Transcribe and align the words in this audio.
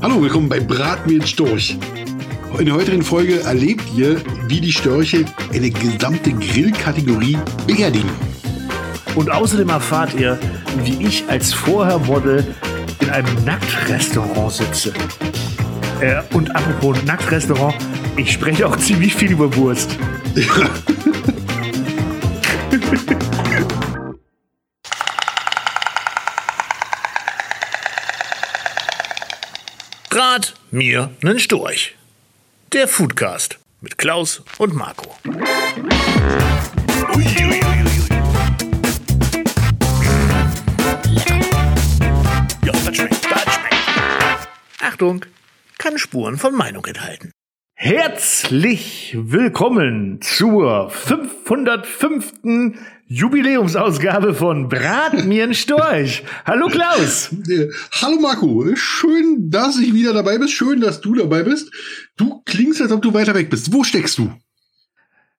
Hallo, 0.00 0.22
willkommen 0.22 0.48
bei 0.48 0.60
Brat 0.60 1.08
mir 1.08 1.26
Storch. 1.26 1.76
In 2.56 2.66
der 2.66 2.74
heutigen 2.76 3.02
Folge 3.02 3.40
erlebt 3.40 3.82
ihr, 3.96 4.22
wie 4.46 4.60
die 4.60 4.70
Störche 4.70 5.24
eine 5.52 5.70
gesamte 5.70 6.30
Grillkategorie 6.30 7.36
beerdigen. 7.66 8.08
Und 9.16 9.28
außerdem 9.28 9.68
erfahrt 9.70 10.14
ihr, 10.14 10.38
wie 10.84 11.04
ich 11.04 11.28
als 11.28 11.52
Vorhermodel 11.52 12.46
in 13.00 13.10
einem 13.10 13.44
Nacktrestaurant 13.44 14.52
sitze. 14.52 14.92
Äh, 16.00 16.22
und 16.32 16.54
apropos 16.54 17.02
Nacktrestaurant, 17.04 17.74
ich 18.16 18.30
spreche 18.30 18.68
auch 18.68 18.76
ziemlich 18.78 19.16
viel 19.16 19.32
über 19.32 19.54
Wurst. 19.56 19.98
Ja. 20.36 20.70
Brat 30.18 30.54
mir 30.72 31.10
nen 31.22 31.38
Storch. 31.38 31.94
Der 32.72 32.88
Foodcast 32.88 33.60
mit 33.80 33.98
Klaus 33.98 34.42
und 34.58 34.74
Marco. 34.74 35.14
Achtung, 44.80 45.24
kann 45.78 45.98
Spuren 45.98 46.36
von 46.36 46.52
Meinung 46.52 46.84
enthalten. 46.86 47.30
Herzlich 47.76 49.16
willkommen 49.16 50.20
zur 50.20 50.90
505. 50.90 52.32
Jubiläumsausgabe 53.08 54.34
von 54.34 54.68
Brat 54.68 55.24
mir 55.24 55.44
ein 55.44 55.54
Storch. 55.54 56.22
Hallo 56.44 56.68
Klaus. 56.68 57.30
Äh, 57.48 57.68
Hallo 58.02 58.20
Marco, 58.20 58.66
schön, 58.76 59.48
dass 59.50 59.78
ich 59.78 59.94
wieder 59.94 60.12
dabei 60.12 60.36
bist. 60.36 60.52
Schön, 60.52 60.80
dass 60.82 61.00
du 61.00 61.14
dabei 61.14 61.42
bist. 61.42 61.70
Du 62.18 62.42
klingst, 62.44 62.82
als 62.82 62.92
ob 62.92 63.00
du 63.00 63.14
weiter 63.14 63.34
weg 63.34 63.48
bist. 63.48 63.72
Wo 63.72 63.82
steckst 63.82 64.18
du? 64.18 64.30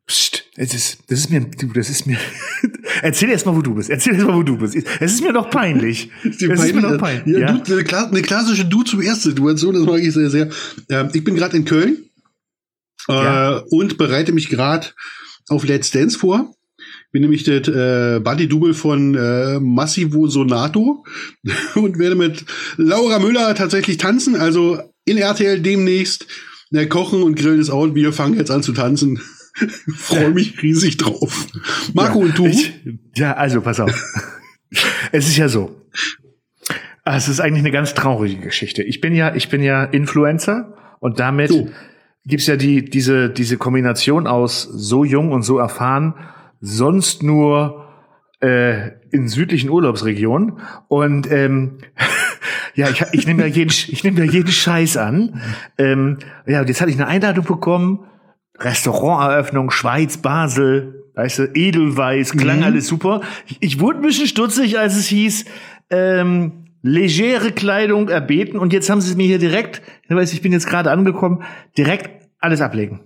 Psst, 0.08 0.45
es 0.56 0.73
ist, 0.73 0.98
das 1.09 1.20
ist 1.20 1.30
mir, 1.30 1.42
du, 1.42 1.67
das 1.67 1.92
ist 1.92 2.08
mir. 2.08 2.17
Erzähl 3.03 3.30
erst 3.30 3.45
mal, 3.45 3.56
wo 3.56 3.61
du 3.61 3.76
bist. 3.76 3.92
Erzähl 3.92 4.16
erst 4.16 4.26
mal, 4.26 4.36
wo 4.36 4.42
du 4.42 4.58
bist. 4.58 4.76
Es 5.00 5.14
ist 5.14 5.22
mir 5.22 5.31
noch 5.31 5.52
peinlich. 5.52 6.09
Ist 6.23 6.42
es 6.42 6.64
ist 6.64 6.73
mir 6.73 6.81
noch 6.81 6.98
peinlich? 6.98 7.28
Ja, 7.38 7.39
Ja, 7.52 7.54
Du, 7.59 7.73
eine, 7.73 7.83
kla- 7.83 8.09
eine 8.09 8.23
klassische 8.23 8.66
Du 8.66 8.81
zum 8.81 9.00
ersten 9.02 9.30
Situation, 9.30 9.76
das 9.76 9.83
mag 9.83 10.00
ich 10.00 10.11
sehr, 10.11 10.31
sehr. 10.31 10.50
Ähm, 10.89 11.09
ich 11.14 11.23
bin 11.23 11.36
gerade 11.36 11.56
in 11.56 11.66
Köln 11.66 11.98
äh, 13.08 13.14
Ja. 13.14 13.64
und 13.70 14.00
bereite 14.00 14.31
mich 14.31 14.50
gerade 14.50 14.88
auf 15.50 15.64
Let's 15.67 15.92
Dance 15.92 16.17
vor. 16.17 16.56
Bin 17.12 17.24
nämlich 17.24 17.44
das 17.44 17.68
äh, 17.68 18.20
Buddy-Double 18.20 18.74
von 18.74 19.16
äh, 19.16 19.60
Massivo 19.60 20.28
Sonato 20.28 21.04
und 21.76 21.98
werde 21.98 22.16
mit 22.16 22.46
Laura 22.78 23.20
Müller 23.20 23.56
tatsächlich 23.56 23.98
tanzen. 23.98 24.36
Also 24.36 24.80
in 25.06 25.18
RTL 25.18 25.60
demnächst. 25.60 26.28
Der 26.72 26.88
Kochen 26.88 27.24
und 27.24 27.36
Grillen 27.36 27.60
ist 27.60 27.72
out. 27.72 27.96
Wir 27.96 28.14
fangen 28.14 28.38
jetzt 28.38 28.52
an 28.52 28.62
zu 28.62 28.74
tanzen. 28.74 29.20
Freue 29.96 30.30
mich 30.30 30.62
riesig 30.62 30.98
drauf. 30.98 31.48
Marco 31.94 32.20
und 32.20 32.38
du? 32.38 32.46
Ich, 32.46 32.74
ja, 33.16 33.34
also 33.34 33.62
pass 33.62 33.80
auf. 33.80 33.92
es 35.12 35.28
ist 35.28 35.38
ja 35.38 35.50
so. 35.50 35.76
Ah, 37.04 37.16
Es 37.18 37.28
ist 37.28 37.40
eigentlich 37.40 37.64
eine 37.64 37.72
ganz 37.72 37.96
traurige 37.96 38.40
Geschichte. 38.40 38.84
Ich 38.84 39.02
bin 39.02 39.16
ja, 39.16 39.34
ich 39.36 39.50
bin 39.50 39.64
ja 39.64 39.84
Influencer 39.84 40.78
und 41.00 41.20
damit 41.20 41.50
So. 41.50 41.70
gibt's 42.26 42.46
ja 42.46 42.56
die, 42.56 42.86
diese, 42.86 43.32
diese 43.32 43.58
Kombination 43.58 44.28
aus 44.28 44.62
so 44.62 45.04
jung 45.04 45.32
und 45.32 45.42
so 45.42 45.58
erfahren, 45.58 46.14
sonst 46.62 47.24
nur 47.24 47.86
äh, 48.42 48.92
in 49.12 49.28
südlichen 49.28 49.70
Urlaubsregionen. 49.70 50.60
Und 50.88 51.30
ähm, 51.32 51.78
ja, 52.76 52.90
ich, 52.90 53.04
ich 53.12 53.28
nehme 53.28 53.42
ja 53.42 53.48
jeden, 53.48 53.70
ich 53.70 54.04
nehme 54.04 54.24
ja 54.24 54.32
jeden 54.32 54.52
Scheiß 54.52 54.98
an. 54.98 55.42
Ähm, 55.78 56.20
ja, 56.46 56.62
und 56.62 56.68
jetzt 56.70 56.82
hatte 56.82 56.92
ich 56.92 56.98
eine 56.98 57.08
Einladung 57.08 57.46
bekommen. 57.46 58.06
Restauranteröffnung, 58.58 59.72
Schweiz, 59.72 60.17
Basel, 60.17 61.06
weißt 61.16 61.39
du, 61.39 61.44
Edelweiß, 61.54 62.33
klang 62.33 62.58
Mhm. 62.58 62.64
alles 62.64 62.88
super. 62.88 63.22
Ich, 63.48 63.58
ich 63.62 63.80
wurde 63.80 64.00
ein 64.00 64.02
bisschen 64.02 64.28
stutzig, 64.28 64.78
als 64.78 64.98
es 64.98 65.08
hieß, 65.08 65.45
ähm, 65.89 66.66
legere 66.82 67.52
Kleidung 67.52 68.10
erbeten. 68.10 68.60
Und 68.60 68.73
jetzt 68.73 68.89
haben 68.89 69.02
sie 69.02 69.12
es 69.12 69.17
mir 69.17 69.28
hier 69.28 69.39
direkt, 69.39 69.82
ich 70.04 70.16
weiß, 70.16 70.33
ich 70.33 70.42
bin 70.42 70.52
jetzt 70.52 70.67
gerade 70.67 70.92
angekommen, 70.92 71.44
direkt 71.78 72.28
alles 72.39 72.62
ablegen. 72.62 73.02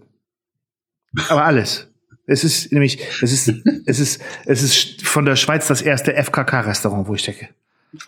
Aber 1.29 1.45
alles. 1.45 1.92
Es 2.25 2.43
ist 2.43 2.71
nämlich, 2.71 2.99
es 3.21 3.31
ist, 3.31 3.53
es 3.85 3.99
ist, 3.99 4.21
es 4.45 4.63
ist 4.63 5.05
von 5.05 5.25
der 5.25 5.35
Schweiz 5.35 5.67
das 5.67 5.81
erste 5.81 6.13
FKK-Restaurant, 6.13 7.07
wo 7.07 7.15
ich 7.15 7.21
stecke. 7.21 7.49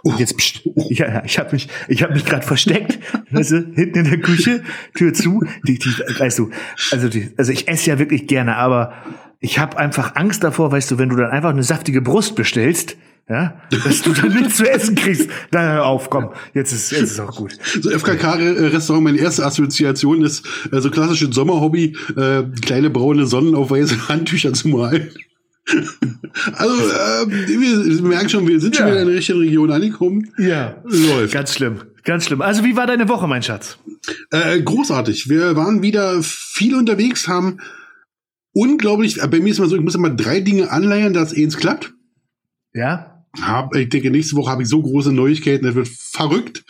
Und 0.01 0.19
jetzt, 0.19 0.35
pst, 0.37 0.67
ich, 0.89 0.97
ja, 0.97 1.23
ich 1.23 1.37
habe 1.37 1.51
mich, 1.51 1.67
ich 1.87 2.01
habe 2.01 2.13
mich 2.13 2.25
gerade 2.25 2.45
versteckt, 2.45 2.97
weißt 3.31 3.51
du, 3.51 3.55
hinten 3.75 3.99
in 3.99 4.09
der 4.09 4.19
Küche, 4.19 4.63
Tür 4.95 5.13
zu. 5.13 5.43
Die, 5.67 5.77
die, 5.77 5.89
weißt 5.89 6.39
du, 6.39 6.49
also, 6.91 7.07
die, 7.07 7.31
also 7.37 7.51
ich 7.51 7.67
esse 7.67 7.91
ja 7.91 7.99
wirklich 7.99 8.25
gerne, 8.27 8.55
aber 8.55 8.93
ich 9.39 9.59
habe 9.59 9.77
einfach 9.77 10.15
Angst 10.15 10.43
davor, 10.43 10.71
weißt 10.71 10.89
du, 10.89 10.97
wenn 10.97 11.09
du 11.09 11.15
dann 11.15 11.29
einfach 11.29 11.51
eine 11.51 11.61
saftige 11.61 12.01
Brust 12.01 12.35
bestellst, 12.35 12.97
ja, 13.27 13.59
dass 13.83 14.01
du 14.03 14.13
dann 14.13 14.33
nichts 14.35 14.57
zu 14.57 14.69
essen 14.69 14.95
kriegst. 14.95 15.29
Na, 15.51 15.61
hör 15.61 15.85
auf, 15.85 16.09
komm, 16.11 16.29
jetzt 16.53 16.71
ist, 16.71 16.91
jetzt 16.91 17.11
ist 17.11 17.19
auch 17.19 17.35
gut. 17.35 17.57
So 17.81 17.89
FKK-Restaurant, 17.89 19.03
meine 19.03 19.17
erste 19.17 19.45
Assoziation 19.45 20.23
ist 20.23 20.45
äh, 20.71 20.79
so 20.79 20.91
klassisches 20.91 21.33
Sommerhobby, 21.33 21.97
äh, 22.15 22.43
kleine 22.61 22.89
braune 22.91 23.25
Sonnen 23.25 23.55
auf 23.55 23.71
weiße 23.71 24.07
Handtücher 24.09 24.53
zu 24.53 24.67
malen. 24.67 25.09
also, 26.53 26.73
äh, 26.75 27.27
wir, 27.27 28.01
merken 28.03 28.29
schon, 28.29 28.47
wir 28.47 28.59
sind 28.59 28.75
schon 28.75 28.85
Ja. 28.85 28.91
wieder 28.91 29.01
in 29.01 29.07
der 29.07 29.17
richtigen 29.17 29.39
Region 29.39 29.71
angekommen. 29.71 30.31
Ja, 30.37 30.75
Läuft. 30.83 31.33
ganz 31.33 31.55
schlimm, 31.55 31.81
ganz 32.03 32.25
schlimm. 32.25 32.41
Also 32.43 32.63
wie 32.63 32.75
war 32.75 32.85
deine 32.85 33.09
Woche, 33.09 33.27
mein 33.27 33.41
Schatz? 33.41 33.79
Äh, 34.29 34.61
großartig. 34.61 35.27
Wir 35.29 35.55
waren 35.55 35.81
wieder 35.81 36.21
viel 36.21 36.75
unterwegs, 36.75 37.27
haben 37.27 37.57
unglaublich, 38.53 39.19
äh, 39.23 39.27
bei 39.27 39.39
mir 39.39 39.49
ist 39.49 39.57
immer 39.57 39.67
so, 39.67 39.75
ich 39.75 39.81
muss 39.81 39.95
immer 39.95 40.11
drei 40.11 40.41
Dinge 40.41 40.69
anleiern, 40.71 41.13
dass 41.13 41.33
eins 41.35 41.57
klappt. 41.57 41.91
Ja? 42.75 43.14
Hab, 43.41 43.75
ich 43.75 43.89
denke, 43.89 44.11
nächste 44.11 44.35
Woche 44.35 44.51
habe 44.51 44.63
ich 44.63 44.69
so 44.69 44.81
große 44.81 45.11
Neuigkeiten, 45.11 45.65
das 45.65 45.75
wird 45.75 45.87
verrückt. 45.87 46.63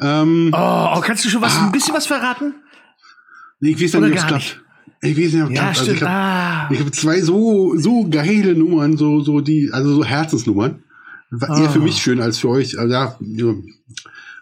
Ähm, 0.00 0.50
Oh, 0.52 0.94
oh, 0.96 1.00
kannst 1.00 1.24
du 1.24 1.28
schon 1.28 1.40
was, 1.42 1.56
Ah. 1.56 1.66
ein 1.66 1.72
bisschen 1.72 1.94
was 1.94 2.06
verraten? 2.06 2.54
nee, 3.60 3.70
ich 3.70 3.76
weiß 3.76 3.82
nicht, 3.82 3.96
oder 3.96 4.06
ob 4.08 4.14
es 4.16 4.26
klappt. 4.26 4.60
Ich 5.02 5.16
weiß 5.18 5.32
nicht, 5.34 5.42
ob 5.42 5.50
es 5.50 5.56
Ja, 5.56 5.62
klappt. 5.62 5.78
Also 5.78 5.90
ich 5.92 5.96
stimmt. 5.98 6.10
hab, 6.10 6.70
ah. 6.70 6.78
Habe 6.78 6.90
zwei 6.90 7.20
so 7.20 7.76
so 7.78 8.08
geile 8.08 8.54
Nummern, 8.54 8.96
so 8.96 9.20
so 9.20 9.40
die 9.40 9.70
also 9.72 9.94
so 9.94 10.04
Herzensnummern. 10.04 10.82
War 11.30 11.58
eher 11.58 11.68
Ah. 11.68 11.70
für 11.70 11.80
mich 11.80 11.96
schön 12.02 12.20
als 12.20 12.38
für 12.38 12.48
euch. 12.48 12.78
Also, 12.78 12.92
ja, 12.92 13.16
ja. 13.20 13.54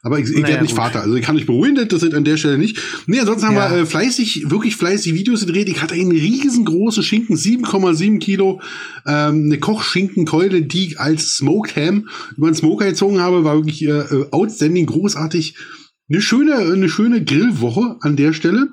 Aber 0.03 0.19
ich, 0.19 0.27
ich 0.27 0.33
Naja, 0.35 0.49
werde 0.49 0.63
nicht 0.63 0.75
gut. 0.75 0.81
Vater, 0.85 1.03
also 1.03 1.15
ich 1.15 1.23
kann 1.25 1.37
euch 1.37 1.47
beruhigen, 1.47 1.87
das 1.89 2.03
ist 2.03 2.13
an 2.13 2.25
der 2.25 2.37
Stelle 2.37 2.59
nicht. 2.59 2.79
Nee, 3.07 3.21
ansonsten 3.21 3.47
haben 3.47 3.55
Ja. 3.55 3.71
wir 3.71 3.83
äh, 3.83 3.87
fleißig, 3.87 4.51
wirklich 4.51 4.77
fleißig 4.77 5.15
Videos 5.15 5.47
gedreht. 5.47 5.69
Ich 5.69 5.81
hatte 5.81 5.95
einen 5.95 6.11
riesengroßen 6.11 7.03
Schinken, 7.03 7.37
7,7 7.37 8.19
Kilo, 8.19 8.61
ähm, 9.07 9.45
eine 9.47 9.59
Kochschinkenkeule, 9.59 10.63
die 10.63 10.89
ich 10.89 11.01
als 11.01 11.37
Smoked 11.37 11.77
Ham 11.77 12.09
über 12.37 12.51
den 12.51 12.55
Smoker 12.57 12.87
gezogen 12.87 13.21
habe, 13.21 13.45
war 13.45 13.55
wirklich 13.57 13.83
äh, 13.85 13.91
äh, 13.91 14.27
outstanding, 14.33 14.87
großartig. 14.87 15.55
Eine 16.11 16.21
schöne, 16.21 16.57
eine 16.57 16.89
schöne 16.89 17.25
Grillwoche 17.25 17.97
an 18.01 18.17
der 18.17 18.33
Stelle. 18.33 18.69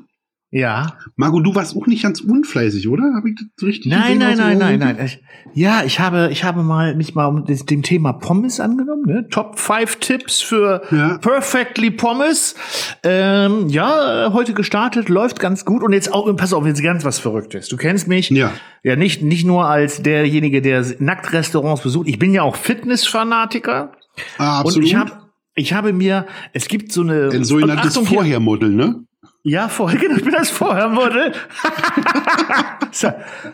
Ja. 0.52 0.98
Marco, 1.16 1.40
du 1.42 1.54
warst 1.54 1.78
auch 1.78 1.86
nicht 1.86 2.02
ganz 2.02 2.22
unfleißig, 2.22 2.88
oder? 2.88 3.14
Habe 3.16 3.30
ich 3.30 3.36
das 3.36 3.68
richtig 3.68 3.92
Nein, 3.92 4.20
gesehen, 4.20 4.38
nein, 4.38 4.58
nein, 4.58 4.80
nein, 4.80 4.96
nein. 4.98 5.06
Ich, 5.06 5.22
ja, 5.54 5.84
ich 5.86 6.00
habe, 6.00 6.30
ich 6.32 6.44
habe 6.44 6.64
mal 6.64 6.96
mich 6.96 7.14
mal 7.14 7.28
um 7.28 7.46
das, 7.46 7.66
dem 7.66 7.84
Thema 7.84 8.14
Pommes 8.14 8.60
angenommen. 8.60 9.04
Ne? 9.06 9.28
Top 9.30 9.60
5 9.60 9.98
Tipps 9.98 10.42
für 10.42 10.82
Ja. 10.92 11.20
Perfectly 11.20 11.92
Pommes. 11.92 12.56
Ähm, 13.04 13.70
ja, 13.70 14.32
heute 14.34 14.54
gestartet, 14.54 15.08
läuft 15.08 15.40
ganz 15.40 15.66
gut. 15.66 15.84
Und 15.84 15.94
jetzt 15.94 16.12
auch, 16.12 16.36
pass 16.36 16.52
auf, 16.54 16.66
jetzt 16.66 16.82
ganz 16.82 17.06
was 17.06 17.20
Verrücktes. 17.20 17.68
Du 17.68 17.78
kennst 17.78 18.08
mich. 18.08 18.32
Ja. 18.32 18.52
Ja, 18.82 18.96
nicht, 18.96 19.22
nicht 19.22 19.46
nur 19.46 19.66
als 19.66 20.02
derjenige, 20.02 20.64
der 20.64 20.84
Nacktrestaurants 20.98 21.84
besucht. 21.84 22.08
Ich 22.08 22.18
bin 22.18 22.34
ja 22.34 22.42
auch 22.42 22.56
Fitnessfanatiker. 22.56 23.92
Ah, 24.40 24.62
Und 24.62 24.66
absolut. 24.66 24.88
ich 24.88 24.96
habe, 24.96 25.12
ich 25.54 25.74
habe 25.74 25.94
mir, 25.94 26.26
es 26.54 26.68
gibt 26.68 26.92
so 26.92 27.02
eine. 27.02 27.30
Ein 27.30 27.44
sogenanntes 27.44 27.98
und 27.98 28.08
Vorhermodel, 28.08 28.70
ne? 28.72 29.04
Ja, 29.44 29.70
vorher, 29.70 30.00
genau, 30.00 30.18
ich 30.18 30.24
bin 30.24 30.34
das 30.34 30.50
Vorhermodel. 30.50 31.32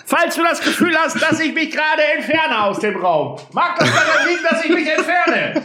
falls 0.06 0.36
du 0.36 0.44
das 0.44 0.62
Gefühl 0.62 0.96
hast, 0.98 1.22
dass 1.22 1.40
ich 1.40 1.54
mich 1.54 1.70
gerade 1.72 2.04
entferne 2.18 2.64
aus 2.64 2.80
dem 2.80 2.98
Raum, 2.98 3.40
mag 3.54 3.78
das 3.78 3.94
daran 3.94 4.28
liegen, 4.28 4.42
dass 4.50 4.66
ich 4.66 4.72
mich 4.72 4.90
entferne. 4.90 5.62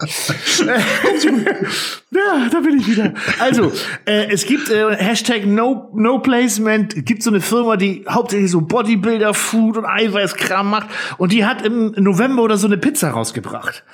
ja, 2.10 2.48
da 2.50 2.60
bin 2.60 2.80
ich 2.80 2.86
wieder. 2.86 3.12
Also, 3.38 3.72
äh, 4.06 4.30
es 4.30 4.46
gibt 4.46 4.70
äh, 4.70 4.96
Hashtag 4.96 5.46
no, 5.46 5.90
no 5.94 6.20
Placement, 6.20 7.06
gibt 7.06 7.22
so 7.22 7.30
eine 7.30 7.40
Firma, 7.40 7.76
die 7.76 8.04
hauptsächlich 8.08 8.50
so 8.50 8.62
Bodybuilder, 8.62 9.34
Food 9.34 9.76
und 9.76 9.84
Eiweißkram 9.84 10.70
macht 10.70 10.88
und 11.18 11.32
die 11.32 11.44
hat 11.44 11.64
im 11.64 11.92
November 11.96 12.42
oder 12.42 12.56
so 12.56 12.66
eine 12.66 12.78
Pizza 12.78 13.10
rausgebracht. 13.10 13.84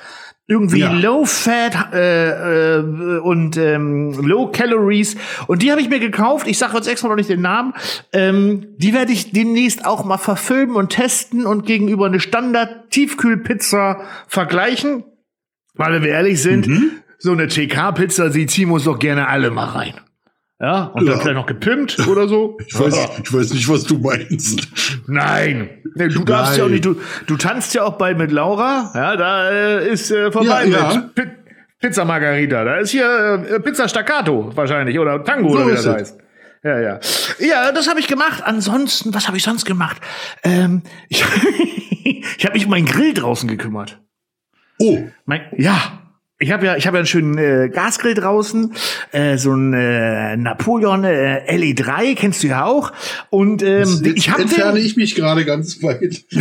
Irgendwie 0.48 0.78
Ja. 0.78 0.92
Low 0.92 1.24
Fat 1.24 1.92
äh, 1.92 2.76
äh, 2.78 3.18
und 3.18 3.56
ähm, 3.56 4.12
Low 4.12 4.52
Calories. 4.52 5.16
Und 5.48 5.62
die 5.62 5.72
habe 5.72 5.80
ich 5.80 5.88
mir 5.88 5.98
gekauft. 5.98 6.46
Ich 6.46 6.58
sage 6.58 6.76
jetzt 6.76 6.86
extra 6.86 7.08
noch 7.08 7.16
nicht 7.16 7.28
den 7.28 7.40
Namen. 7.42 7.74
Ähm, 8.12 8.68
die 8.76 8.94
werde 8.94 9.10
ich 9.12 9.32
demnächst 9.32 9.84
auch 9.84 10.04
mal 10.04 10.18
verfilmen 10.18 10.76
und 10.76 10.90
testen 10.90 11.46
und 11.46 11.66
gegenüber 11.66 12.06
eine 12.06 12.20
Standard-Tiefkühlpizza 12.20 14.00
vergleichen. 14.28 15.02
Weil 15.74 15.94
wenn 15.94 16.02
wir 16.02 16.10
ehrlich 16.10 16.40
sind, 16.40 16.68
so 17.18 17.32
eine 17.32 17.48
TK-Pizza, 17.48 18.30
die 18.30 18.46
ziehen 18.46 18.68
wir 18.68 18.74
uns 18.74 18.84
doch 18.84 18.98
gerne 19.00 19.28
alle 19.28 19.50
mal 19.50 19.66
rein. 19.66 19.94
Ja, 20.60 20.84
und 20.84 21.04
Ja. 21.04 21.12
dann 21.12 21.20
vielleicht 21.20 21.36
noch 21.36 21.46
gepimpt 21.46 21.98
oder 22.08 22.28
so. 22.28 22.56
Ich 22.66 22.78
weiß, 22.78 22.94
ich 23.24 23.32
weiß 23.32 23.52
nicht, 23.52 23.68
was 23.68 23.84
du 23.84 23.98
meinst. 23.98 24.66
Nein. 25.06 25.68
Nee, 25.94 26.08
Du 26.08 26.24
darfst 26.24 26.56
ja 26.56 26.64
auch 26.64 26.68
Nein. 26.68 26.72
nicht, 26.74 26.84
du, 26.86 26.96
du 27.26 27.36
tanzt 27.36 27.74
ja 27.74 27.82
auch 27.84 27.98
bald 27.98 28.16
mit 28.18 28.32
Laura. 28.32 28.90
Ja, 28.94 29.16
da 29.16 29.50
äh, 29.50 29.88
ist 29.90 30.10
äh, 30.10 30.32
vorbei 30.32 30.66
Ja, 30.66 30.94
mit 30.94 31.14
Pi 31.14 31.22
Pizza 31.78 32.04
Margarita. 32.06 32.64
Da 32.64 32.76
ist 32.78 32.90
hier 32.90 33.44
äh, 33.50 33.60
Pizza 33.60 33.86
Staccato 33.88 34.50
wahrscheinlich 34.56 34.98
oder 34.98 35.22
Tango 35.22 35.50
So 35.50 35.56
oder 35.56 35.66
wie 35.66 35.72
das 35.72 35.86
heißt. 35.86 36.18
Ja, 36.64 36.80
ja. 36.80 37.00
Ja, 37.38 37.70
das 37.72 37.86
habe 37.88 38.00
ich 38.00 38.08
gemacht. 38.08 38.42
Ansonsten, 38.44 39.12
was 39.14 39.26
habe 39.28 39.36
ich 39.36 39.42
sonst 39.42 39.66
gemacht? 39.66 39.98
Ähm, 40.42 40.82
ich 41.10 41.22
ich 42.38 42.44
habe 42.44 42.54
mich 42.54 42.64
um 42.64 42.70
meinen 42.70 42.86
Grill 42.86 43.12
draußen 43.12 43.46
gekümmert. 43.48 44.00
Oh, 44.78 45.04
Mein, 45.26 45.42
ja, 45.58 46.02
ich 46.38 46.52
habe 46.52 46.66
ja, 46.66 46.76
ich 46.76 46.86
habe 46.86 46.98
ja 46.98 47.00
einen 47.00 47.06
schönen 47.06 47.38
äh, 47.38 47.70
Gasgrill 47.70 48.14
draußen, 48.14 48.74
äh, 49.12 49.38
so 49.38 49.54
ein 49.54 49.72
äh, 49.72 50.36
Napoleon 50.36 51.04
äh, 51.04 51.42
LE3 51.48 52.14
kennst 52.14 52.42
du 52.42 52.48
ja 52.48 52.64
auch. 52.64 52.92
Und 53.30 53.62
ähm, 53.62 54.02
ich 54.14 54.28
habe 54.30 54.42
entferne 54.42 54.80
ich 54.80 54.96
mich 54.96 55.14
gerade 55.14 55.46
ganz 55.46 55.82
weit. 55.82 56.24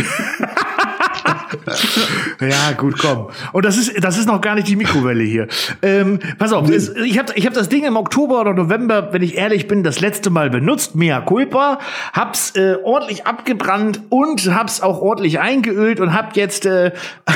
Ja, 2.40 2.72
gut, 2.72 2.98
komm. 2.98 3.28
Und 3.52 3.64
das 3.64 3.76
ist, 3.76 4.04
das 4.04 4.18
ist 4.18 4.26
noch 4.26 4.40
gar 4.40 4.54
nicht 4.54 4.68
die 4.68 4.76
Mikrowelle 4.76 5.24
hier. 5.24 5.48
Ähm, 5.82 6.18
pass 6.38 6.52
auf, 6.52 6.68
es, 6.68 6.94
ich 6.96 7.18
habe 7.18 7.32
ich 7.34 7.46
hab 7.46 7.54
das 7.54 7.68
Ding 7.68 7.84
im 7.84 7.96
Oktober 7.96 8.40
oder 8.40 8.52
November, 8.52 9.12
wenn 9.12 9.22
ich 9.22 9.36
ehrlich 9.36 9.68
bin, 9.68 9.82
das 9.82 10.00
letzte 10.00 10.30
Mal 10.30 10.50
benutzt, 10.50 10.94
mea 10.94 11.20
culpa, 11.20 11.78
hab's 12.12 12.54
äh, 12.56 12.76
ordentlich 12.82 13.26
abgebrannt 13.26 14.02
und 14.10 14.54
hab's 14.54 14.80
auch 14.80 15.00
ordentlich 15.00 15.40
eingeölt 15.40 16.00
und 16.00 16.12
hab 16.12 16.36
jetzt 16.36 16.66
äh, 16.66 16.92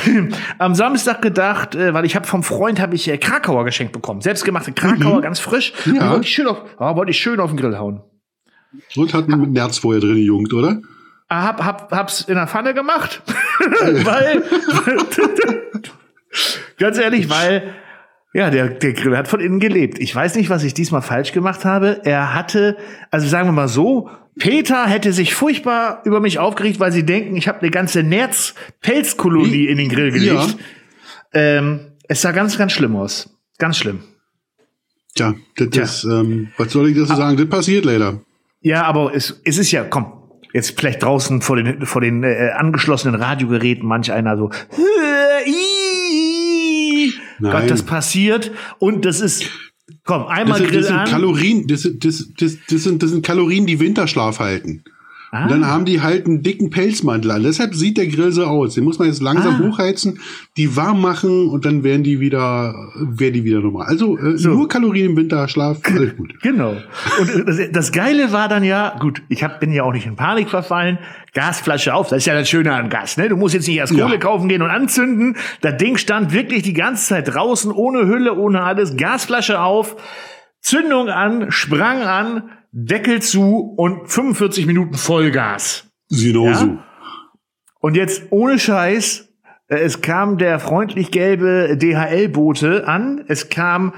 am 0.58 0.74
Samstag 0.74 1.22
gedacht, 1.22 1.74
äh, 1.74 1.94
weil 1.94 2.04
ich 2.04 2.16
habe 2.16 2.26
vom 2.26 2.42
Freund 2.42 2.80
habe 2.80 2.94
ich 2.94 3.08
äh, 3.08 3.16
Krakauer 3.18 3.64
geschenkt 3.64 3.92
bekommen, 3.92 4.20
selbstgemachte 4.20 4.72
Krakauer, 4.72 5.20
ganz 5.22 5.40
frisch. 5.40 5.72
Ja. 5.86 6.10
wollte 6.10 6.26
ich 6.26 6.32
schön 6.32 6.46
auf, 6.46 6.62
ah, 6.78 6.96
wollte 6.96 7.10
ich 7.10 7.18
schön 7.18 7.40
auf 7.40 7.50
den 7.50 7.56
Grill 7.56 7.78
hauen. 7.78 8.02
Und 8.96 9.14
hat 9.14 9.28
ein 9.28 9.52
Nerz 9.52 9.78
vorher 9.78 10.00
drin 10.00 10.14
gejuckt, 10.14 10.52
oder? 10.52 10.80
Ah, 11.32 11.44
Hab, 11.44 11.64
hab, 11.64 11.92
hab's 11.92 12.22
in 12.22 12.34
der 12.34 12.48
Pfanne 12.48 12.74
gemacht, 12.74 13.22
weil, 14.04 14.42
ganz 16.76 16.98
ehrlich, 16.98 17.30
weil, 17.30 17.72
ja, 18.32 18.50
der, 18.50 18.68
der 18.68 18.92
Grill 18.94 19.16
hat 19.16 19.28
von 19.28 19.38
innen 19.38 19.60
gelebt. 19.60 20.00
Ich 20.00 20.12
weiß 20.12 20.34
nicht, 20.34 20.50
was 20.50 20.64
ich 20.64 20.74
diesmal 20.74 21.02
falsch 21.02 21.30
gemacht 21.30 21.64
habe. 21.64 22.00
Er 22.02 22.34
hatte, 22.34 22.76
also 23.12 23.28
sagen 23.28 23.46
wir 23.46 23.52
mal 23.52 23.68
so, 23.68 24.10
Peter 24.40 24.86
hätte 24.86 25.12
sich 25.12 25.36
furchtbar 25.36 26.02
über 26.04 26.18
mich 26.18 26.40
aufgeregt, 26.40 26.80
weil 26.80 26.90
sie 26.90 27.06
denken, 27.06 27.36
ich 27.36 27.46
habe 27.46 27.60
eine 27.60 27.70
ganze 27.70 28.02
Nerz-Pelzkolonie 28.02 29.66
in 29.66 29.78
den 29.78 29.88
Grill 29.88 30.10
gelegt. 30.10 30.56
Ja. 31.32 31.38
Ähm, 31.58 31.92
es 32.08 32.22
sah 32.22 32.32
ganz, 32.32 32.58
ganz 32.58 32.72
schlimm 32.72 32.96
aus. 32.96 33.30
Ganz 33.58 33.76
schlimm. 33.78 34.02
Tja, 35.14 35.34
das 35.56 35.70
Tja. 35.70 35.82
ist, 35.84 36.04
ähm, 36.04 36.48
was 36.56 36.72
soll 36.72 36.88
ich 36.88 36.96
dazu 36.96 37.14
sagen? 37.14 37.36
Das 37.36 37.48
passiert 37.48 37.84
leider. 37.84 38.20
Ja, 38.62 38.82
aber 38.82 39.14
es, 39.14 39.40
es 39.44 39.58
ist 39.58 39.70
ja, 39.70 39.84
komm, 39.84 40.19
jetzt 40.52 40.78
vielleicht 40.78 41.02
draußen 41.02 41.42
vor 41.42 41.56
den, 41.56 41.84
vor 41.86 42.00
den 42.00 42.22
äh, 42.24 42.50
angeschlossenen 42.56 43.20
Radiogeräten 43.20 43.86
manch 43.86 44.12
einer 44.12 44.36
so. 44.36 44.50
Nein. 47.38 47.52
Gott, 47.52 47.70
das 47.70 47.82
passiert 47.82 48.50
und 48.78 49.04
das 49.04 49.20
ist, 49.20 49.44
komm, 50.04 50.24
Das 50.28 50.30
einmal 50.38 50.58
sind, 50.58 50.68
Grill 50.70 50.80
das 50.80 50.88
sind. 50.88 51.04
Kalorien, 51.08 51.66
das, 51.66 51.82
sind- 51.82 52.04
das, 52.04 52.28
das, 52.38 52.56
das, 52.68 52.82
sind, 52.82 53.02
das 53.02 53.10
sind 53.10 53.24
Kalorien, 53.24 53.66
die 53.66 53.80
Winterschlaf 53.80 54.38
halten. 54.40 54.84
Ah. 55.32 55.44
Und 55.44 55.50
dann 55.52 55.66
haben 55.66 55.84
die 55.84 56.00
halt 56.00 56.26
einen 56.26 56.42
dicken 56.42 56.70
Pelzmantel 56.70 57.30
an. 57.30 57.42
Deshalb 57.44 57.74
sieht 57.74 57.96
der 57.98 58.08
Grill 58.08 58.32
so 58.32 58.44
aus. 58.44 58.74
Den 58.74 58.84
muss 58.84 58.98
man 58.98 59.06
jetzt 59.08 59.22
langsam 59.22 59.54
Ah. 59.54 59.68
hochheizen, 59.68 60.18
die 60.56 60.74
warm 60.76 61.00
machen 61.00 61.48
und 61.48 61.64
dann 61.64 61.84
werden 61.84 62.02
die 62.02 62.18
wieder, 62.20 62.74
werden 62.96 63.34
die 63.34 63.44
wieder 63.44 63.60
normal. 63.60 63.86
Also 63.86 64.18
äh, 64.18 64.34
nur 64.42 64.68
Kalorien 64.68 65.10
im 65.10 65.16
Winterschlaf, 65.16 65.78
alles 65.94 66.16
gut. 66.16 66.34
Genau. 66.42 66.74
Und 67.20 67.28
äh, 67.30 67.44
das, 67.44 67.58
das 67.72 67.92
Geile 67.92 68.32
war 68.32 68.48
dann 68.48 68.64
ja, 68.64 68.96
gut, 68.98 69.22
ich 69.28 69.44
hab, 69.44 69.60
bin 69.60 69.70
ja 69.72 69.84
auch 69.84 69.92
nicht 69.92 70.06
in 70.06 70.16
Panik 70.16 70.48
verfallen. 70.50 70.98
Gasflasche 71.32 71.94
auf, 71.94 72.08
das 72.08 72.18
ist 72.18 72.26
ja 72.26 72.34
das 72.34 72.48
Schöne 72.48 72.74
an 72.74 72.88
Gas, 72.90 73.16
ne? 73.16 73.28
Du 73.28 73.36
musst 73.36 73.54
jetzt 73.54 73.68
nicht 73.68 73.76
erst 73.76 73.92
Ja. 73.92 74.04
Kohle 74.04 74.18
kaufen 74.18 74.48
gehen 74.48 74.62
und 74.62 74.70
anzünden. 74.70 75.36
Das 75.60 75.76
Ding 75.76 75.96
stand 75.96 76.32
wirklich 76.32 76.64
die 76.64 76.72
ganze 76.72 77.06
Zeit 77.06 77.32
draußen, 77.32 77.70
ohne 77.70 78.06
Hülle, 78.08 78.34
ohne 78.34 78.62
alles. 78.62 78.96
Gasflasche 78.96 79.60
auf, 79.60 79.94
Zündung 80.60 81.08
an, 81.08 81.50
sprang 81.50 82.02
an, 82.02 82.50
Deckel 82.72 83.20
zu 83.20 83.74
und 83.76 84.08
45 84.08 84.66
Minuten 84.66 84.94
Vollgas. 84.94 85.90
Genau 86.10 86.46
Ja? 86.46 86.54
so. 86.54 86.78
Und 87.80 87.96
jetzt 87.96 88.24
ohne 88.30 88.58
Scheiß, 88.58 89.28
äh, 89.68 89.76
es 89.78 90.02
kam 90.02 90.38
der 90.38 90.58
freundlich 90.58 91.10
gelbe 91.10 91.76
DHL-Bote 91.76 92.86
an, 92.86 93.24
es 93.28 93.48
kam 93.48 93.94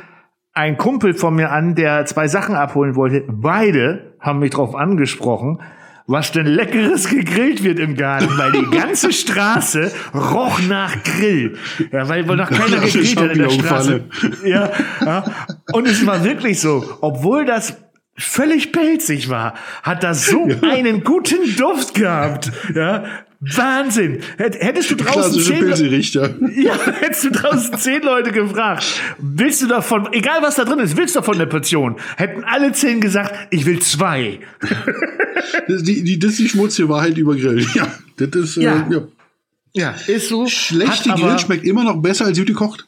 ein 0.54 0.76
Kumpel 0.76 1.14
von 1.14 1.34
mir 1.34 1.50
an, 1.50 1.74
der 1.74 2.04
zwei 2.04 2.28
Sachen 2.28 2.54
abholen 2.54 2.94
wollte. 2.94 3.24
Beide 3.28 4.14
haben 4.20 4.38
mich 4.38 4.50
darauf 4.50 4.74
angesprochen, 4.74 5.60
was 6.06 6.32
denn 6.32 6.46
leckeres 6.46 7.08
gegrillt 7.08 7.62
wird 7.62 7.78
im 7.78 7.96
Garten, 7.96 8.36
weil 8.36 8.52
die 8.52 8.70
ganze 8.70 9.12
Straße 9.12 9.92
roch 10.14 10.60
nach 10.68 11.02
Grill. 11.02 11.56
Ja, 11.90 12.08
weil 12.08 12.28
wohl 12.28 12.36
noch 12.36 12.50
keiner 12.50 12.78
gegrillt 12.80 13.20
hat 13.20 13.32
in 13.32 13.38
der. 13.38 13.50
Straße. 13.50 14.04
Ja, 14.44 14.70
ja. 15.04 15.24
Und 15.72 15.86
es 15.86 16.04
war 16.06 16.24
wirklich 16.24 16.60
so, 16.60 16.98
obwohl 17.00 17.44
das 17.44 17.76
völlig 18.16 18.72
pelzig 18.72 19.28
war, 19.28 19.54
hat 19.82 20.02
das 20.02 20.26
so 20.26 20.48
einen 20.62 21.04
guten 21.04 21.56
Duft 21.56 21.94
gehabt. 21.94 22.50
Ja, 22.74 23.04
Wahnsinn. 23.44 24.20
Hätt- 24.38 24.60
Hättest 24.60 24.90
du 24.92 24.94
draußen 24.94 25.42
zehn, 25.42 25.58
Pilzerichter. 25.58 26.36
ja, 26.54 26.74
hättest 27.00 27.24
du 27.24 27.30
draußen 27.32 27.76
zehn 27.76 28.00
Leute 28.02 28.30
gefragt, 28.30 28.84
willst 29.18 29.60
du 29.62 29.66
davon, 29.66 30.12
egal 30.12 30.42
was 30.42 30.54
da 30.54 30.64
drin 30.64 30.78
ist, 30.78 30.96
willst 30.96 31.16
du 31.16 31.20
davon 31.20 31.34
eine 31.34 31.46
Portion? 31.48 31.96
Hätten 32.16 32.44
alle 32.44 32.70
zehn 32.72 33.00
gesagt, 33.00 33.34
ich 33.50 33.66
will 33.66 33.80
zwei. 33.80 34.38
Das, 35.66 35.82
die, 35.82 36.04
die, 36.04 36.18
das 36.20 36.30
ist 36.32 36.38
die 36.38 36.48
schmutzige 36.48 36.88
Wahrheit 36.88 37.18
über 37.18 37.34
Grill. 37.34 37.66
Ja, 37.74 37.92
das 38.16 38.28
ist, 38.36 38.56
äh, 38.58 38.62
Ja. 38.62 38.86
ja. 38.90 39.00
Ja, 39.74 39.94
ist 40.06 40.28
so. 40.28 40.46
Schlechte 40.46 41.10
Grill 41.10 41.24
aber- 41.30 41.38
schmeckt 41.38 41.64
immer 41.64 41.82
noch 41.82 42.00
besser 42.00 42.26
als 42.26 42.38
gut 42.38 42.46
gekocht. 42.46 42.86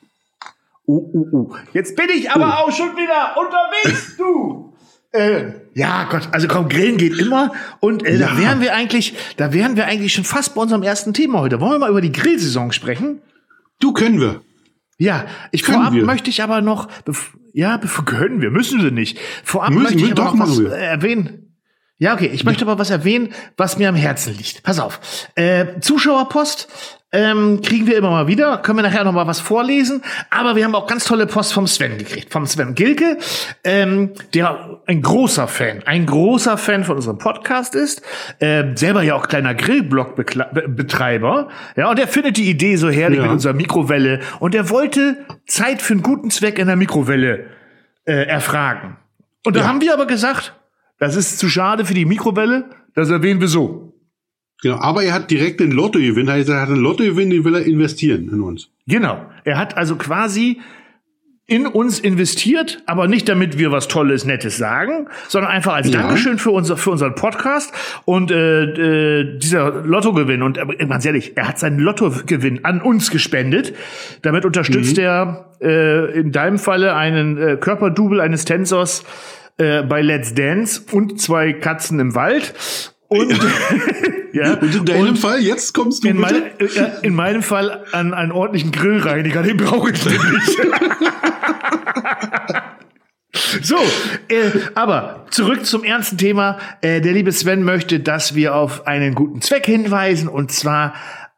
Uh, 0.86 0.98
uh, 1.14 1.28
uh. 1.32 1.54
Jetzt 1.72 1.96
bin 1.96 2.06
ich 2.14 2.30
aber 2.30 2.58
auch 2.58 2.70
schon 2.70 2.90
wieder 2.96 3.34
unterwegs, 3.36 4.16
du. 4.18 4.72
Äh, 5.12 5.52
ja, 5.74 6.04
Gott, 6.10 6.28
also 6.32 6.46
komm, 6.48 6.68
Grillen 6.68 6.96
geht 6.96 7.18
immer. 7.18 7.52
Und 7.80 8.04
äh, 8.06 8.18
da 8.18 8.30
Ja. 8.32 8.38
wären 8.38 8.60
wir 8.60 8.74
eigentlich, 8.74 9.14
da 9.36 9.52
wären 9.52 9.76
wir 9.76 9.86
eigentlich 9.86 10.12
schon 10.12 10.24
fast 10.24 10.54
bei 10.54 10.62
unserem 10.62 10.82
ersten 10.82 11.12
Thema 11.14 11.40
heute. 11.40 11.60
Wollen 11.60 11.72
wir 11.72 11.78
mal 11.80 11.90
über 11.90 12.00
die 12.00 12.12
Grillsaison 12.12 12.72
sprechen? 12.72 13.20
Du 13.80 13.92
können 13.92 14.20
wir. 14.20 14.40
Ja, 14.98 15.26
ich 15.50 15.62
Können 15.64 15.78
vorab 15.78 15.92
wir. 15.94 16.04
möchte 16.04 16.30
ich 16.30 16.42
aber 16.42 16.60
noch, 16.60 16.88
ja, 17.52 17.78
können 17.78 18.40
wir, 18.40 18.50
müssen 18.50 18.80
sie 18.80 18.90
nicht. 18.92 19.18
Vorab 19.42 19.70
Müssen 19.70 19.82
möchte 19.82 19.98
ich 19.98 20.04
wir, 20.06 20.12
aber 20.12 20.24
doch, 20.30 20.34
noch 20.36 20.48
was 20.48 20.60
wir. 20.60 20.72
äh, 20.72 20.84
erwähnen. 20.86 21.43
Ja, 21.98 22.14
okay, 22.14 22.26
ich 22.32 22.44
möchte 22.44 22.64
aber 22.64 22.78
was 22.78 22.90
erwähnen, 22.90 23.32
was 23.56 23.78
mir 23.78 23.88
am 23.88 23.94
Herzen 23.94 24.36
liegt. 24.36 24.62
Pass 24.64 24.80
auf. 24.80 25.00
Äh, 25.36 25.78
Zuschauerpost 25.80 26.68
ähm, 27.12 27.60
kriegen 27.62 27.86
wir 27.86 27.96
immer 27.96 28.10
mal 28.10 28.26
wieder. 28.26 28.58
Können 28.58 28.78
wir 28.78 28.82
nachher 28.82 29.04
noch 29.04 29.12
mal 29.12 29.28
was 29.28 29.38
vorlesen. 29.38 30.02
Aber 30.30 30.56
wir 30.56 30.64
haben 30.64 30.74
auch 30.74 30.88
ganz 30.88 31.04
tolle 31.04 31.26
Post 31.28 31.52
vom 31.52 31.68
Sven 31.68 31.96
gekriegt. 31.96 32.32
Vom 32.32 32.46
Sven 32.46 32.74
Gilke, 32.74 33.18
ähm, 33.62 34.10
der 34.34 34.80
ein 34.86 35.00
großer 35.02 35.46
Fan, 35.46 35.84
ein 35.86 36.06
großer 36.06 36.58
Fan 36.58 36.82
von 36.82 36.96
unserem 36.96 37.18
Podcast 37.18 37.76
ist. 37.76 38.02
Ähm, 38.40 38.76
selber 38.76 39.02
ja 39.02 39.14
auch 39.14 39.28
kleiner 39.28 39.54
Grillblog-Betreiber. 39.54 41.48
Ja, 41.76 41.90
und 41.90 41.98
der 41.98 42.08
findet 42.08 42.36
die 42.36 42.50
Idee 42.50 42.74
so 42.76 42.90
herrlich 42.90 43.18
Ja. 43.18 43.24
mit 43.24 43.32
unserer 43.32 43.52
Mikrowelle. 43.52 44.20
Und 44.40 44.54
er 44.56 44.70
wollte 44.70 45.18
Zeit 45.46 45.82
für 45.82 45.92
einen 45.94 46.02
guten 46.02 46.30
Zweck 46.30 46.58
in 46.58 46.66
der 46.66 46.76
Mikrowelle 46.76 47.46
äh, 48.06 48.26
erfragen. 48.26 48.96
Und 49.46 49.56
da 49.56 49.60
Ja. 49.60 49.66
haben 49.68 49.80
wir 49.80 49.92
aber 49.94 50.06
gesagt, 50.06 50.52
das 51.04 51.16
ist 51.16 51.38
zu 51.38 51.48
schade 51.48 51.84
für 51.84 51.94
die 51.94 52.06
Mikrowelle, 52.06 52.70
das 52.94 53.10
erwähnen 53.10 53.40
wir 53.40 53.48
so. 53.48 53.92
Genau. 54.62 54.78
Aber 54.78 55.02
er 55.02 55.12
hat 55.12 55.30
direkt 55.30 55.60
den 55.60 55.72
Lottogewinn. 55.72 56.30
Heißt, 56.30 56.48
er 56.48 56.62
hat 56.62 56.68
einen 56.68 56.80
Lottogewinn, 56.80 57.28
den 57.28 57.44
will 57.44 57.54
er 57.54 57.66
investieren 57.66 58.30
in 58.32 58.40
uns. 58.40 58.70
Genau. 58.86 59.20
Er 59.44 59.58
hat 59.58 59.76
also 59.76 59.96
quasi 59.96 60.60
in 61.46 61.66
uns 61.66 62.00
investiert, 62.00 62.82
aber 62.86 63.06
nicht 63.06 63.28
damit 63.28 63.58
wir 63.58 63.70
was 63.70 63.88
Tolles, 63.88 64.24
Nettes 64.24 64.56
sagen, 64.56 65.08
sondern 65.28 65.50
einfach 65.50 65.74
als 65.74 65.92
Ja. 65.92 66.00
Dankeschön 66.00 66.38
für, 66.38 66.52
unser, 66.52 66.78
für 66.78 66.90
unseren 66.90 67.14
Podcast 67.14 67.74
und 68.06 68.30
äh, 68.30 68.62
äh, 68.62 69.38
dieser 69.38 69.82
Lottogewinn. 69.84 70.40
Und 70.40 70.56
äh, 70.56 70.86
ganz 70.86 71.04
ehrlich, 71.04 71.36
er 71.36 71.48
hat 71.48 71.58
seinen 71.58 71.78
Lottogewinn 71.78 72.64
an 72.64 72.80
uns 72.80 73.10
gespendet. 73.10 73.74
Damit 74.22 74.46
unterstützt 74.46 74.96
er 74.96 75.50
äh, 75.60 76.18
in 76.18 76.32
deinem 76.32 76.58
Falle 76.58 76.94
einen 76.96 77.36
äh, 77.36 77.56
Körperdouble 77.60 78.22
eines 78.22 78.46
Tänzers 78.46 79.04
äh, 79.58 79.82
bei 79.82 80.02
Let's 80.02 80.34
Dance 80.34 80.82
und 80.92 81.20
zwei 81.20 81.52
Katzen 81.52 82.00
im 82.00 82.14
Wald. 82.14 82.54
Und, 83.08 83.30
ja, 84.32 84.54
Und 84.54 84.74
in 84.74 84.84
deinem 84.84 85.16
Fall, 85.16 85.40
jetzt 85.40 85.74
kommst 85.74 86.04
du 86.04 86.08
in, 86.08 86.18
mein, 86.18 86.58
äh, 86.58 86.66
in 87.02 87.14
meinem 87.14 87.42
Fall 87.42 87.84
an 87.92 88.14
einen 88.14 88.32
ordentlichen 88.32 88.72
Grillreiniger, 88.72 89.42
den 89.42 89.56
brauche 89.56 89.92
ich 89.92 90.04
nämlich. 90.04 90.58
so, 93.62 93.76
äh, 94.28 94.50
aber 94.74 95.26
zurück 95.30 95.64
zum 95.64 95.84
ernsten 95.84 96.18
Thema. 96.18 96.58
Äh, 96.80 97.00
der 97.00 97.12
liebe 97.12 97.30
Sven 97.30 97.62
möchte, 97.62 98.00
dass 98.00 98.34
wir 98.34 98.54
auf 98.54 98.86
einen 98.86 99.14
guten 99.14 99.40
Zweck 99.40 99.66
hinweisen 99.66 100.28
und 100.28 100.50
zwar 100.50 100.94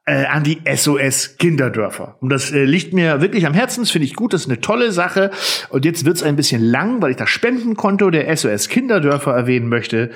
äh, 0.06 0.24
an 0.26 0.44
die 0.44 0.60
SOS 0.72 1.36
Kinderdörfer. 1.36 2.16
Und 2.20 2.30
das 2.30 2.52
äh, 2.52 2.64
liegt 2.64 2.94
mir 2.94 3.20
wirklich 3.20 3.44
am 3.44 3.54
Herzen, 3.54 3.82
das 3.82 3.90
finde 3.90 4.06
ich 4.06 4.14
gut, 4.14 4.32
das 4.32 4.42
ist 4.42 4.48
eine 4.48 4.60
tolle 4.60 4.92
Sache. 4.92 5.30
Und 5.68 5.84
jetzt 5.84 6.04
wird's 6.04 6.22
ein 6.22 6.36
bisschen 6.36 6.62
lang, 6.62 7.02
weil 7.02 7.10
ich 7.10 7.16
das 7.16 7.28
Spendenkonto 7.28 8.10
der 8.10 8.34
SOS 8.34 8.68
Kinderdörfer 8.68 9.32
erwähnen 9.34 9.68
möchte. 9.68 10.10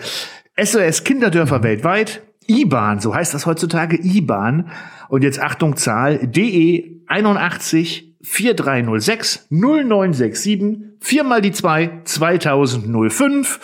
SOS 0.60 1.04
Kinderdörfer 1.04 1.62
weltweit, 1.62 2.22
IBAN, 2.46 3.00
so 3.00 3.14
heißt 3.14 3.34
das 3.34 3.46
heutzutage 3.46 3.98
IBAN. 4.00 4.70
Und 5.08 5.22
jetzt 5.22 5.40
Achtung 5.40 5.76
Zahl, 5.76 6.18
DE 6.22 7.02
81 7.08 8.14
4306 8.22 9.46
0967 9.50 10.78
4 11.00 11.24
mal 11.24 11.40
die 11.40 11.52
2 11.52 12.02
2005 12.04 13.58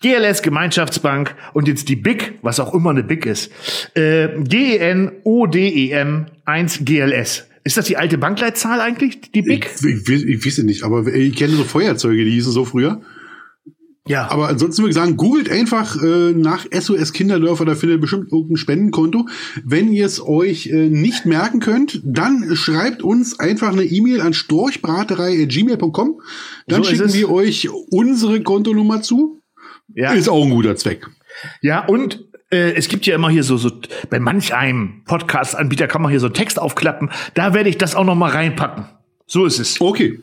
GLS 0.00 0.42
Gemeinschaftsbank 0.42 1.34
und 1.54 1.66
jetzt 1.66 1.88
die 1.88 1.96
BIC, 1.96 2.38
was 2.42 2.60
auch 2.60 2.72
immer 2.72 2.90
eine 2.90 3.02
BIC 3.02 3.26
ist. 3.26 3.50
Äh, 3.94 4.28
GEN 4.44 5.12
ODEM 5.24 6.26
1 6.44 6.84
GLS. 6.84 7.48
Ist 7.64 7.76
das 7.76 7.86
die 7.86 7.96
alte 7.96 8.16
Bankleitzahl 8.16 8.80
eigentlich, 8.80 9.20
die 9.32 9.42
BIC? 9.42 9.68
Ich, 9.74 9.84
ich, 9.84 10.08
ich, 10.08 10.24
ich 10.24 10.46
weiß 10.46 10.58
es 10.58 10.64
nicht, 10.64 10.84
aber 10.84 11.06
ich 11.06 11.34
kenne 11.34 11.54
so 11.54 11.64
Feuerzeuge, 11.64 12.24
die 12.24 12.30
hießen 12.30 12.52
so 12.52 12.64
früher. 12.64 13.00
Ja. 14.08 14.30
Aber 14.30 14.48
ansonsten 14.48 14.82
würde 14.82 14.90
ich 14.90 14.96
sagen, 14.96 15.16
googelt 15.16 15.50
einfach 15.50 16.02
äh, 16.02 16.32
nach 16.32 16.64
SOS 16.72 17.12
Kinderdörfer, 17.12 17.66
da 17.66 17.74
findet 17.74 17.98
ihr 17.98 18.00
bestimmt 18.00 18.32
irgendein 18.32 18.56
Spendenkonto. 18.56 19.28
Wenn 19.64 19.92
ihr 19.92 20.06
es 20.06 20.24
euch 20.24 20.68
äh, 20.68 20.88
nicht 20.88 21.26
merken 21.26 21.60
könnt, 21.60 22.00
dann 22.04 22.56
schreibt 22.56 23.02
uns 23.02 23.38
einfach 23.38 23.72
eine 23.72 23.84
E-Mail 23.84 24.22
an 24.22 24.32
storchbraterei.gmail.com. 24.32 26.20
Dann 26.66 26.82
So 26.82 26.88
schicken 26.88 27.12
wir 27.12 27.30
euch 27.30 27.68
unsere 27.90 28.42
Kontonummer 28.42 29.02
zu. 29.02 29.37
Ja. 29.94 30.12
Ist 30.12 30.28
auch 30.28 30.44
ein 30.44 30.50
guter 30.50 30.76
Zweck. 30.76 31.06
Ja, 31.62 31.84
und 31.84 32.24
äh, 32.50 32.72
es 32.74 32.88
gibt 32.88 33.06
ja 33.06 33.14
immer 33.14 33.30
hier 33.30 33.42
so, 33.42 33.56
so 33.56 33.70
bei 34.10 34.18
manch 34.20 34.54
einem 34.54 35.02
Podcast-Anbieter 35.04 35.86
kann 35.86 36.02
man 36.02 36.10
hier 36.10 36.20
so 36.20 36.26
einen 36.26 36.34
Text 36.34 36.58
aufklappen. 36.58 37.10
Da 37.34 37.54
werde 37.54 37.68
ich 37.68 37.78
das 37.78 37.94
auch 37.94 38.04
noch 38.04 38.14
mal 38.14 38.30
reinpacken. 38.30 38.86
So 39.26 39.44
ist 39.46 39.58
es. 39.58 39.80
Okay. 39.80 40.20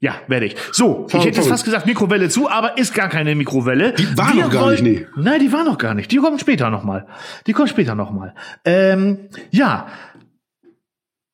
Ja, 0.00 0.16
werde 0.28 0.46
ich. 0.46 0.56
So, 0.72 1.06
ich 1.08 1.14
hätte 1.24 1.38
jetzt 1.38 1.48
fast 1.48 1.64
gesagt 1.64 1.86
Mikrowelle 1.86 2.28
zu, 2.28 2.50
aber 2.50 2.76
ist 2.76 2.92
gar 2.94 3.08
keine 3.08 3.34
Mikrowelle. 3.34 3.92
Die 3.94 4.18
war 4.18 4.34
Wir 4.34 4.42
noch 4.44 4.50
gar 4.50 4.64
wollten- 4.64 4.84
nicht, 4.84 5.00
nee. 5.16 5.22
Nein, 5.22 5.40
die 5.40 5.50
war 5.52 5.64
noch 5.64 5.78
gar 5.78 5.94
nicht. 5.94 6.10
Die 6.12 6.16
kommt 6.18 6.40
später 6.40 6.68
noch 6.70 6.84
mal. 6.84 7.06
Die 7.46 7.52
kommt 7.54 7.70
später 7.70 7.94
noch 7.94 8.10
mal. 8.10 8.34
Ähm, 8.66 9.28
ja. 9.50 9.86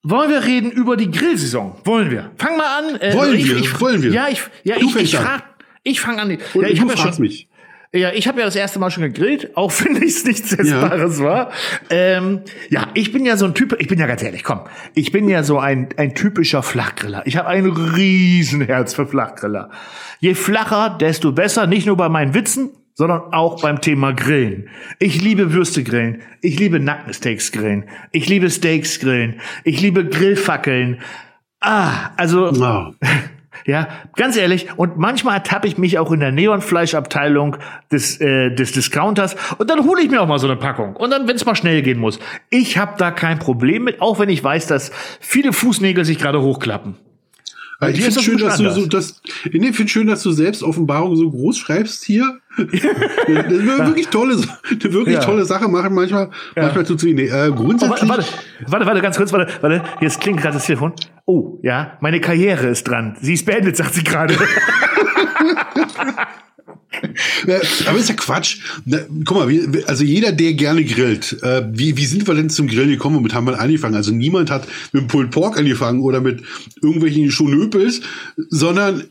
Wollen 0.02 0.30
wir 0.30 0.44
reden 0.44 0.70
über 0.70 0.96
die 0.96 1.10
Grillsaison? 1.10 1.76
Wollen 1.84 2.10
wir? 2.10 2.30
Fang 2.38 2.56
mal 2.56 2.78
an. 2.78 2.96
Äh, 3.00 3.12
Wollen 3.14 3.34
ich, 3.38 3.46
wir, 3.48 3.56
ich, 3.56 3.80
wollen 3.80 4.02
wir. 4.02 4.12
Ja, 4.12 4.28
ich, 4.28 4.40
ja, 4.64 4.78
Du 4.78 4.86
ich, 4.88 4.96
ich 4.96 5.18
an. 5.18 5.24
frag, 5.24 5.42
ich 5.82 6.00
fange 6.00 6.22
an. 6.22 6.30
Ja, 6.30 6.36
ich 6.68 6.78
du 6.78 6.88
habe 6.88 6.94
ja 6.94 6.96
schon, 6.96 7.20
mich. 7.20 7.48
Ja, 7.92 8.12
ich 8.12 8.28
habe 8.28 8.38
ja 8.38 8.44
das 8.44 8.54
erste 8.54 8.78
Mal 8.78 8.90
schon 8.90 9.02
gegrillt, 9.02 9.56
auch 9.56 9.72
wenn 9.84 9.94
nichts 9.94 10.24
nichts 10.24 10.52
Essbares 10.52 11.20
war. 11.20 11.50
Ähm, 11.90 12.42
ja, 12.68 12.88
ich 12.94 13.12
bin 13.12 13.24
ja 13.24 13.36
so 13.36 13.46
ein 13.46 13.54
Typ, 13.54 13.76
ich 13.80 13.88
bin 13.88 13.98
ja 13.98 14.06
ganz 14.06 14.22
ehrlich, 14.22 14.44
komm, 14.44 14.60
ich 14.94 15.10
bin 15.10 15.28
ja 15.28 15.42
so 15.42 15.58
ein, 15.58 15.88
ein 15.96 16.14
typischer 16.14 16.62
Flachgriller. 16.62 17.22
Ich 17.26 17.36
habe 17.36 17.48
ein 17.48 17.66
Riesenherz 17.66 18.94
für 18.94 19.06
Flachgriller. 19.06 19.70
Je 20.20 20.34
flacher, 20.34 20.96
desto 21.00 21.32
besser, 21.32 21.66
nicht 21.66 21.86
nur 21.86 21.96
bei 21.96 22.08
meinen 22.08 22.34
Witzen, 22.34 22.70
sondern 22.94 23.32
auch 23.32 23.60
beim 23.60 23.80
Thema 23.80 24.12
Grillen. 24.12 24.68
Ich 24.98 25.20
liebe 25.20 25.52
Würste 25.52 25.82
grillen, 25.82 26.22
ich 26.42 26.58
liebe 26.58 26.78
Nackensteaks 26.78 27.50
grillen, 27.50 27.88
ich 28.12 28.28
liebe 28.28 28.50
Steaks 28.50 29.00
grillen, 29.00 29.40
ich 29.64 29.80
liebe 29.80 30.06
Grillfackeln. 30.06 31.00
Ah, 31.60 32.10
also 32.16 32.50
Wow. 32.52 32.94
ja, 33.66 33.88
ganz 34.16 34.36
ehrlich, 34.36 34.68
und 34.76 34.96
manchmal 34.96 35.34
ertappe 35.34 35.66
ich 35.66 35.76
mich 35.78 35.98
auch 35.98 36.12
in 36.12 36.20
der 36.20 36.32
Neonfleischabteilung 36.32 37.56
des, 37.90 38.20
äh, 38.20 38.50
des 38.54 38.72
Discounters 38.72 39.36
und 39.58 39.68
dann 39.68 39.84
hole 39.84 40.02
ich 40.02 40.10
mir 40.10 40.22
auch 40.22 40.28
mal 40.28 40.38
so 40.38 40.46
eine 40.46 40.56
Packung. 40.56 40.96
Und 40.96 41.10
dann, 41.10 41.28
wenn 41.28 41.36
es 41.36 41.44
mal 41.44 41.54
schnell 41.54 41.82
gehen 41.82 41.98
muss. 41.98 42.18
Ich 42.48 42.78
habe 42.78 42.94
da 42.96 43.10
kein 43.10 43.38
Problem 43.38 43.84
mit, 43.84 44.00
auch 44.00 44.18
wenn 44.18 44.28
ich 44.28 44.42
weiß, 44.42 44.66
dass 44.66 44.90
viele 45.20 45.52
Fußnägel 45.52 46.04
sich 46.04 46.18
gerade 46.18 46.40
hochklappen. 46.40 46.96
Ich 47.88 47.94
dir 47.96 48.08
ist 48.08 48.14
finde 48.20 48.22
schön, 48.22 48.38
dass 48.38 48.58
du 48.58 48.70
so, 48.70 48.86
dass, 48.86 49.22
nee, 49.52 49.72
find 49.72 49.88
schön, 49.90 50.06
dass 50.06 50.22
du 50.22 50.32
selbst 50.32 50.62
Offenbarung 50.62 51.16
so 51.16 51.30
groß 51.30 51.56
schreibst 51.58 52.04
hier. 52.04 52.38
das 52.58 52.66
ist 52.72 53.66
wirklich 53.66 54.08
tolle, 54.08 54.34
eine 54.34 54.92
wirklich 54.92 55.14
Ja. 55.16 55.20
tolle 55.22 55.44
Sache 55.46 55.66
machen 55.68 55.94
manchmal, 55.94 56.28
manchmal 56.56 56.84
tut's 56.84 57.04
weh. 57.04 57.14
Nee, 57.14 57.26
äh, 57.28 57.48
Oh, 57.50 57.54
grundsätzlich. 57.54 58.06
warte, 58.08 58.08
warte, 58.08 58.24
warte, 58.66 58.86
warte, 58.86 59.00
ganz 59.00 59.16
kurz, 59.16 59.32
warte, 59.32 59.50
warte. 59.62 59.82
Jetzt 60.02 60.20
klingt 60.20 60.40
gerade 60.42 60.54
das 60.54 60.66
Telefon. 60.66 60.92
Oh, 61.24 61.58
ja, 61.62 61.96
meine 62.00 62.20
Karriere 62.20 62.66
ist 62.68 62.84
dran. 62.84 63.16
Sie 63.20 63.32
ist 63.34 63.46
beendet, 63.46 63.76
sagt 63.76 63.94
sie 63.94 64.04
gerade. 64.04 64.34
Aber 67.86 67.98
ist 67.98 68.08
ja 68.08 68.14
Quatsch. 68.14 68.58
Guck 69.24 69.36
mal, 69.36 69.48
wir, 69.48 69.88
also 69.88 70.04
jeder, 70.04 70.32
der 70.32 70.54
gerne 70.54 70.84
grillt, 70.84 71.40
äh, 71.42 71.62
wie, 71.72 71.96
wie 71.96 72.06
sind 72.06 72.26
wir 72.26 72.34
denn 72.34 72.50
zum 72.50 72.66
Grillen 72.66 72.90
gekommen? 72.90 73.16
Womit 73.16 73.34
haben 73.34 73.46
wir 73.46 73.58
angefangen? 73.58 73.94
Also 73.94 74.12
niemand 74.12 74.50
hat 74.50 74.66
mit 74.92 75.08
Pulled 75.08 75.30
Pork 75.30 75.58
angefangen 75.58 76.00
oder 76.00 76.20
mit 76.20 76.42
irgendwelchen 76.82 77.30
Schonöpels, 77.30 78.00
sondern 78.48 79.04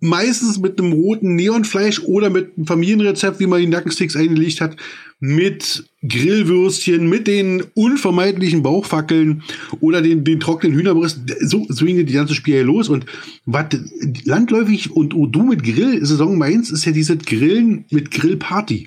meistens 0.00 0.58
mit 0.58 0.78
einem 0.78 0.92
roten 0.92 1.34
Neonfleisch 1.34 2.00
oder 2.00 2.30
mit 2.30 2.56
einem 2.56 2.66
Familienrezept, 2.66 3.40
wie 3.40 3.46
man 3.46 3.60
die 3.60 3.66
Nackensticks 3.66 4.16
eingelegt 4.16 4.60
hat, 4.60 4.76
mit 5.20 5.84
Grillwürstchen, 6.06 7.08
mit 7.08 7.26
den 7.26 7.64
unvermeidlichen 7.74 8.62
Bauchfackeln 8.62 9.42
oder 9.80 10.00
den, 10.00 10.22
den 10.22 10.38
trockenen 10.38 10.76
Hühnerbrust. 10.76 11.20
So, 11.40 11.66
so 11.68 11.84
ging 11.84 12.04
die 12.06 12.12
ganze 12.12 12.34
Spiel 12.34 12.60
los. 12.60 12.88
Und 12.88 13.06
was 13.44 13.66
landläufig 14.24 14.92
und 14.92 15.14
oh, 15.14 15.26
du 15.26 15.42
mit 15.42 15.64
Grill-Saison 15.64 16.38
meinst, 16.38 16.70
ist 16.70 16.84
ja 16.84 16.92
dieses 16.92 17.18
Grillen 17.18 17.84
mit 17.90 18.10
Grillparty. 18.12 18.86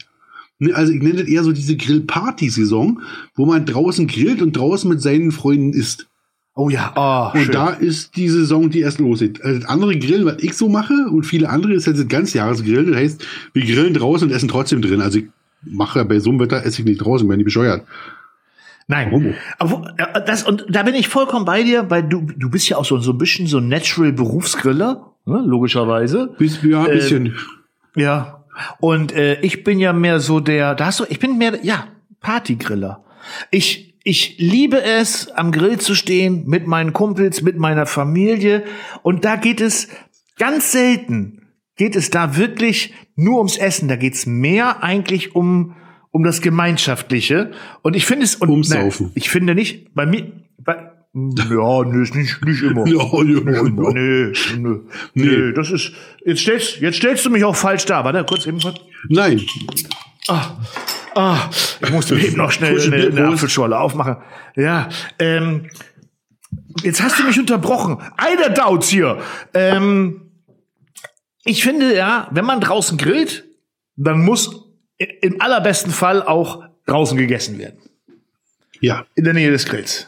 Ne, 0.59 0.73
Also 0.73 0.93
ich 0.93 1.01
nenne 1.01 1.19
das 1.19 1.27
eher 1.27 1.43
so 1.43 1.51
diese 1.51 1.75
Grillparty-Saison, 1.75 3.01
wo 3.35 3.45
man 3.45 3.65
draußen 3.65 4.07
grillt 4.07 4.41
und 4.41 4.55
draußen 4.55 4.89
mit 4.89 5.01
seinen 5.01 5.31
Freunden 5.31 5.73
isst. 5.73 6.07
Oh 6.53 6.69
ja, 6.69 6.93
oh, 6.95 7.37
Und 7.37 7.45
schön. 7.45 7.53
da 7.53 7.69
ist 7.69 8.15
die 8.17 8.29
Saison, 8.29 8.69
die 8.69 8.81
erst 8.81 8.99
losgeht. 8.99 9.41
Also 9.41 9.59
das 9.59 9.69
andere 9.69 9.97
Grillen, 9.97 10.25
was 10.25 10.43
ich 10.43 10.53
so 10.53 10.69
mache, 10.69 10.93
und 11.09 11.23
viele 11.25 11.49
andere, 11.49 11.73
ist 11.73 11.87
jetzt 11.87 11.99
das 11.99 12.07
Ganzjahresgrillen. 12.07 12.87
Das 12.91 12.97
heißt, 12.97 13.25
wir 13.53 13.65
grillen 13.65 13.93
draußen 13.93 14.27
und 14.27 14.33
essen 14.33 14.49
trotzdem 14.49 14.81
drin. 14.81 15.01
Also 15.01 15.19
ich 15.19 15.25
mache 15.63 15.99
ja 15.99 16.05
bei 16.05 16.19
so 16.19 16.29
einem 16.29 16.39
Wetter, 16.39 16.65
esse 16.65 16.81
ich 16.81 16.85
nicht 16.85 16.99
draußen, 16.99 17.27
wenn 17.29 17.37
die 17.37 17.43
bescheuert. 17.45 17.85
Nein. 18.87 19.35
Aber 19.57 19.93
äh, 19.97 20.25
das, 20.25 20.43
und 20.43 20.65
da 20.69 20.83
bin 20.83 20.95
ich 20.95 21.07
vollkommen 21.07 21.45
bei 21.45 21.63
dir, 21.63 21.89
weil 21.89 22.03
du, 22.03 22.27
du 22.35 22.49
bist 22.49 22.67
ja 22.67 22.77
auch 22.77 22.85
so, 22.85 22.97
so 22.99 23.11
ein 23.11 23.17
bisschen 23.17 23.47
so 23.47 23.59
ein 23.59 23.67
Natural 23.69 24.11
Berufsgriller, 24.11 25.13
ne, 25.25 25.43
logischerweise. 25.45 26.35
Bis, 26.37 26.61
ja, 26.61 26.81
ein 26.81 26.87
Ähm, 26.87 26.93
bisschen. 26.93 27.35
Ja. 27.95 28.43
Und 28.79 29.13
äh, 29.13 29.39
ich 29.41 29.63
bin 29.63 29.79
ja 29.79 29.93
mehr 29.93 30.19
so 30.19 30.39
der, 30.39 30.75
da 30.75 30.87
hast 30.87 30.99
du, 30.99 31.05
ich 31.09 31.19
bin 31.19 31.37
mehr, 31.37 31.59
ja, 31.63 31.87
Partygriller. 32.19 33.03
Ich, 33.49 33.95
ich 34.03 34.35
liebe 34.39 34.81
es, 34.81 35.29
am 35.31 35.51
Grill 35.51 35.79
zu 35.79 35.95
stehen, 35.95 36.43
mit 36.47 36.67
meinen 36.67 36.91
Kumpels, 36.91 37.41
mit 37.41 37.57
meiner 37.57 37.85
Familie. 37.85 38.63
Und 39.03 39.23
da 39.25 39.37
geht 39.37 39.61
es 39.61 39.87
ganz 40.37 40.71
selten, 40.71 41.40
geht 41.81 41.95
es 41.95 42.11
da 42.11 42.37
wirklich 42.37 42.93
nur 43.15 43.39
ums 43.39 43.57
Essen. 43.57 43.87
Da 43.87 43.95
geht's 43.95 44.27
mehr 44.27 44.83
eigentlich 44.83 45.35
um, 45.35 45.73
um 46.11 46.23
das 46.23 46.41
Gemeinschaftliche. 46.41 47.53
Und 47.81 47.95
ich 47.95 48.05
finde 48.05 48.25
es, 48.25 48.35
und 48.35 48.51
Ums 48.51 48.69
nein, 48.69 48.91
ich 49.15 49.31
finde 49.31 49.55
nicht, 49.55 49.91
bei 49.95 50.05
mir, 50.05 50.31
bei, 50.59 50.75
ja, 51.15 51.83
nee, 51.85 52.03
ist 52.03 52.13
nicht, 52.13 52.45
nicht 52.45 52.61
immer. 52.61 52.85
Ja, 52.85 52.93
ja, 52.93 53.51
ja. 53.51 53.61
Oh, 53.61 53.89
nee, 53.89 54.31
nee, 54.59 54.77
nee, 55.15 55.53
das 55.53 55.71
ist. 55.71 55.91
Jetzt 56.23 56.41
stellst, 56.41 56.81
jetzt 56.81 56.97
stellst 56.97 57.25
du 57.25 57.31
mich 57.31 57.43
auch 57.43 57.55
falsch 57.55 57.85
da. 57.85 58.05
Warte, 58.05 58.23
kurz 58.25 58.45
eben. 58.45 58.59
kurz. 58.59 58.75
Nein. 59.09 59.41
Ah, 61.15 61.49
ich 61.81 61.89
musste 61.89 62.13
eben 62.19 62.37
noch 62.37 62.51
schnell 62.51 62.79
eine, 62.79 63.07
eine. 63.07 63.27
Apfelschorle 63.29 63.79
aufmachen. 63.79 64.17
Ja, 64.55 64.87
ähm, 65.17 65.65
jetzt 66.83 67.01
hast 67.01 67.17
du 67.17 67.23
mich 67.23 67.39
unterbrochen. 67.39 67.97
Einer 68.17 68.49
Dauz 68.49 68.87
hier. 68.87 69.17
Ähm, 69.55 70.30
ich 71.43 71.63
finde 71.63 71.95
ja, 71.95 72.27
wenn 72.31 72.45
man 72.45 72.59
draußen 72.61 72.97
grillt, 72.97 73.45
dann 73.95 74.23
muss 74.23 74.65
im 74.97 75.41
allerbesten 75.41 75.91
Fall 75.91 76.21
auch 76.23 76.63
draußen 76.85 77.17
gegessen 77.17 77.57
werden. 77.57 77.79
Ja, 78.79 79.05
In 79.15 79.23
der 79.23 79.33
Nähe 79.33 79.51
des 79.51 79.65
Grills. 79.65 80.07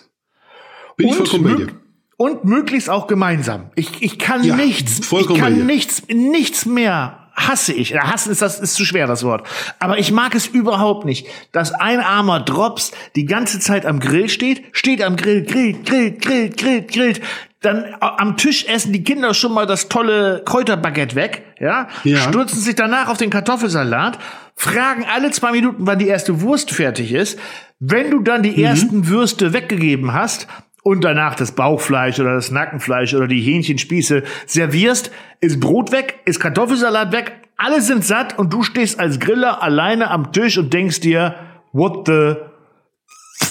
bin 0.98 1.08
ich 1.10 1.16
vollkommen 1.16 1.44
bei 1.44 1.50
mög- 1.52 1.58
dir. 1.68 1.80
Und 2.18 2.46
möglichst 2.46 2.90
auch 2.90 3.08
gemeinsam. 3.08 3.72
Ich, 3.75 4.02
ich 4.02 4.20
kann 4.20 4.44
Ja, 4.44 4.56
nichts, 4.56 5.00
ich 5.12 5.28
kann 5.36 5.66
nichts, 5.66 6.04
nichts 6.08 6.66
mehr 6.66 7.23
hasse 7.36 7.74
ich. 7.74 7.96
Hassen 7.96 8.32
ist 8.32 8.42
das 8.42 8.60
ist 8.60 8.75
zu 8.75 8.86
schwer 8.86 9.08
das 9.08 9.24
Wort. 9.24 9.48
Aber 9.80 9.98
ich 9.98 10.12
mag 10.12 10.36
es 10.36 10.48
überhaupt 10.48 11.06
nicht, 11.06 11.28
dass 11.52 11.72
ein 11.74 12.00
armer 12.00 12.40
Drops 12.40 12.92
die 13.16 13.25
ganze 13.25 13.60
Zeit 13.60 13.86
am 13.86 14.00
Grill 14.00 14.30
steht, 14.30 14.63
steht 14.72 15.02
am 15.02 15.16
Grill, 15.16 15.44
grillt, 15.44 15.86
grillt, 15.86 16.22
grillt, 16.22 16.58
grillt, 16.58 16.88
grillt. 16.92 17.22
Dann 17.62 17.96
am 18.00 18.36
Tisch 18.36 18.66
essen 18.66 18.92
die 18.92 19.04
Kinder 19.06 19.34
schon 19.34 19.54
mal 19.54 19.66
das 19.66 19.88
tolle 19.88 20.42
Kräuterbaguette 20.46 21.16
weg, 21.16 21.44
ja, 21.62 21.88
Ja. 22.04 22.18
stürzen 22.18 22.60
sich 22.60 22.75
danach 22.75 23.08
auf 23.08 23.18
den 23.18 23.30
Kartoffelsalat, 23.30 24.20
fragen 24.56 25.06
alle 25.12 25.32
zwei 25.32 25.52
Minuten, 25.54 25.88
wann 25.88 25.98
die 25.98 26.08
erste 26.08 26.42
Wurst 26.42 26.72
fertig 26.72 27.13
ist. 27.13 27.40
Wenn 27.80 28.12
du 28.12 28.20
dann 28.20 28.44
die 28.44 28.62
ersten 28.62 29.08
Würste 29.08 29.54
weggegeben 29.54 30.13
hast 30.13 30.48
und 30.84 31.04
danach 31.04 31.36
das 31.36 31.54
Bauchfleisch 31.54 32.20
oder 32.20 32.36
das 32.36 32.52
Nackenfleisch 32.52 33.13
oder 33.13 33.28
die 33.28 33.42
Hähnchenspieße 33.42 34.24
servierst, 34.46 35.12
ist 35.40 35.60
Brot 35.60 35.92
weg, 35.92 36.20
ist 36.25 36.40
Kartoffelsalat 36.40 37.12
weg, 37.12 37.34
alle 37.58 37.82
sind 37.82 38.06
satt 38.06 38.38
und 38.38 38.52
du 38.54 38.63
stehst 38.63 39.00
als 39.00 39.20
Griller 39.20 39.63
alleine 39.63 40.12
am 40.12 40.32
Tisch 40.34 40.58
und 40.58 40.74
denkst 40.74 41.00
dir, 41.00 41.36
what 41.72 42.08
the 42.08 42.36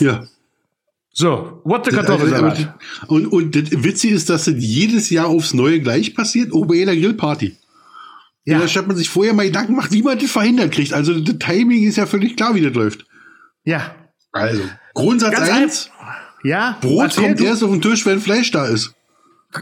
Ja. 0.05 0.25
So, 1.15 1.61
what 1.65 1.85
the 1.85 1.91
Kartoffelsalat. 1.91 2.75
Und, 3.07 3.27
und 3.27 3.55
das 3.55 3.83
Witzige 3.85 4.15
ist, 4.15 4.31
dass 4.31 4.45
das 4.45 4.55
jedes 4.57 5.11
Jahr 5.11 5.27
aufs 5.27 5.53
Neue 5.53 5.81
gleich 5.81 6.15
passiert, 6.15 6.53
oh, 6.53 6.65
bei 6.65 6.77
jeder 6.77 6.95
Grillparty. 6.95 7.57
Ja. 8.45 8.59
Da 8.59 8.67
statt 8.67 8.87
man 8.87 8.97
sich 8.97 9.09
vorher 9.09 9.35
mal 9.35 9.47
Gedanken 9.47 9.75
macht, 9.75 9.93
wie 9.93 10.03
man 10.03 10.19
das 10.19 10.31
verhindert 10.31 10.73
kriegt. 10.73 10.93
Also 10.93 11.19
das 11.21 11.39
Timing 11.39 11.85
ist 11.85 11.97
ja 11.97 12.07
völlig 12.07 12.37
klar, 12.37 12.55
wie 12.55 12.63
das 12.63 12.75
läuft. 12.75 13.07
Ja. 13.65 13.95
Also, 14.33 14.63
Grundsatz 14.95 15.33
Ganz 15.33 15.51
eins. 15.51 15.91
Ja. 16.43 16.77
Brot 16.81 17.15
kommt 17.17 17.41
du. 17.41 17.45
erst 17.45 17.63
auf 17.63 17.71
den 17.71 17.81
Tisch, 17.83 18.05
wenn 18.07 18.21
Fleisch 18.21 18.51
da 18.51 18.67
ist. 18.67 18.93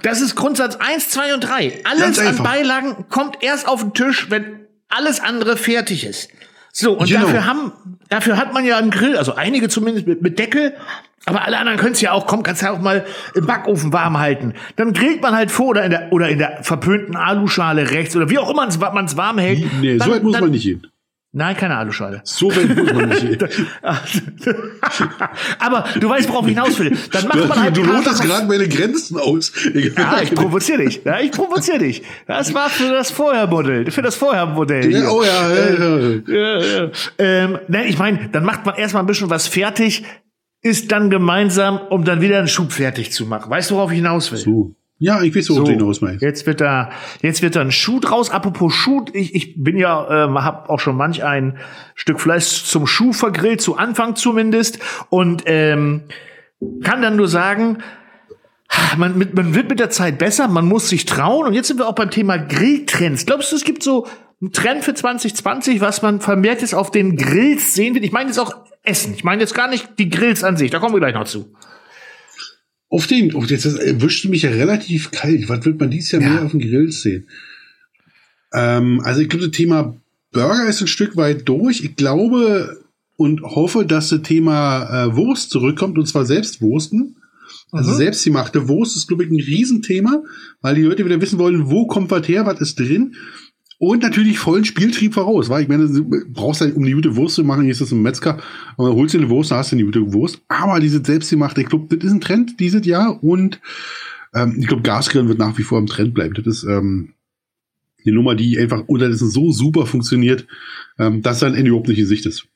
Das 0.02 0.20
ist 0.20 0.36
Grundsatz 0.36 0.76
1, 0.76 1.10
2 1.10 1.34
und 1.34 1.40
3. 1.40 1.80
Alles 1.84 2.18
an. 2.20 2.36
Beilagen 2.42 3.06
kommt 3.08 3.42
erst 3.42 3.66
auf 3.66 3.80
den 3.80 3.92
Tisch, 3.92 4.30
wenn 4.30 4.60
alles 4.88 5.20
andere 5.20 5.56
fertig 5.56 6.04
ist. 6.04 6.28
So, 6.72 6.92
und 6.92 7.08
Genau. 7.08 7.22
dafür 7.22 7.46
haben, 7.46 7.72
dafür 8.08 8.36
hat 8.36 8.52
man 8.52 8.64
ja 8.64 8.76
einen 8.78 8.90
Grill, 8.92 9.16
also 9.16 9.34
einige 9.34 9.68
zumindest 9.68 10.06
mit, 10.06 10.22
mit 10.22 10.38
Deckel, 10.38 10.74
aber 11.26 11.42
alle 11.44 11.58
anderen 11.58 11.78
können 11.78 11.92
es 11.92 12.00
ja 12.00 12.12
auch, 12.12 12.26
komm, 12.28 12.44
kannst 12.44 12.62
ja 12.62 12.70
auch 12.70 12.80
mal 12.80 13.04
im 13.34 13.44
Backofen 13.44 13.92
warm 13.92 14.18
halten. 14.18 14.54
Dann 14.76 14.92
grillt 14.92 15.20
man 15.20 15.34
halt 15.34 15.50
vor 15.50 15.66
oder 15.66 15.84
in 15.84 15.90
der, 15.90 16.12
oder 16.12 16.28
in 16.28 16.38
der 16.38 16.62
verpönten 16.62 17.16
Aluschale 17.16 17.90
rechts 17.90 18.14
oder 18.14 18.30
wie 18.30 18.38
auch 18.38 18.48
immer 18.50 18.66
man 18.92 19.04
es 19.06 19.16
warm 19.16 19.38
hält. 19.38 19.64
Nee, 19.80 19.96
Dann- 19.98 20.08
so 20.08 20.14
weit 20.14 20.22
muss 20.22 20.32
dann- 20.34 20.42
man 20.42 20.50
nicht 20.52 20.62
hin. 20.62 20.86
Nein, 21.32 21.56
keine 21.56 21.76
Aluschale. 21.76 22.22
So 22.24 22.50
weit 22.50 22.76
muss 22.76 22.92
man 22.92 23.08
nicht 23.08 23.40
aber 25.60 25.84
du 26.00 26.08
weißt, 26.08 26.28
worauf 26.28 26.44
ich 26.46 26.54
hinaus 26.54 26.76
will. 26.80 26.96
Dann 27.12 27.28
macht 27.28 27.48
man 27.48 27.62
halt 27.62 27.76
du 27.76 27.84
lotest 27.84 28.22
gerade 28.22 28.46
meine 28.48 28.66
Grenzen 28.68 29.16
aus. 29.16 29.52
Ja, 29.96 30.22
ich 30.22 30.34
provoziere 30.34 30.84
dich. 30.84 31.02
Ja, 31.04 31.20
ich 31.20 31.30
provoziere 31.30 31.78
dich. 31.78 32.02
Das 32.26 32.52
war 32.52 32.68
für 32.68 32.90
das 32.90 33.12
Vorhermodell. 33.12 33.92
Für 33.92 34.02
das 34.02 34.16
Vorhermodell. 34.16 34.90
Ja, 34.90 35.08
oh 35.08 35.22
ja, 35.22 35.54
ja, 35.54 35.70
ja. 35.70 36.20
Ja, 36.26 36.60
ja. 36.64 36.90
Ähm, 37.18 37.58
nein, 37.68 37.86
ich 37.86 37.98
meine, 37.98 38.28
dann 38.32 38.44
macht 38.44 38.66
man 38.66 38.74
erstmal 38.74 39.04
ein 39.04 39.06
bisschen 39.06 39.30
was 39.30 39.46
fertig, 39.46 40.04
ist 40.62 40.90
dann 40.90 41.10
gemeinsam, 41.10 41.78
um 41.78 42.04
dann 42.04 42.20
wieder 42.20 42.38
einen 42.38 42.48
Schub 42.48 42.72
fertig 42.72 43.12
zu 43.12 43.26
machen. 43.26 43.48
Weißt 43.50 43.70
du, 43.70 43.76
worauf 43.76 43.92
ich 43.92 43.98
hinaus 43.98 44.32
will? 44.32 44.38
So. 44.38 44.74
Ja, 45.02 45.22
ich 45.22 45.34
weiß, 45.34 45.48
worauf 45.48 45.64
du 45.64 45.70
hinaus 45.70 46.02
meinst. 46.02 46.20
Jetzt 46.20 46.46
wird 46.46 46.60
da, 46.60 46.90
jetzt 47.22 47.40
wird 47.40 47.56
da 47.56 47.62
ein 47.62 47.72
Schuh 47.72 48.00
draus. 48.00 48.28
Apropos 48.28 48.74
Schuh, 48.74 49.06
ich, 49.14 49.34
ich 49.34 49.54
bin 49.56 49.78
ja, 49.78 50.26
ähm, 50.26 50.44
habe 50.44 50.68
auch 50.68 50.78
schon 50.78 50.94
manch 50.94 51.24
ein 51.24 51.56
Stück 51.94 52.20
Fleisch 52.20 52.64
zum 52.64 52.86
Schuh 52.86 53.14
vergrillt, 53.14 53.62
zu 53.62 53.78
Anfang 53.78 54.14
zumindest, 54.14 54.78
und 55.08 55.44
ähm, 55.46 56.02
kann 56.82 57.00
dann 57.00 57.16
nur 57.16 57.28
sagen, 57.28 57.78
man, 58.98 59.16
mit, 59.16 59.34
man 59.34 59.54
wird 59.54 59.70
mit 59.70 59.80
der 59.80 59.88
Zeit 59.88 60.18
besser, 60.18 60.48
man 60.48 60.66
muss 60.66 60.90
sich 60.90 61.06
trauen. 61.06 61.46
Und 61.46 61.54
jetzt 61.54 61.68
sind 61.68 61.78
wir 61.78 61.88
auch 61.88 61.94
beim 61.94 62.10
Thema 62.10 62.36
Grilltrends. 62.36 63.24
Glaubst 63.24 63.52
du, 63.52 63.56
es 63.56 63.64
gibt 63.64 63.82
so 63.82 64.06
einen 64.42 64.52
Trend 64.52 64.84
für 64.84 64.92
2020, 64.92 65.80
was 65.80 66.02
man 66.02 66.20
vermehrt 66.20 66.60
jetzt 66.60 66.74
auf 66.74 66.90
den 66.90 67.16
Grills 67.16 67.72
sehen 67.72 67.94
wird? 67.94 68.04
Ich 68.04 68.12
meine 68.12 68.28
jetzt 68.28 68.38
auch 68.38 68.52
Essen. 68.82 69.14
Ich 69.14 69.24
meine 69.24 69.40
jetzt 69.40 69.54
gar 69.54 69.68
nicht 69.68 69.98
die 69.98 70.10
Grills 70.10 70.44
an 70.44 70.58
sich. 70.58 70.70
Da 70.70 70.78
kommen 70.78 70.94
wir 70.94 71.00
gleich 71.00 71.14
noch 71.14 71.24
zu. 71.24 71.54
Auf 72.90 73.06
den, 73.06 73.34
auf 73.34 73.48
jetzt 73.48 73.64
erwischte 73.64 74.28
mich 74.28 74.42
ja 74.42 74.50
relativ 74.50 75.10
kalt. 75.12 75.48
Was 75.48 75.64
wird 75.64 75.80
man 75.80 75.90
dieses 75.90 76.10
Jahr 76.12 76.22
Ja. 76.22 76.28
mehr 76.30 76.42
auf 76.44 76.50
dem 76.50 76.60
Grill 76.60 76.90
sehen? 76.92 77.26
Ähm, 78.52 79.00
also 79.04 79.20
ich 79.20 79.28
glaube, 79.28 79.46
das 79.46 79.56
Thema 79.56 79.96
Burger 80.32 80.68
ist 80.68 80.80
ein 80.80 80.86
Stück 80.88 81.16
weit 81.16 81.48
durch. 81.48 81.82
Ich 81.84 81.96
glaube 81.96 82.82
und 83.16 83.42
hoffe, 83.42 83.84
dass 83.84 84.08
das 84.08 84.22
Thema 84.22 85.04
äh, 85.06 85.16
Wurst 85.16 85.50
zurückkommt, 85.50 85.98
und 85.98 86.06
zwar 86.06 86.24
Selbstwursten. 86.26 87.16
Also 87.72 87.90
Mhm. 87.92 87.96
selbstgemachte 87.96 88.68
Wurst 88.68 88.96
ist, 88.96 89.06
glaube 89.06 89.24
ich, 89.24 89.30
ein 89.30 89.36
Riesenthema, 89.40 90.22
weil 90.60 90.74
die 90.74 90.82
Leute 90.82 91.04
wieder 91.04 91.20
wissen 91.20 91.38
wollen, 91.38 91.70
wo 91.70 91.86
kommt 91.86 92.10
was 92.10 92.26
her, 92.26 92.44
was 92.46 92.60
ist 92.60 92.78
drin. 92.80 93.14
Und 93.82 94.02
natürlich 94.02 94.38
vollen 94.38 94.66
Spieltrieb 94.66 95.14
voraus, 95.14 95.48
weil 95.48 95.62
ich 95.62 95.68
meine, 95.68 95.88
du 95.88 96.04
brauchst 96.28 96.60
halt, 96.60 96.76
um 96.76 96.84
die 96.84 96.92
gute 96.92 97.16
Wurst 97.16 97.36
zu 97.36 97.44
machen, 97.44 97.62
hier 97.62 97.72
ist 97.72 97.80
das 97.80 97.90
ein 97.92 98.02
Metzger, 98.02 98.36
aber 98.76 98.94
holst 98.94 99.14
dir 99.14 99.18
eine 99.20 99.30
Wurst, 99.30 99.50
dann 99.50 99.56
hast 99.56 99.72
du 99.72 99.76
eine 99.76 99.86
gute 99.86 100.12
Wurst. 100.12 100.42
Aber 100.48 100.80
diese 100.80 101.02
selbstgemachte, 101.02 101.62
ich 101.62 101.68
glaube, 101.68 101.96
das 101.96 102.04
ist 102.04 102.12
ein 102.12 102.20
Trend 102.20 102.60
dieses 102.60 102.84
Jahr 102.84 103.24
und 103.24 103.58
ähm, 104.34 104.56
ich 104.60 104.66
glaube, 104.66 104.82
Gasgrillen 104.82 105.28
wird 105.28 105.38
nach 105.38 105.56
wie 105.56 105.62
vor 105.62 105.78
im 105.78 105.86
Trend 105.86 106.12
bleiben. 106.12 106.34
Das 106.34 106.46
ist 106.46 106.64
ähm, 106.64 107.14
eine 108.04 108.14
Nummer, 108.14 108.34
die 108.34 108.58
einfach 108.58 108.82
unterdessen 108.86 109.30
so 109.30 109.50
super 109.50 109.86
funktioniert, 109.86 110.46
ähm, 110.98 111.22
dass 111.22 111.38
dann 111.38 111.54
überhaupt 111.54 111.88
nicht 111.88 112.00
in 112.00 112.06
Sicht 112.06 112.26
ist. 112.26 112.48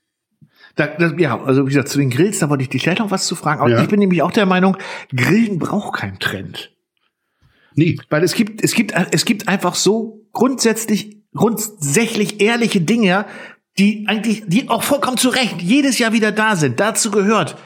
Da, 0.77 0.89
das, 0.89 1.15
ja, 1.17 1.43
also 1.43 1.63
wie 1.65 1.69
gesagt, 1.71 1.89
zu 1.89 1.97
den 1.97 2.11
Grills, 2.11 2.41
da 2.41 2.51
wollte 2.51 2.65
ich 2.65 2.69
dich 2.69 2.83
gleich 2.83 2.99
noch 2.99 3.11
was 3.11 3.27
zu 3.27 3.35
fragen. 3.35 3.63
Aber 3.63 3.71
Ja. 3.71 3.83
ich 3.83 3.89
bin 3.89 3.99
nämlich 3.99 4.21
auch 4.21 4.33
der 4.33 4.45
Meinung, 4.45 4.77
Grillen 5.17 5.59
braucht 5.59 6.01
keinen 6.01 6.19
Trend. 6.19 6.71
Nee, 7.75 7.97
Weil 8.11 8.23
es 8.23 8.35
gibt, 8.35 8.63
es 8.63 8.75
gibt, 8.75 8.93
es 9.13 9.25
gibt 9.25 9.49
einfach 9.49 9.75
so 9.75 10.27
grundsätzlich, 10.33 11.19
grundsätzlich 11.35 12.41
ehrliche 12.41 12.81
Dinge, 12.81 13.27
die 13.79 14.05
eigentlich, 14.09 14.45
die 14.47 14.69
auch 14.69 14.83
vollkommen 14.83 15.17
zu 15.17 15.29
Recht 15.31 15.61
jedes 15.61 15.99
Jahr 15.99 16.13
wieder 16.13 16.31
da 16.33 16.55
sind. 16.57 16.79
Dazu 16.79 17.11
gehört 17.11 17.57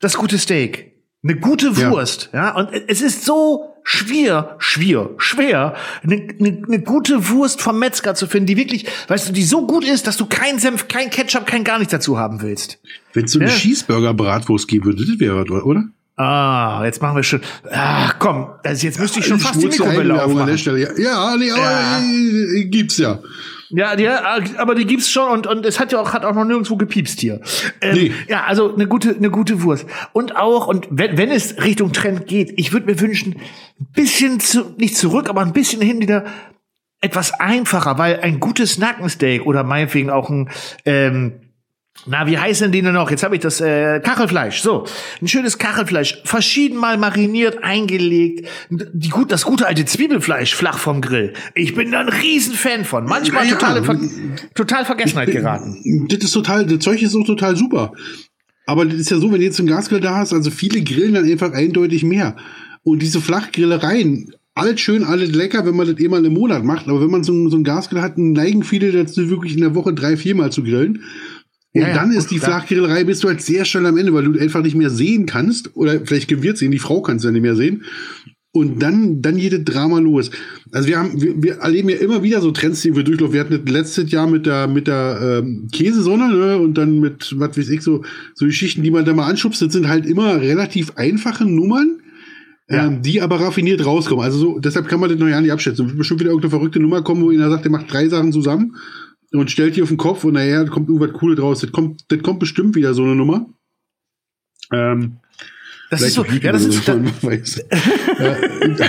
das 0.00 0.16
gute 0.16 0.38
Steak, 0.38 0.92
eine 1.24 1.34
gute 1.36 1.72
Ja. 1.72 1.90
Wurst, 1.90 2.30
ja. 2.32 2.54
Und 2.54 2.70
es 2.86 3.00
ist 3.02 3.24
so 3.24 3.74
schwer, 3.82 4.54
schwer, 4.58 5.10
schwer, 5.16 5.74
eine, 6.04 6.28
eine, 6.38 6.62
eine 6.64 6.80
gute 6.82 7.28
Wurst 7.30 7.60
vom 7.60 7.78
Metzger 7.80 8.14
zu 8.14 8.26
finden, 8.28 8.46
die 8.46 8.56
wirklich, 8.56 8.86
weißt 9.08 9.28
du, 9.28 9.32
die 9.32 9.42
so 9.42 9.66
gut 9.66 9.84
ist, 9.84 10.06
dass 10.06 10.16
du 10.16 10.26
keinen 10.26 10.58
Senf, 10.60 10.86
kein 10.86 11.10
Ketchup, 11.10 11.46
kein 11.46 11.64
gar 11.64 11.78
nichts 11.78 11.90
dazu 11.92 12.18
haben 12.18 12.40
willst. 12.42 12.78
wenn 13.14 13.24
es 13.24 13.32
so 13.32 13.40
eine 13.40 13.48
Ja. 13.48 13.54
Cheeseburger-Bratwurst 13.56 14.68
geben 14.68 14.84
würde, 14.84 15.04
das 15.04 15.18
wäre 15.18 15.40
was, 15.48 15.62
oder? 15.64 15.88
Ah, 16.18 16.82
jetzt 16.84 17.00
machen 17.00 17.14
wir 17.16 17.22
schon. 17.22 17.40
Ah, 17.70 18.10
komm, 18.18 18.48
also 18.64 18.86
jetzt 18.86 18.98
müsste 18.98 19.20
ich 19.20 19.26
schon 19.26 19.38
fast 19.38 19.62
die 19.62 19.66
Mikrowelle 19.66 20.22
aufmachen. 20.22 20.56
Ja, 20.56 20.76
ja 20.98 21.36
nee, 21.36 21.50
aber 21.50 21.62
Ja. 21.62 22.00
äh, 22.02 22.64
gibt's 22.64 22.98
ja. 22.98 23.20
Ja, 23.70 23.94
die, 23.96 24.08
aber 24.08 24.74
die 24.74 24.86
gibt's 24.86 25.10
schon 25.10 25.30
und, 25.30 25.46
und 25.46 25.64
es 25.66 25.78
hat 25.78 25.92
ja 25.92 26.00
auch, 26.00 26.14
hat 26.14 26.24
auch 26.24 26.34
noch 26.34 26.44
nirgendwo 26.44 26.76
gepiepst 26.76 27.20
hier. 27.20 27.40
Ähm, 27.82 27.94
Nee. 27.94 28.12
Ja, 28.26 28.44
also 28.44 28.74
eine 28.74 28.86
gute, 28.88 29.14
eine 29.14 29.30
gute 29.30 29.62
Wurst. 29.62 29.86
Und 30.12 30.34
auch, 30.36 30.66
und 30.66 30.88
wenn, 30.90 31.18
wenn 31.18 31.30
es 31.30 31.62
Richtung 31.62 31.92
Trend 31.92 32.26
geht, 32.26 32.52
ich 32.56 32.72
würde 32.72 32.86
mir 32.86 32.98
wünschen, 32.98 33.34
ein 33.78 33.86
bisschen 33.94 34.40
zu, 34.40 34.74
nicht 34.78 34.96
zurück, 34.96 35.28
aber 35.28 35.42
ein 35.42 35.52
bisschen 35.52 35.82
hin 35.82 36.00
wieder 36.00 36.24
etwas 37.00 37.32
einfacher, 37.38 37.98
weil 37.98 38.20
ein 38.20 38.40
gutes 38.40 38.78
Nackensteak 38.78 39.46
oder 39.46 39.62
meinetwegen 39.64 40.10
auch 40.10 40.30
ein, 40.30 40.48
ähm, 40.84 41.34
na, 42.06 42.26
wie 42.26 42.38
heißen 42.38 42.72
die 42.72 42.82
denn 42.82 42.94
noch? 42.94 43.10
Jetzt 43.10 43.22
habe 43.22 43.36
ich 43.36 43.42
das 43.42 43.60
äh, 43.60 44.00
Kachelfleisch. 44.00 44.60
So, 44.60 44.84
ein 45.20 45.28
schönes 45.28 45.58
Kachelfleisch, 45.58 46.20
verschiedenmal 46.24 46.96
mariniert, 46.96 47.62
eingelegt. 47.62 48.48
Die 48.70 49.08
gut, 49.08 49.30
das 49.30 49.44
gute 49.44 49.66
alte 49.66 49.84
Zwiebelfleisch 49.84 50.54
flach 50.54 50.78
vom 50.78 51.00
Grill. 51.00 51.34
Ich 51.54 51.74
bin 51.74 51.92
da 51.92 52.00
ein 52.00 52.08
Riesenfan 52.08 52.84
von. 52.84 53.04
Manchmal 53.04 53.46
Ja, 53.46 53.56
total, 53.56 53.84
Ver 53.84 53.98
total 54.54 54.84
Vergessenheit 54.84 55.30
geraten. 55.30 56.06
Das 56.08 56.18
ist 56.18 56.32
total, 56.32 56.66
das 56.66 56.78
Zeug 56.78 57.02
ist 57.02 57.14
auch 57.14 57.26
total 57.26 57.56
super. 57.56 57.92
Aber 58.66 58.84
das 58.84 58.96
ist 58.96 59.10
ja 59.10 59.18
so, 59.18 59.32
wenn 59.32 59.40
du 59.40 59.46
jetzt 59.46 59.58
einen 59.58 59.68
Gasgrill 59.68 60.00
da 60.00 60.16
hast, 60.16 60.32
also 60.32 60.50
viele 60.50 60.82
grillen 60.82 61.14
dann 61.14 61.24
einfach 61.24 61.52
eindeutig 61.52 62.04
mehr. 62.04 62.36
Und 62.82 63.00
diese 63.00 63.20
Flachgrillereien, 63.20 64.32
alles 64.54 64.80
schön, 64.80 65.04
alles 65.04 65.32
lecker, 65.32 65.64
wenn 65.64 65.76
man 65.76 65.86
das 65.86 65.98
eh 65.98 66.08
mal 66.08 66.24
im 66.24 66.34
Monat 66.34 66.64
macht. 66.64 66.88
Aber 66.88 67.00
wenn 67.00 67.10
man 67.10 67.24
so, 67.24 67.48
so 67.48 67.56
einen 67.56 67.64
Gasgrill 67.64 68.02
hat, 68.02 68.18
neigen 68.18 68.64
viele 68.64 68.92
dazu, 68.92 69.30
wirklich 69.30 69.54
in 69.54 69.60
der 69.60 69.74
Woche 69.74 69.94
drei, 69.94 70.16
viermal 70.16 70.52
zu 70.52 70.62
grillen. 70.62 71.02
Und 71.78 71.82
Ja, 71.84 71.88
ja, 71.90 71.94
dann 71.94 72.10
ist 72.12 72.30
die. 72.30 72.38
Flachgrillerei, 72.38 73.04
bist 73.04 73.22
du 73.22 73.28
halt 73.28 73.40
sehr 73.40 73.64
schnell 73.64 73.86
am 73.86 73.96
Ende, 73.96 74.12
weil 74.12 74.24
du 74.24 74.38
einfach 74.38 74.62
nicht 74.62 74.74
mehr 74.76 74.90
sehen 74.90 75.26
kannst. 75.26 75.76
Oder 75.76 76.00
vielleicht 76.04 76.28
gewirrt 76.28 76.58
sehen, 76.58 76.70
die 76.72 76.78
Frau 76.78 77.00
kannst 77.02 77.24
du 77.24 77.28
ja 77.28 77.32
nicht 77.32 77.42
mehr 77.42 77.56
sehen. 77.56 77.84
Und 78.50 78.82
dann, 78.82 79.20
dann 79.22 79.36
jede 79.38 79.60
Drama 79.60 79.98
los. 80.00 80.30
Also 80.72 80.88
wir 80.88 80.98
haben, 80.98 81.20
wir, 81.20 81.40
wir 81.42 81.54
erleben 81.58 81.90
ja 81.90 81.96
immer 81.96 82.22
wieder 82.22 82.40
so 82.40 82.50
Trends, 82.50 82.80
die 82.80 82.96
wir 82.96 83.04
durchlaufen. 83.04 83.34
Wir 83.34 83.40
hatten 83.42 83.60
das 83.64 83.72
letztes 83.72 84.10
Jahr 84.10 84.26
mit 84.26 84.46
der, 84.46 84.66
mit 84.66 84.86
der 84.88 85.42
ähm, 85.44 85.68
Käsesonne, 85.70 86.28
ne? 86.34 86.58
Und 86.58 86.74
dann 86.74 86.98
mit, 86.98 87.34
was 87.38 87.56
weiß 87.56 87.68
ich, 87.68 87.82
so, 87.82 88.02
so 88.34 88.46
Geschichten, 88.46 88.82
die 88.82 88.90
man 88.90 89.04
da 89.04 89.12
mal 89.12 89.28
anschubst, 89.28 89.62
das 89.62 89.72
sind 89.72 89.86
halt 89.86 90.06
immer 90.06 90.40
relativ 90.40 90.92
einfache 90.96 91.44
Nummern, 91.44 92.00
Ja. 92.70 92.86
ähm, 92.86 93.02
die 93.02 93.20
aber 93.20 93.38
raffiniert 93.38 93.84
rauskommen. 93.84 94.24
Also 94.24 94.38
so, 94.38 94.58
deshalb 94.58 94.88
kann 94.88 94.98
man 95.00 95.10
das 95.10 95.18
noch 95.18 95.28
ja 95.28 95.40
nicht 95.40 95.52
abschätzen. 95.52 95.84
Es 95.84 95.90
wird 95.92 95.98
bestimmt 95.98 96.20
wieder 96.20 96.30
irgendeine 96.30 96.50
verrückte 96.50 96.80
Nummer 96.80 97.02
kommen, 97.02 97.22
wo 97.22 97.30
einer 97.30 97.50
sagt, 97.50 97.64
der 97.64 97.70
macht 97.70 97.92
drei 97.92 98.08
Sachen 98.08 98.32
zusammen 98.32 98.74
und 99.32 99.50
stellt 99.50 99.76
die 99.76 99.82
auf 99.82 99.88
den 99.88 99.96
Kopf 99.98 100.24
und 100.24 100.34
naja, 100.34 100.64
da 100.64 100.70
kommt 100.70 100.88
irgendwas 100.88 101.18
Cooles 101.18 101.38
draus. 101.38 101.60
Das 101.60 101.72
kommt, 101.72 102.04
das 102.08 102.22
kommt 102.22 102.38
bestimmt 102.40 102.74
wieder 102.74 102.94
so 102.94 103.02
eine 103.02 103.14
Nummer. 103.14 103.46
Ähm, 104.72 105.18
Das 105.90 106.02
ist 106.02 106.14
so, 106.14 106.24
ja, 106.24 106.52
das 106.52 106.64
ist, 106.64 106.84
so, 106.84 106.92
äh, 106.92 107.00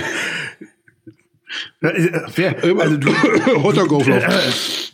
wer, 1.80 2.56
also 2.80 2.96
du, 2.96 3.08
Hotdog-Auflauf. 3.62 4.24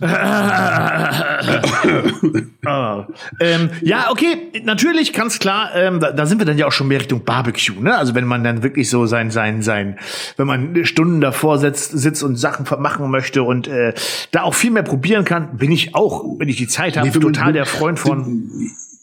Ah. 2.68 3.06
ähm, 3.38 3.70
ja, 3.80 4.10
okay, 4.10 4.50
natürlich, 4.64 5.12
ganz 5.12 5.38
klar, 5.38 5.70
ähm, 5.76 6.00
da, 6.00 6.10
da 6.10 6.26
sind 6.26 6.38
wir 6.38 6.44
dann 6.46 6.58
ja 6.58 6.66
auch 6.66 6.72
schon 6.72 6.88
mehr 6.88 6.98
Richtung 6.98 7.22
Barbecue, 7.24 7.80
ne? 7.80 7.96
Also 7.96 8.16
wenn 8.16 8.24
man 8.24 8.42
dann 8.42 8.64
wirklich 8.64 8.90
so 8.90 9.06
sein, 9.06 9.30
sein, 9.30 9.62
sein, 9.62 9.98
wenn 10.36 10.48
man 10.48 10.84
Stunden 10.84 11.20
davor 11.20 11.58
sitzt, 11.60 11.92
sitzt 11.96 12.24
und 12.24 12.34
Sachen 12.36 12.66
machen 12.82 13.08
möchte 13.10 13.44
und 13.44 13.68
äh, 13.68 13.94
da 14.32 14.42
auch 14.42 14.54
viel 14.54 14.72
mehr 14.72 14.82
probieren 14.82 15.24
kann, 15.24 15.56
bin 15.58 15.70
ich 15.70 15.94
auch, 15.94 16.24
wenn 16.38 16.48
ich 16.48 16.56
die 16.56 16.66
Zeit 16.66 16.96
habe, 16.96 17.06
Nee, 17.06 17.12
man- 17.14 17.20
total 17.22 17.52
der 17.52 17.66
Freund 17.66 18.00
von. 18.00 18.50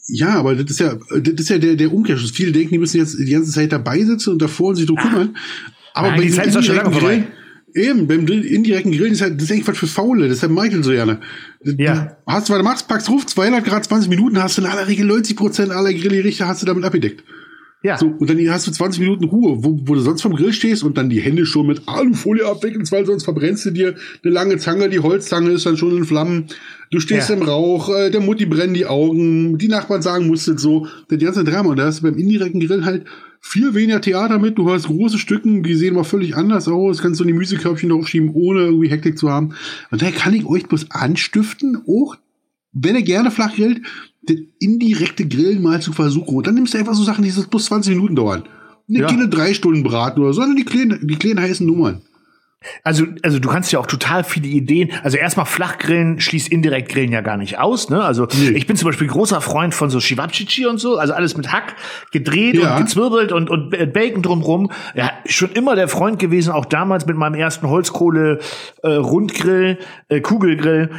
Ja, 0.08 0.34
aber 0.38 0.54
das 0.54 0.70
ist 0.70 0.80
ja, 0.80 0.96
das 1.18 1.34
ist 1.40 1.48
ja 1.48 1.56
der, 1.56 1.76
der 1.76 1.90
Umkehrschluss. 1.90 2.32
Viele 2.32 2.52
denken, 2.52 2.72
die 2.74 2.78
müssen 2.78 2.98
jetzt 2.98 3.18
die 3.18 3.32
ganze 3.32 3.50
Zeit 3.50 3.72
dabei 3.72 3.98
sitzen 4.00 4.32
und 4.34 4.42
davor 4.42 4.68
und 4.70 4.76
sich 4.76 4.84
drum 4.84 4.98
kümmern. 4.98 5.36
Aber 5.94 6.10
Nein, 6.10 6.20
die 6.20 6.26
dem 6.26 6.34
Zeit 6.34 6.48
ist 6.48 6.56
doch 6.56 6.62
schon 6.62 6.76
lange 6.76 6.92
vorbei. 6.92 7.24
Eben, 7.74 8.06
beim 8.06 8.26
indirekten 8.26 8.92
Grillen 8.92 9.12
ist 9.12 9.20
halt, 9.20 9.34
das 9.36 9.44
ist 9.44 9.52
eigentlich 9.52 9.66
was 9.66 9.78
für 9.78 9.88
Faule. 9.88 10.28
Deshalb 10.28 10.52
Michael 10.52 10.84
so 10.84 10.90
gerne. 10.92 11.20
Du 11.64 11.72
Ja. 11.76 12.16
Hast, 12.26 12.48
was 12.48 12.58
du 12.58 12.62
machst, 12.64 12.86
packst 12.88 13.10
ruf, 13.10 13.26
200 13.26 13.64
Grad, 13.64 13.84
20 13.84 14.08
Minuten, 14.08 14.40
hast 14.40 14.58
du 14.58 14.62
in 14.62 14.68
aller 14.68 14.86
Regel 14.86 15.06
90 15.06 15.36
Prozent 15.36 15.72
aller 15.72 15.92
Grillgerichte 15.92 16.46
hast 16.46 16.62
du 16.62 16.66
damit 16.66 16.84
abgedeckt. 16.84 17.24
Ja. 17.82 17.98
So, 17.98 18.06
und 18.06 18.30
dann 18.30 18.38
hast 18.50 18.66
du 18.66 18.70
20 18.70 19.00
Minuten 19.00 19.24
Ruhe, 19.24 19.62
wo, 19.62 19.78
wo 19.84 19.94
du 19.94 20.00
sonst 20.00 20.22
vom 20.22 20.34
Grill 20.34 20.54
stehst 20.54 20.82
und 20.84 20.96
dann 20.96 21.10
die 21.10 21.20
Hände 21.20 21.44
schon 21.44 21.66
mit 21.66 21.82
Alufolie 21.86 22.46
abwickelst, 22.46 22.90
weil 22.92 23.04
sonst 23.04 23.24
verbrennst 23.24 23.66
du 23.66 23.72
dir 23.72 23.96
eine 24.24 24.32
lange 24.32 24.56
Zange, 24.56 24.88
die 24.88 25.00
Holzzange 25.00 25.50
ist 25.50 25.66
dann 25.66 25.76
schon 25.76 25.94
in 25.94 26.04
Flammen. 26.04 26.46
Du 26.90 26.98
stehst 27.00 27.28
Ja. 27.28 27.34
im 27.34 27.42
Rauch, 27.42 27.94
äh, 27.94 28.10
der 28.10 28.20
Mutti 28.22 28.46
brennen 28.46 28.72
die 28.72 28.86
Augen, 28.86 29.58
die 29.58 29.68
Nachbarn 29.68 30.00
sagen, 30.00 30.28
musstet 30.28 30.60
so, 30.60 30.86
das 31.08 31.18
ganze 31.18 31.44
Drama. 31.44 31.70
Und 31.70 31.76
da 31.76 31.84
hast 31.86 31.98
du 31.98 32.04
beim 32.04 32.16
indirekten 32.16 32.60
Grillen 32.60 32.86
halt 32.86 33.04
viel 33.46 33.74
weniger 33.74 34.00
Theater 34.00 34.38
mit. 34.38 34.56
Du 34.56 34.70
hast 34.72 34.86
große 34.86 35.18
Stücken, 35.18 35.62
die 35.62 35.74
sehen 35.74 35.94
mal 35.94 36.02
völlig 36.04 36.34
anders 36.34 36.66
aus. 36.66 37.02
Kannst 37.02 37.20
du 37.20 37.24
die 37.24 37.34
Müsekörbchen 37.34 37.90
draufschieben, 37.90 38.30
ohne 38.30 38.60
irgendwie 38.60 38.88
Hektik 38.88 39.18
zu 39.18 39.30
haben. 39.30 39.54
Und 39.90 40.00
daher 40.00 40.12
kann 40.14 40.32
ich 40.32 40.46
euch 40.46 40.66
bloß 40.66 40.90
anstiften, 40.90 41.82
auch 41.86 42.16
wenn 42.72 42.96
ihr 42.96 43.02
gerne 43.02 43.30
flach 43.30 43.54
grillt, 43.54 43.82
das 44.22 44.38
indirekte 44.58 45.28
Grillen 45.28 45.62
mal 45.62 45.82
zu 45.82 45.92
versuchen. 45.92 46.34
Und 46.34 46.46
dann 46.46 46.54
nimmst 46.54 46.72
du 46.72 46.78
einfach 46.78 46.94
so 46.94 47.04
Sachen, 47.04 47.22
die 47.22 47.30
so 47.30 47.42
plus 47.46 47.66
20 47.66 47.94
Minuten 47.94 48.16
dauern. 48.16 48.44
Nicht 48.86 49.02
Ja. 49.02 49.08
keine 49.08 49.28
drei 49.28 49.52
Stunden 49.52 49.82
braten 49.82 50.22
oder 50.22 50.32
so, 50.32 50.40
sondern 50.40 50.56
die 50.56 50.64
kleinen, 50.64 51.06
die 51.06 51.16
kleinen 51.16 51.40
heißen 51.40 51.66
Nummern. 51.66 52.00
Also, 52.82 53.04
also 53.22 53.38
du 53.38 53.48
kannst 53.48 53.72
ja 53.72 53.78
auch 53.78 53.86
total 53.86 54.24
viele 54.24 54.48
Ideen. 54.48 54.90
Also 55.02 55.16
erstmal 55.16 55.46
Flachgrillen 55.46 56.20
schließt 56.20 56.48
indirekt 56.48 56.90
Grillen 56.90 57.12
ja 57.12 57.20
gar 57.20 57.36
nicht 57.36 57.58
aus. 57.58 57.90
Ne? 57.90 58.02
Also 58.02 58.26
Nee. 58.38 58.50
ich 58.50 58.66
bin 58.66 58.76
zum 58.76 58.86
Beispiel 58.88 59.06
großer 59.08 59.40
Freund 59.40 59.74
von 59.74 59.90
so 59.90 60.00
Shivapchichi 60.00 60.66
und 60.66 60.78
so, 60.78 60.96
also 60.98 61.12
alles 61.12 61.36
mit 61.36 61.52
Hack 61.52 61.74
gedreht 62.12 62.56
Ja. 62.56 62.76
und 62.76 62.82
gezwirbelt 62.84 63.32
und, 63.32 63.50
und 63.50 63.70
Bacon 63.92 64.22
drumrum. 64.22 64.70
Ja, 64.94 65.10
schon 65.26 65.52
immer 65.52 65.76
der 65.76 65.88
Freund 65.88 66.18
gewesen, 66.18 66.52
auch 66.52 66.64
damals 66.64 67.06
mit 67.06 67.16
meinem 67.16 67.34
ersten 67.34 67.68
Holzkohle 67.68 68.38
äh, 68.82 68.88
Rundgrill, 68.88 69.78
äh, 70.08 70.20
Kugelgrill. 70.20 70.90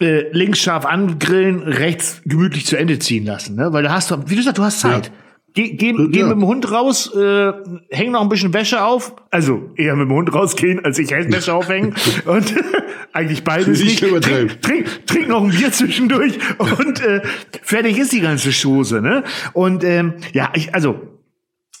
Äh, 0.00 0.24
links 0.32 0.58
scharf 0.58 0.86
angrillen, 0.86 1.62
rechts 1.62 2.20
gemütlich 2.24 2.66
zu 2.66 2.76
Ende 2.76 2.98
ziehen 2.98 3.24
lassen, 3.24 3.54
ne? 3.54 3.72
Weil 3.72 3.84
da 3.84 3.92
hast 3.92 4.10
du, 4.10 4.16
wie 4.26 4.34
du 4.34 4.42
sagst, 4.42 4.58
du 4.58 4.64
hast 4.64 4.80
Zeit. 4.80 5.06
Ja. 5.06 5.12
Geh, 5.54 5.70
geh, 5.76 5.92
Ja. 5.92 6.06
geh 6.10 6.22
mit 6.24 6.32
dem 6.32 6.44
Hund 6.44 6.70
raus, 6.72 7.14
äh, 7.14 7.52
häng 7.90 8.10
noch 8.10 8.22
ein 8.22 8.28
bisschen 8.28 8.52
Wäsche 8.52 8.84
auf. 8.84 9.14
Also 9.30 9.70
eher 9.76 9.94
mit 9.94 10.08
dem 10.08 10.12
Hund 10.12 10.34
rausgehen, 10.34 10.84
als 10.84 10.98
ich 10.98 11.10
Wäsche 11.10 11.54
aufhängen. 11.54 11.94
Und 12.26 12.52
eigentlich 13.12 13.44
beides 13.44 13.80
Nicht 13.80 14.02
nicht. 14.02 14.24
Trink, 14.24 14.60
trink, 14.62 15.06
trink 15.06 15.28
noch 15.28 15.44
ein 15.44 15.50
Bier 15.50 15.70
zwischendurch 15.70 16.36
und 16.58 17.00
äh, 17.00 17.22
fertig 17.62 17.96
ist 17.98 18.12
die 18.12 18.20
ganze 18.20 18.50
Chose. 18.50 19.00
Ne? 19.00 19.22
Und 19.52 19.84
ähm, 19.84 20.14
ja, 20.32 20.50
ich, 20.54 20.74
also 20.74 21.00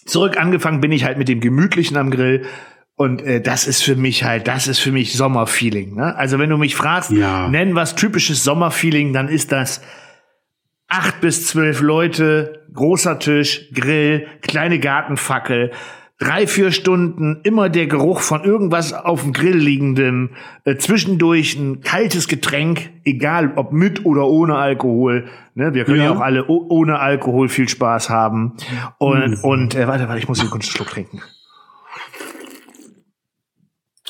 zurück 0.06 0.36
angefangen 0.38 0.80
bin 0.80 0.92
ich 0.92 1.04
halt 1.04 1.18
mit 1.18 1.26
dem 1.28 1.40
Gemütlichen 1.40 1.96
am 1.96 2.10
Grill. 2.12 2.44
Und 2.96 3.22
äh, 3.22 3.40
das 3.40 3.66
ist 3.66 3.82
für 3.82 3.96
mich 3.96 4.22
halt, 4.22 4.46
das 4.46 4.68
ist 4.68 4.78
für 4.78 4.92
mich 4.92 5.14
Sommerfeeling. 5.16 5.96
Ne? 5.96 6.14
Also 6.14 6.38
wenn 6.38 6.48
du 6.50 6.56
mich 6.58 6.76
fragst, 6.76 7.10
Ja. 7.10 7.48
nenn 7.48 7.74
was 7.74 7.96
typisches 7.96 8.44
Sommerfeeling, 8.44 9.12
dann 9.12 9.26
ist 9.28 9.50
das 9.50 9.80
acht 10.88 11.20
bis 11.20 11.46
zwölf 11.46 11.80
Leute, 11.80 12.66
großer 12.72 13.18
Tisch, 13.18 13.70
Grill, 13.72 14.26
kleine 14.42 14.78
Gartenfackel, 14.78 15.70
drei, 16.18 16.46
vier 16.46 16.70
Stunden, 16.70 17.40
immer 17.42 17.68
der 17.68 17.86
Geruch 17.86 18.20
von 18.20 18.44
irgendwas 18.44 18.92
auf 18.92 19.22
dem 19.22 19.32
Grill 19.32 19.56
liegendem, 19.56 20.30
äh, 20.64 20.76
zwischendurch 20.76 21.56
ein 21.56 21.80
kaltes 21.80 22.28
Getränk, 22.28 22.90
egal 23.04 23.52
ob 23.56 23.72
mit 23.72 24.04
oder 24.04 24.26
ohne 24.26 24.56
Alkohol. 24.56 25.28
Ne? 25.54 25.74
Wir 25.74 25.84
können 25.84 25.98
ja, 25.98 26.04
Ja. 26.04 26.12
auch 26.12 26.20
alle 26.20 26.46
ohne 26.46 27.00
Alkohol 27.00 27.48
viel 27.48 27.68
Spaß 27.68 28.10
haben. 28.10 28.54
Und, 28.98 29.42
und 29.42 29.74
äh, 29.74 29.86
warte, 29.88 30.06
warte, 30.08 30.18
ich 30.20 30.28
muss 30.28 30.40
hier 30.40 30.50
kurz 30.50 30.64
einen 30.64 30.70
Schluck 30.70 30.88
trinken. 30.90 31.20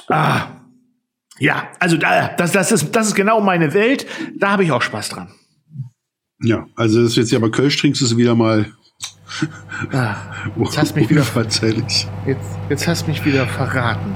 Ah. 0.08 0.46
Ja, 1.38 1.68
also 1.80 1.96
da, 1.96 2.28
das, 2.28 2.52
das, 2.52 2.70
ist, 2.70 2.94
das 2.94 3.08
ist 3.08 3.14
genau 3.14 3.40
meine 3.40 3.74
Welt. 3.74 4.06
Da 4.38 4.50
habe 4.52 4.62
ich 4.64 4.70
auch 4.72 4.82
Spaß 4.82 5.08
dran. 5.08 5.28
Ja, 6.40 6.66
also 6.77 7.01
das 7.03 7.11
ist 7.11 7.16
jetzt 7.16 7.33
ja 7.33 7.38
bei 7.38 7.49
Kölsch 7.49 7.77
trinkst 7.79 8.01
du 8.01 8.05
es 8.07 8.16
wieder 8.16 8.35
mal. 8.35 8.66
Ah, 9.92 10.16
jetzt 10.59 10.79
hast 10.79 10.94
du 10.94 11.01
mich 11.01 11.11
wieder. 11.11 11.25
Jetzt, 12.27 12.47
jetzt 12.68 12.87
hast 12.87 13.09
mich 13.09 13.25
wieder 13.25 13.47
verraten. 13.47 14.14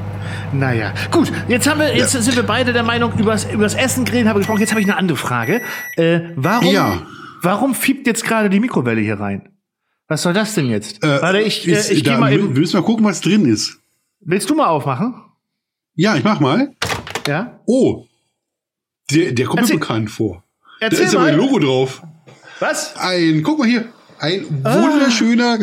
Naja, 0.53 0.93
gut, 1.11 1.33
jetzt 1.49 1.67
haben 1.69 1.81
wir, 1.81 1.97
jetzt 1.97 2.13
sind 2.13 2.37
wir 2.37 2.43
beide 2.43 2.73
der 2.73 2.83
Meinung, 2.83 3.13
übers, 3.19 3.51
übers 3.51 3.75
Essen 3.75 4.05
grillen 4.05 4.29
haben 4.29 4.37
wir 4.37 4.41
gesprochen. 4.41 4.61
Jetzt 4.61 4.71
habe 4.71 4.81
ich 4.81 4.87
eine 4.87 4.97
andere 4.97 5.17
Frage. 5.19 5.63
Äh, 5.97 6.21
warum, 6.37 6.73
Ja. 6.73 7.03
warum 7.43 7.75
fiebt 7.75 8.07
jetzt 8.07 8.25
gerade 8.25 8.51
die 8.51 8.61
Mikrowelle 8.61 9.01
hier 9.01 9.19
rein? 9.19 9.49
Was 10.07 10.23
soll 10.23 10.33
das 10.35 10.55
denn 10.55 10.67
jetzt? 10.67 11.03
Äh, 11.03 11.21
Warte, 11.21 11.41
ich, 11.41 11.67
äh, 11.67 11.73
ist- 11.73 11.91
ich 11.91 12.03
da 12.03 12.13
gehe 12.13 12.21
mal 12.21 12.33
eben. 12.33 12.53
Müssen 12.53 12.75
wir 12.75 12.83
gucken, 12.83 13.05
was 13.05 13.21
drin 13.21 13.45
ist. 13.47 13.79
Willst 14.21 14.49
du 14.51 14.55
mal 14.55 14.67
aufmachen? 14.67 15.15
Ja, 15.95 16.17
ich 16.17 16.25
mach 16.25 16.41
mal. 16.41 16.75
Ja? 17.27 17.61
Oh, 17.67 18.07
der, 19.11 19.33
der 19.33 19.47
kommt 19.47 19.57
mir 19.57 19.63
Erzähl- 19.63 19.79
bekannt 19.79 20.11
vor. 20.11 20.45
Da 20.81 20.87
Erzähl 20.87 21.07
ist 21.07 21.13
ja 21.15 21.21
mein 21.21 21.37
mal. 21.37 21.45
Logo 21.45 21.59
drauf. 21.59 22.03
Was? 22.61 22.97
Ein, 22.97 23.43
guck 23.43 23.59
mal 23.59 23.69
hier, 23.69 23.87
ein 24.19 24.45
Ah. 24.65 24.83
wunderschöner. 24.83 25.59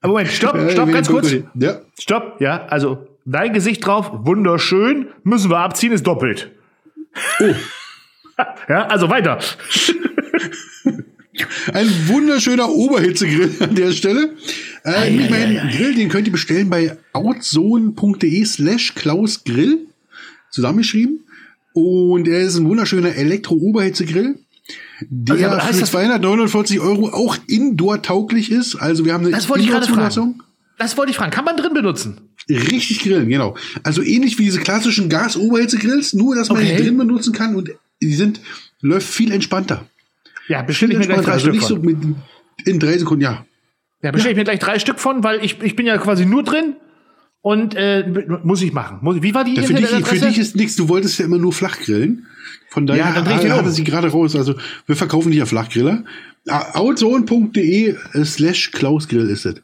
Aber 0.00 0.12
Moment, 0.12 0.28
stopp, 0.30 0.56
stopp, 0.70 0.92
ganz 0.92 1.08
kurz. 1.08 1.32
mal. 1.32 1.44
Ja, 1.54 1.80
Stopp, 1.98 2.40
ja, 2.40 2.66
also 2.66 3.06
dein 3.24 3.52
Gesicht 3.52 3.84
drauf, 3.86 4.10
wunderschön, 4.12 5.08
müssen 5.22 5.50
wir 5.50 5.58
abziehen, 5.58 5.92
ist 5.92 6.06
doppelt. 6.06 6.50
oh, 7.40 7.54
Ja, 8.68 8.86
also 8.86 9.10
weiter. 9.10 9.38
ein 11.72 11.88
wunderschöner 12.08 12.68
Oberhitzegrill 12.68 13.50
an 13.60 13.74
der 13.74 13.92
Stelle. 13.92 14.34
Äh, 14.84 15.10
nämlich 15.10 15.30
meinen 15.30 15.68
Grill, 15.70 15.94
den 15.94 16.08
könnt 16.08 16.26
ihr 16.26 16.32
bestellen 16.32 16.70
bei 16.70 16.96
outzone.de 17.12 18.44
slash 18.44 18.94
klausgrill. 18.94 19.86
Zusammengeschrieben. 20.50 21.23
Und 21.74 22.26
er 22.28 22.40
ist 22.40 22.56
ein 22.56 22.66
wunderschöner 22.68 23.14
Elektro-Oberhitzegrill. 23.16 24.36
Der 25.10 25.50
heißt 25.62 25.74
für 25.74 25.80
das- 25.80 25.90
249 25.90 26.80
Euro 26.80 27.08
auch 27.08 27.36
indoor-tauglich 27.48 28.50
ist. 28.50 28.76
Also 28.76 29.04
wir 29.04 29.12
haben 29.12 29.24
eine 29.26 29.32
Das 29.34 29.48
wollte 29.48 29.64
ich 29.64 29.68
gerade 29.70 29.84
Indoor-Zulassung. 29.84 30.34
fragen. 30.36 30.48
Das 30.78 30.96
wollte 30.96 31.10
ich 31.10 31.16
fragen. 31.16 31.30
Kann 31.32 31.44
man 31.44 31.56
drin 31.56 31.74
benutzen? 31.74 32.20
Richtig 32.48 33.00
grillen, 33.00 33.28
genau. 33.28 33.56
Also 33.82 34.02
ähnlich 34.02 34.38
wie 34.38 34.44
diese 34.44 34.60
klassischen 34.60 35.08
Gas-Oberhitzegrills, 35.08 36.14
nur 36.14 36.34
dass 36.36 36.48
man 36.48 36.58
Okay. 36.58 36.76
die 36.76 36.82
drin 36.84 36.96
benutzen 36.96 37.32
kann 37.32 37.54
und 37.56 37.70
die 38.02 38.14
sind, 38.14 38.40
läuft 38.80 39.08
viel 39.08 39.32
entspannter. 39.32 39.84
Ja, 40.48 40.62
bestelle 40.62 40.92
ich 40.92 40.98
mir 40.98 41.06
gleich 41.06 41.18
entspannter. 41.18 41.26
drei 41.26 41.32
Also 41.32 41.44
Stück 41.46 41.54
nicht 41.54 41.94
so 41.96 42.02
von. 42.04 42.16
mit 42.64 42.66
in 42.66 42.78
drei 42.80 42.98
Sekunden, 42.98 43.22
ja. 43.22 43.44
Ja, 44.02 44.10
bestelle 44.12 44.32
ich 44.32 44.36
mir 44.38 44.44
gleich 44.44 44.60
drei 44.60 44.78
Stück 44.78 45.00
von, 45.00 45.24
weil 45.24 45.44
ich, 45.44 45.60
ich 45.62 45.74
bin 45.74 45.86
ja 45.86 45.96
quasi 45.98 46.24
nur 46.26 46.42
drin 46.44 46.74
und 47.44 47.74
äh, 47.76 48.06
muss 48.42 48.62
ich 48.62 48.72
machen. 48.72 49.00
Muss, 49.02 49.20
wie 49.20 49.34
war 49.34 49.44
die 49.44 49.54
ja 49.54 49.62
für, 49.64 49.74
dich, 49.74 49.86
für 49.86 50.18
dich 50.18 50.38
ist 50.38 50.56
nichts, 50.56 50.76
du 50.76 50.88
wolltest 50.88 51.18
ja 51.18 51.26
immer 51.26 51.36
nur 51.36 51.52
flach 51.52 51.78
grillen. 51.78 52.26
Von 52.70 52.86
daher 52.86 53.04
Ja, 53.04 53.12
dann 53.12 53.28
hatte 53.28 53.60
um. 53.60 53.70
sie 53.70 53.84
gerade 53.84 54.08
raus. 54.08 54.34
Also 54.34 54.54
wir 54.86 54.96
verkaufen 54.96 55.28
nicht 55.28 55.38
ja 55.38 55.44
Flachgriller. 55.46 56.04
Outzone.de 56.48 57.96
slash 58.24 58.70
Klausgrill 58.72 59.28
ist 59.28 59.44
es. 59.44 59.56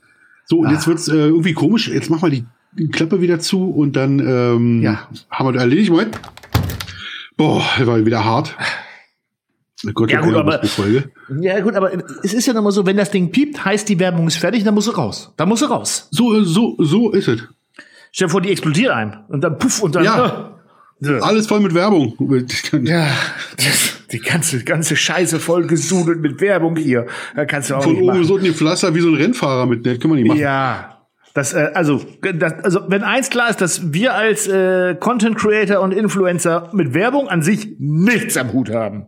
So, 0.44 0.58
und 0.58 0.66
Ah. 0.66 0.72
jetzt 0.72 0.86
wird's 0.86 1.08
äh, 1.08 1.14
irgendwie 1.16 1.54
komisch. 1.54 1.88
Jetzt 1.88 2.10
mach 2.10 2.20
mal 2.20 2.30
die, 2.30 2.44
Klappe 2.92 3.20
wieder 3.22 3.40
zu 3.40 3.70
und 3.70 3.96
dann 3.96 4.18
ähm, 4.20 4.82
Ja. 4.82 5.08
haben 5.30 5.48
wir 5.48 5.52
das 5.52 5.62
erledigt. 5.62 5.90
Moment. 5.90 6.20
Boah, 7.36 7.64
war 7.84 8.04
wieder 8.04 8.24
hart. 8.24 8.56
Oh 9.86 9.90
Gott, 9.94 10.10
Ja, 10.12 10.20
wir 10.20 10.26
gut, 10.28 10.36
aber- 10.36 10.58
die 10.58 10.68
Folge. 10.68 11.10
Ja, 11.40 11.58
gut, 11.60 11.74
aber 11.74 11.90
es 12.22 12.34
ist 12.34 12.46
ja 12.46 12.52
nochmal 12.52 12.72
so, 12.72 12.84
wenn 12.84 12.98
das 12.98 13.10
Ding 13.10 13.30
piept, 13.32 13.64
heißt 13.64 13.88
die 13.88 13.98
Werbung 13.98 14.26
ist 14.28 14.36
fertig, 14.36 14.62
dann 14.64 14.74
muss 14.74 14.84
sie 14.84 14.94
raus. 14.94 15.32
Dann 15.38 15.48
muss 15.48 15.60
sie 15.60 15.68
raus. 15.70 16.08
So, 16.10 16.44
so, 16.44 16.76
so 16.78 17.10
ist 17.12 17.28
es. 17.28 17.40
Stell 18.12 18.26
dir 18.26 18.32
vor, 18.32 18.40
die 18.40 18.50
explodiert 18.50 18.92
ein. 18.92 19.24
Und 19.28 19.42
dann 19.42 19.58
puff 19.58 19.82
und 19.82 19.94
dann. 19.94 20.04
Ja. 20.04 20.60
Äh, 21.02 21.18
Alles 21.20 21.46
voll 21.46 21.60
mit 21.60 21.74
Werbung. 21.74 22.14
ja. 22.84 23.08
Die 24.12 24.18
ganze, 24.18 24.64
ganze 24.64 24.96
Scheiße 24.96 25.38
voll 25.38 25.66
gesudelt 25.66 26.20
mit 26.20 26.40
Werbung 26.40 26.76
hier. 26.76 27.06
Da 27.36 27.44
kannst 27.44 27.70
du 27.70 27.76
auch 27.76 27.84
Von 27.84 27.92
nicht 27.92 28.02
oben 28.02 28.18
machen. 28.18 28.24
so 28.24 28.36
ein 28.36 28.54
Pflaster 28.54 28.94
wie 28.94 29.00
so 29.00 29.08
ein 29.08 29.14
Rennfahrer 29.14 29.66
mit. 29.66 29.86
Das 29.86 30.00
können 30.00 30.14
wir 30.14 30.20
nicht 30.20 30.28
machen. 30.28 30.40
Ja. 30.40 30.96
Das, 31.32 31.52
äh, 31.52 31.70
also, 31.74 32.04
das, 32.20 32.52
also, 32.64 32.80
wenn 32.88 33.04
eins 33.04 33.30
klar 33.30 33.50
ist, 33.50 33.60
dass 33.60 33.92
wir 33.92 34.14
als 34.14 34.48
äh, 34.48 34.96
Content 34.96 35.36
Creator 35.36 35.80
und 35.80 35.92
Influencer 35.92 36.70
mit 36.72 36.92
Werbung 36.92 37.28
an 37.28 37.42
sich 37.42 37.68
nichts 37.78 38.36
am 38.36 38.52
Hut 38.52 38.70
haben. 38.70 39.06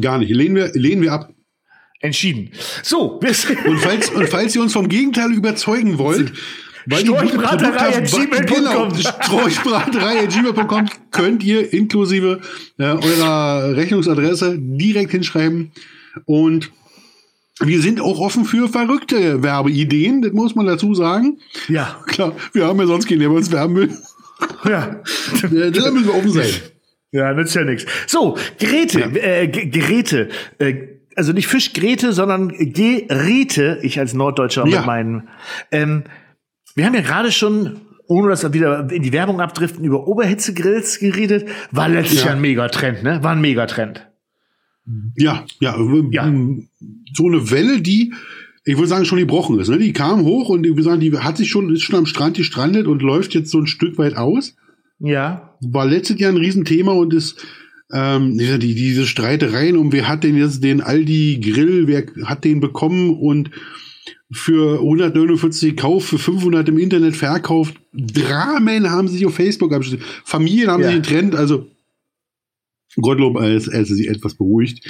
Gar 0.00 0.18
nicht. 0.18 0.30
Lehnen 0.30 0.56
wir, 0.56 0.70
lehnen 0.72 1.02
wir 1.02 1.12
ab. 1.12 1.28
Entschieden. 2.00 2.50
So, 2.82 3.20
wir. 3.20 3.66
Und 3.70 3.78
falls, 3.78 4.10
und 4.10 4.28
falls 4.28 4.56
ihr 4.56 4.62
uns 4.62 4.72
vom 4.72 4.88
Gegenteil 4.88 5.30
überzeugen 5.32 5.98
wollt, 5.98 6.32
weil 6.86 7.04
ihr 7.04 7.12
gute 7.12 7.28
Storchbraterei 7.28 7.68
Produkte 7.68 7.84
at 7.84 7.94
habt, 7.94 8.10
gmail.com. 10.34 10.66
genau, 10.86 10.90
könnt 11.10 11.44
ihr 11.44 11.72
inklusive 11.72 12.40
äh, 12.78 12.82
eurer 12.84 13.76
Rechnungsadresse 13.76 14.56
direkt 14.58 15.10
hinschreiben. 15.12 15.72
Und 16.26 16.70
wir 17.60 17.80
sind 17.80 18.00
auch 18.00 18.18
offen 18.18 18.44
für 18.44 18.68
verrückte 18.68 19.42
Werbeideen, 19.42 20.22
das 20.22 20.32
muss 20.32 20.54
man 20.54 20.66
dazu 20.66 20.94
sagen. 20.94 21.38
Ja, 21.68 22.00
Klar, 22.06 22.34
wir 22.52 22.66
haben 22.66 22.78
ja 22.80 22.86
sonst 22.86 23.06
keinen, 23.08 23.20
der 23.20 23.28
bei 23.28 23.36
uns 23.36 23.52
werben 23.52 23.76
will. 23.76 23.90
ja. 24.64 25.00
Äh, 25.44 25.70
Da 25.70 25.90
müssen 25.90 26.06
wir 26.06 26.14
offen 26.14 26.30
sein. 26.32 26.48
Ja, 27.12 27.32
nützt 27.34 27.54
ja 27.54 27.62
nichts. 27.64 27.84
So, 28.06 28.36
Geräte, 28.58 29.00
äh, 29.22 29.46
G 29.46 29.66
Geräte. 29.66 30.30
Äh, 30.58 30.74
also 31.14 31.32
nicht 31.34 31.46
Fischgeräte, 31.46 32.12
sondern 32.14 32.48
Geräte. 32.48 33.78
Ich 33.82 33.98
als 33.98 34.14
Norddeutscher 34.14 34.66
Ja. 34.66 34.78
mit 34.78 34.86
meinen. 34.86 35.28
Ähm, 35.70 36.04
wir 36.74 36.86
haben 36.86 36.94
ja 36.94 37.00
gerade 37.00 37.32
schon, 37.32 37.80
ohne 38.06 38.28
dass 38.28 38.42
wir 38.42 38.52
wieder 38.52 38.90
in 38.90 39.02
die 39.02 39.12
Werbung 39.12 39.40
abdriften, 39.40 39.84
über 39.84 40.06
Oberhitzegrills 40.06 40.98
geredet. 40.98 41.48
War 41.70 41.88
letztes 41.88 42.24
Ja. 42.24 42.32
Ein 42.32 42.40
Megatrend, 42.40 43.02
ne? 43.02 43.22
War 43.22 43.32
ein 43.32 43.40
Megatrend. 43.40 44.08
Ja, 45.16 45.44
ja, 45.60 45.76
ähm, 45.76 46.10
Ja. 46.10 46.32
so 47.14 47.26
eine 47.28 47.50
Welle, 47.50 47.80
die 47.80 48.12
ich 48.64 48.76
würde 48.76 48.88
sagen, 48.88 49.04
schon 49.04 49.18
gebrochen 49.18 49.58
ist. 49.58 49.68
Ne? 49.68 49.78
Die 49.78 49.92
kam 49.92 50.22
hoch 50.22 50.48
und 50.48 50.64
ich 50.64 50.70
würde 50.70 50.84
sagen, 50.84 51.00
die 51.00 51.16
hat 51.18 51.36
sich 51.36 51.50
schon, 51.50 51.72
ist 51.74 51.82
schon 51.82 51.96
am 51.96 52.06
Strand 52.06 52.36
gestrandet 52.36 52.86
und 52.86 53.02
läuft 53.02 53.34
jetzt 53.34 53.50
so 53.50 53.58
ein 53.58 53.66
Stück 53.66 53.98
weit 53.98 54.16
aus. 54.16 54.54
Ja. 55.00 55.56
War 55.60 55.86
letztes 55.86 56.20
Jahr 56.20 56.30
ein 56.30 56.36
Riesenthema 56.36 56.92
und 56.92 57.12
ist 57.12 57.44
ähm, 57.92 58.38
die, 58.38 58.74
diese 58.74 59.06
Streitereien 59.06 59.76
um 59.76 59.92
wer 59.92 60.06
hat 60.06 60.22
denn 60.22 60.36
jetzt 60.36 60.62
den 60.62 60.80
Aldi 60.80 61.40
Grill, 61.42 61.88
wer 61.88 62.04
hat 62.24 62.44
den 62.44 62.60
bekommen 62.60 63.10
und 63.10 63.50
für 64.32 64.78
149 64.80 65.76
gekauft, 65.76 66.08
für 66.08 66.18
500 66.18 66.68
im 66.68 66.78
Internet 66.78 67.16
verkauft. 67.16 67.74
Dramen 67.92 68.90
haben 68.90 69.08
sich 69.08 69.26
auf 69.26 69.34
Facebook 69.34 69.72
abgeschlossen. 69.72 70.04
Familien 70.24 70.70
haben 70.70 70.82
Ja. 70.82 70.88
sich 70.88 70.96
getrennt. 71.02 71.34
Also 71.34 71.66
Gottlob, 73.00 73.36
als, 73.38 73.68
er 73.68 73.84
sich 73.84 74.08
etwas 74.08 74.34
beruhigt. 74.34 74.86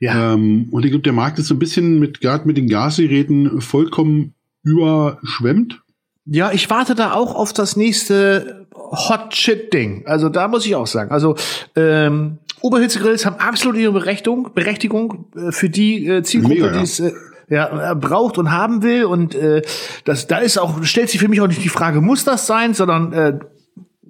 Ja. 0.00 0.34
Ähm, 0.34 0.68
und 0.70 0.84
ich 0.84 0.90
glaube, 0.90 1.02
der 1.04 1.12
Markt 1.14 1.38
ist 1.38 1.46
so 1.46 1.54
ein 1.54 1.58
bisschen 1.58 1.98
mit 1.98 2.20
gerade 2.20 2.46
mit 2.46 2.56
den 2.56 2.68
Gasgeräten 2.68 3.60
vollkommen 3.60 4.34
überschwemmt. 4.62 5.80
Ja, 6.26 6.52
ich 6.52 6.68
warte 6.68 6.94
da 6.94 7.12
auch 7.12 7.34
auf 7.34 7.52
das 7.52 7.76
nächste 7.76 8.66
Hot 8.74 9.34
Shit 9.34 9.72
Ding. 9.72 10.04
Also 10.06 10.28
da 10.28 10.48
muss 10.48 10.66
ich 10.66 10.74
auch 10.74 10.86
sagen. 10.86 11.10
Also 11.12 11.36
ähm, 11.76 12.38
Oberhitzegrills 12.60 13.24
haben 13.24 13.36
absolut 13.36 13.76
ihre 13.78 13.92
Berechtigung, 13.92 14.50
Berechtigung 14.54 15.26
äh, 15.36 15.52
für 15.52 15.70
die 15.70 16.06
äh, 16.06 16.22
Zielgruppe, 16.22 16.72
die 16.72 16.80
es 16.82 17.00
äh, 17.00 17.12
ja, 17.48 17.92
äh, 17.92 17.94
braucht 17.94 18.38
und 18.38 18.50
haben 18.50 18.82
will. 18.82 19.04
Und 19.04 19.34
äh, 19.34 19.62
das, 20.04 20.26
da 20.26 20.38
ist 20.38 20.58
auch 20.58 20.82
stellt 20.84 21.10
sich 21.10 21.20
für 21.20 21.28
mich 21.28 21.40
auch 21.40 21.46
nicht 21.46 21.62
die 21.62 21.68
Frage, 21.68 22.00
muss 22.00 22.24
das 22.24 22.46
sein, 22.46 22.74
sondern 22.74 23.12
äh, 23.12 23.38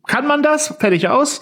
kann 0.07 0.27
man 0.27 0.43
das? 0.43 0.75
Fertig 0.79 1.09
aus. 1.09 1.41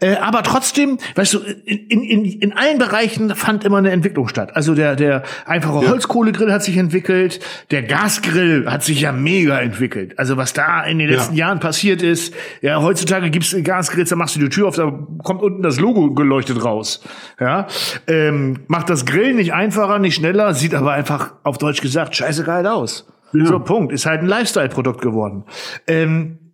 Äh, 0.00 0.16
aber 0.16 0.42
trotzdem, 0.42 0.98
weißt 1.14 1.34
du, 1.34 1.38
in, 1.38 2.02
in, 2.02 2.24
in 2.24 2.52
allen 2.56 2.78
Bereichen 2.78 3.34
fand 3.34 3.64
immer 3.64 3.78
eine 3.78 3.90
Entwicklung 3.90 4.28
statt. 4.28 4.56
Also 4.56 4.74
der, 4.74 4.96
der 4.96 5.22
einfache 5.46 5.84
Ja. 5.84 5.90
Holzkohlegrill 5.90 6.52
hat 6.52 6.62
sich 6.64 6.76
entwickelt, 6.76 7.40
der 7.70 7.82
Gasgrill 7.82 8.66
hat 8.70 8.82
sich 8.82 9.00
ja 9.02 9.12
mega 9.12 9.60
entwickelt. 9.60 10.18
Also 10.18 10.36
was 10.36 10.52
da 10.52 10.82
in 10.84 10.98
den 10.98 11.08
Ja. 11.10 11.16
letzten 11.16 11.34
Jahren 11.34 11.60
passiert 11.60 12.02
ist, 12.02 12.34
ja, 12.62 12.80
heutzutage 12.82 13.30
gibt's 13.30 13.54
Gasgrills, 13.62 14.08
da 14.10 14.16
machst 14.16 14.36
du 14.36 14.40
die 14.40 14.48
Tür 14.48 14.68
auf, 14.68 14.76
da 14.76 14.90
kommt 15.22 15.42
unten 15.42 15.62
das 15.62 15.78
Logo 15.78 16.12
geleuchtet 16.14 16.64
raus. 16.64 17.02
Ja, 17.38 17.66
ähm, 18.06 18.60
macht 18.66 18.90
das 18.90 19.04
Grillen 19.06 19.36
nicht 19.36 19.52
einfacher, 19.52 19.98
nicht 19.98 20.14
schneller, 20.16 20.54
sieht 20.54 20.74
aber 20.74 20.92
einfach 20.92 21.32
auf 21.42 21.58
Deutsch 21.58 21.80
gesagt 21.80 22.16
scheiße 22.16 22.44
geil 22.44 22.66
aus. 22.66 23.06
Ja. 23.32 23.46
So, 23.46 23.60
Punkt. 23.60 23.92
Ist 23.92 24.06
halt 24.06 24.22
ein 24.22 24.26
Lifestyle-Produkt 24.26 25.00
geworden. 25.02 25.44
Ähm, 25.86 26.38
äh, 26.40 26.49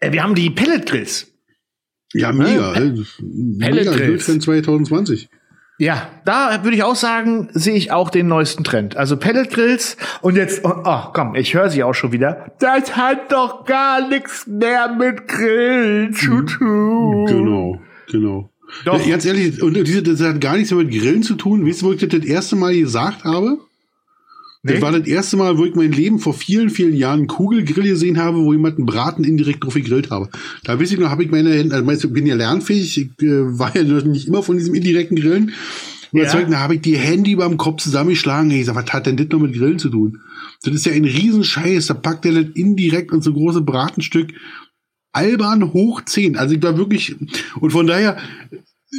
wir 0.00 0.22
haben 0.22 0.34
die 0.34 0.50
Pelletgrills. 0.50 1.32
Ja, 2.14 2.32
mega. 2.32 2.72
Äh, 2.74 2.86
äh, 2.86 3.04
mega 3.20 3.66
Pelletgrills. 3.66 4.26
Glück 4.26 4.42
2020. 4.42 5.28
Ja, 5.80 6.08
da 6.24 6.64
würde 6.64 6.76
ich 6.76 6.82
auch 6.82 6.96
sagen, 6.96 7.50
sehe 7.52 7.76
ich 7.76 7.92
auch 7.92 8.10
den 8.10 8.26
neuesten 8.26 8.64
Trend. 8.64 8.96
Also 8.96 9.16
Pelletgrills 9.16 9.96
und 10.22 10.36
jetzt, 10.36 10.64
oh, 10.64 10.82
oh 10.84 11.02
komm, 11.12 11.36
ich 11.36 11.54
höre 11.54 11.70
sie 11.70 11.84
auch 11.84 11.94
schon 11.94 12.10
wieder. 12.10 12.50
Das 12.58 12.96
hat 12.96 13.30
doch 13.30 13.64
gar 13.64 14.08
nichts 14.08 14.48
mehr 14.48 14.92
mit 14.92 15.28
Grillen 15.28 16.12
zu 16.14 16.42
tun. 16.42 17.26
Genau, 17.26 17.80
genau. 18.10 18.50
Doch. 18.84 19.00
Ja, 19.00 19.10
ganz 19.10 19.24
ehrlich, 19.24 19.62
und 19.62 19.74
diese, 19.74 20.02
das 20.02 20.20
hat 20.20 20.40
gar 20.40 20.56
nichts 20.56 20.72
mehr 20.72 20.82
mit 20.82 20.92
Grillen 20.92 21.22
zu 21.22 21.36
tun. 21.36 21.64
Wisst 21.64 21.82
ihr, 21.82 21.86
wo 21.86 21.92
ich 21.92 22.00
das 22.00 22.08
das 22.08 22.24
erste 22.24 22.56
Mal 22.56 22.74
gesagt 22.74 23.22
habe? 23.22 23.58
Nee? 24.62 24.72
Das 24.74 24.82
war 24.82 24.92
das 24.92 25.06
erste 25.06 25.36
Mal, 25.36 25.56
wo 25.56 25.64
ich 25.64 25.74
mein 25.74 25.92
Leben 25.92 26.18
vor 26.18 26.34
vielen, 26.34 26.68
vielen 26.70 26.94
Jahren 26.94 27.20
einen 27.20 27.26
Kugelgrill 27.28 27.84
gesehen 27.90 28.18
habe, 28.18 28.38
wo 28.44 28.52
jemand 28.52 28.76
einen 28.76 28.86
Braten 28.86 29.22
indirekt 29.24 29.62
drauf 29.64 29.74
gegrillt 29.74 30.10
habe. 30.10 30.28
Da 30.64 30.80
weiß 30.80 30.90
ich 30.90 30.98
noch, 30.98 31.10
habe 31.10 31.22
ich 31.22 31.30
meine 31.30 31.52
Hände, 31.52 31.76
also 31.76 32.08
ich 32.08 32.14
bin 32.14 32.26
ja 32.26 32.34
lernfähig, 32.34 32.98
ich 32.98 33.22
äh, 33.22 33.58
war 33.58 33.74
ja 33.76 33.84
nicht 33.84 34.26
immer 34.26 34.42
von 34.42 34.56
diesem 34.56 34.74
indirekten 34.74 35.16
Grillen. 35.16 35.52
Und 36.10 36.20
Ja. 36.22 36.42
da 36.42 36.58
habe 36.58 36.76
ich 36.76 36.80
die 36.80 36.96
Hände 36.96 37.30
über 37.30 37.46
dem 37.46 37.58
Kopf 37.58 37.82
zusammengeschlagen. 37.82 38.50
Ich 38.50 38.66
sag, 38.66 38.74
was 38.74 38.92
hat 38.92 39.06
denn 39.06 39.16
das 39.16 39.28
noch 39.28 39.40
mit 39.40 39.54
Grillen 39.54 39.78
zu 39.78 39.90
tun? 39.90 40.20
Das 40.62 40.74
ist 40.74 40.86
ja 40.86 40.92
ein 40.92 41.04
Riesenscheiß. 41.04 41.86
Da 41.86 41.94
packt 41.94 42.24
er 42.26 42.32
das 42.32 42.46
indirekt 42.54 43.12
und 43.12 43.22
so 43.22 43.32
große 43.32 43.60
Bratenstück 43.60 44.32
albern 45.12 45.72
hoch 45.72 46.02
10. 46.04 46.36
Also 46.36 46.54
ich 46.54 46.62
war 46.62 46.76
wirklich, 46.78 47.14
und 47.60 47.70
von 47.70 47.86
daher 47.86 48.16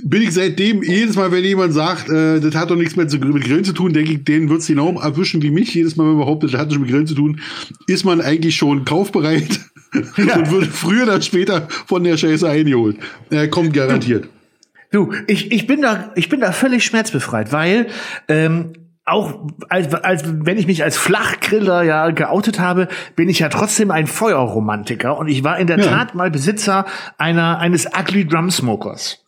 bin 0.04 0.22
ich 0.22 0.34
seitdem 0.34 0.84
jedes 0.84 1.16
Mal, 1.16 1.32
wenn 1.32 1.44
jemand 1.44 1.74
sagt, 1.74 2.10
äh, 2.10 2.40
das 2.40 2.56
hat 2.56 2.70
doch 2.70 2.76
nichts 2.76 2.96
mehr 2.96 3.08
zu, 3.08 3.18
mit 3.18 3.44
Grillen 3.44 3.64
zu 3.64 3.74
tun, 3.74 3.92
denke 3.94 4.14
ich, 4.14 4.24
den 4.24 4.50
wird's 4.50 4.68
genau 4.68 5.00
erwischen 5.00 5.42
wie 5.42 5.52
mich. 5.52 5.74
Jedes 5.74 5.96
Mal, 5.96 6.04
wenn 6.04 6.12
man 6.12 6.26
behauptet, 6.26 6.54
das 6.54 6.60
hat 6.60 6.68
nichts 6.68 6.82
mit 6.82 6.90
Grillen 6.90 7.08
zu 7.08 7.16
tun, 7.16 7.42
ist 7.88 8.06
man 8.06 8.22
eigentlich 8.22 8.56
schon 8.56 8.86
kaufbereit 8.86 9.60
und 9.94 10.52
wird 10.52 10.68
früher 10.68 11.04
oder 11.04 11.22
später 11.22 11.68
von 11.88 12.04
der 12.04 12.18
Scheiße 12.18 12.48
eingeholt. 12.48 12.98
Er 13.30 13.48
kommt 13.48 13.74
garantiert. 13.74 14.28
Du, 14.92 15.12
ich, 15.28 15.52
ich 15.52 15.68
bin 15.68 15.82
da, 15.82 16.12
ich 16.16 16.30
bin 16.30 16.40
da 16.40 16.52
völlig 16.52 16.84
schmerzbefreit, 16.84 17.52
weil 17.52 17.88
ähm, 18.28 18.74
auch 19.06 19.48
als, 19.70 19.94
als 19.94 20.24
wenn 20.26 20.58
ich 20.58 20.68
mich 20.68 20.84
als 20.84 20.98
Flachgriller 20.98 21.82
ja 21.84 22.12
geoutet 22.12 22.60
habe, 22.60 22.88
bin 23.16 23.28
ich 23.28 23.40
ja 23.40 23.50
trotzdem 23.50 23.90
ein 23.90 24.06
Feuerromantiker 24.06 25.18
und 25.18 25.28
ich 25.28 25.44
war 25.44 25.58
in 25.58 25.68
der 25.68 25.80
Ja. 25.80 25.86
Tat 25.86 26.16
mal 26.16 26.30
Besitzer 26.30 26.86
einer 27.18 27.58
eines 27.60 27.88
Ugly 27.88 28.28
Drum 28.28 28.52
Smokers. 28.52 29.24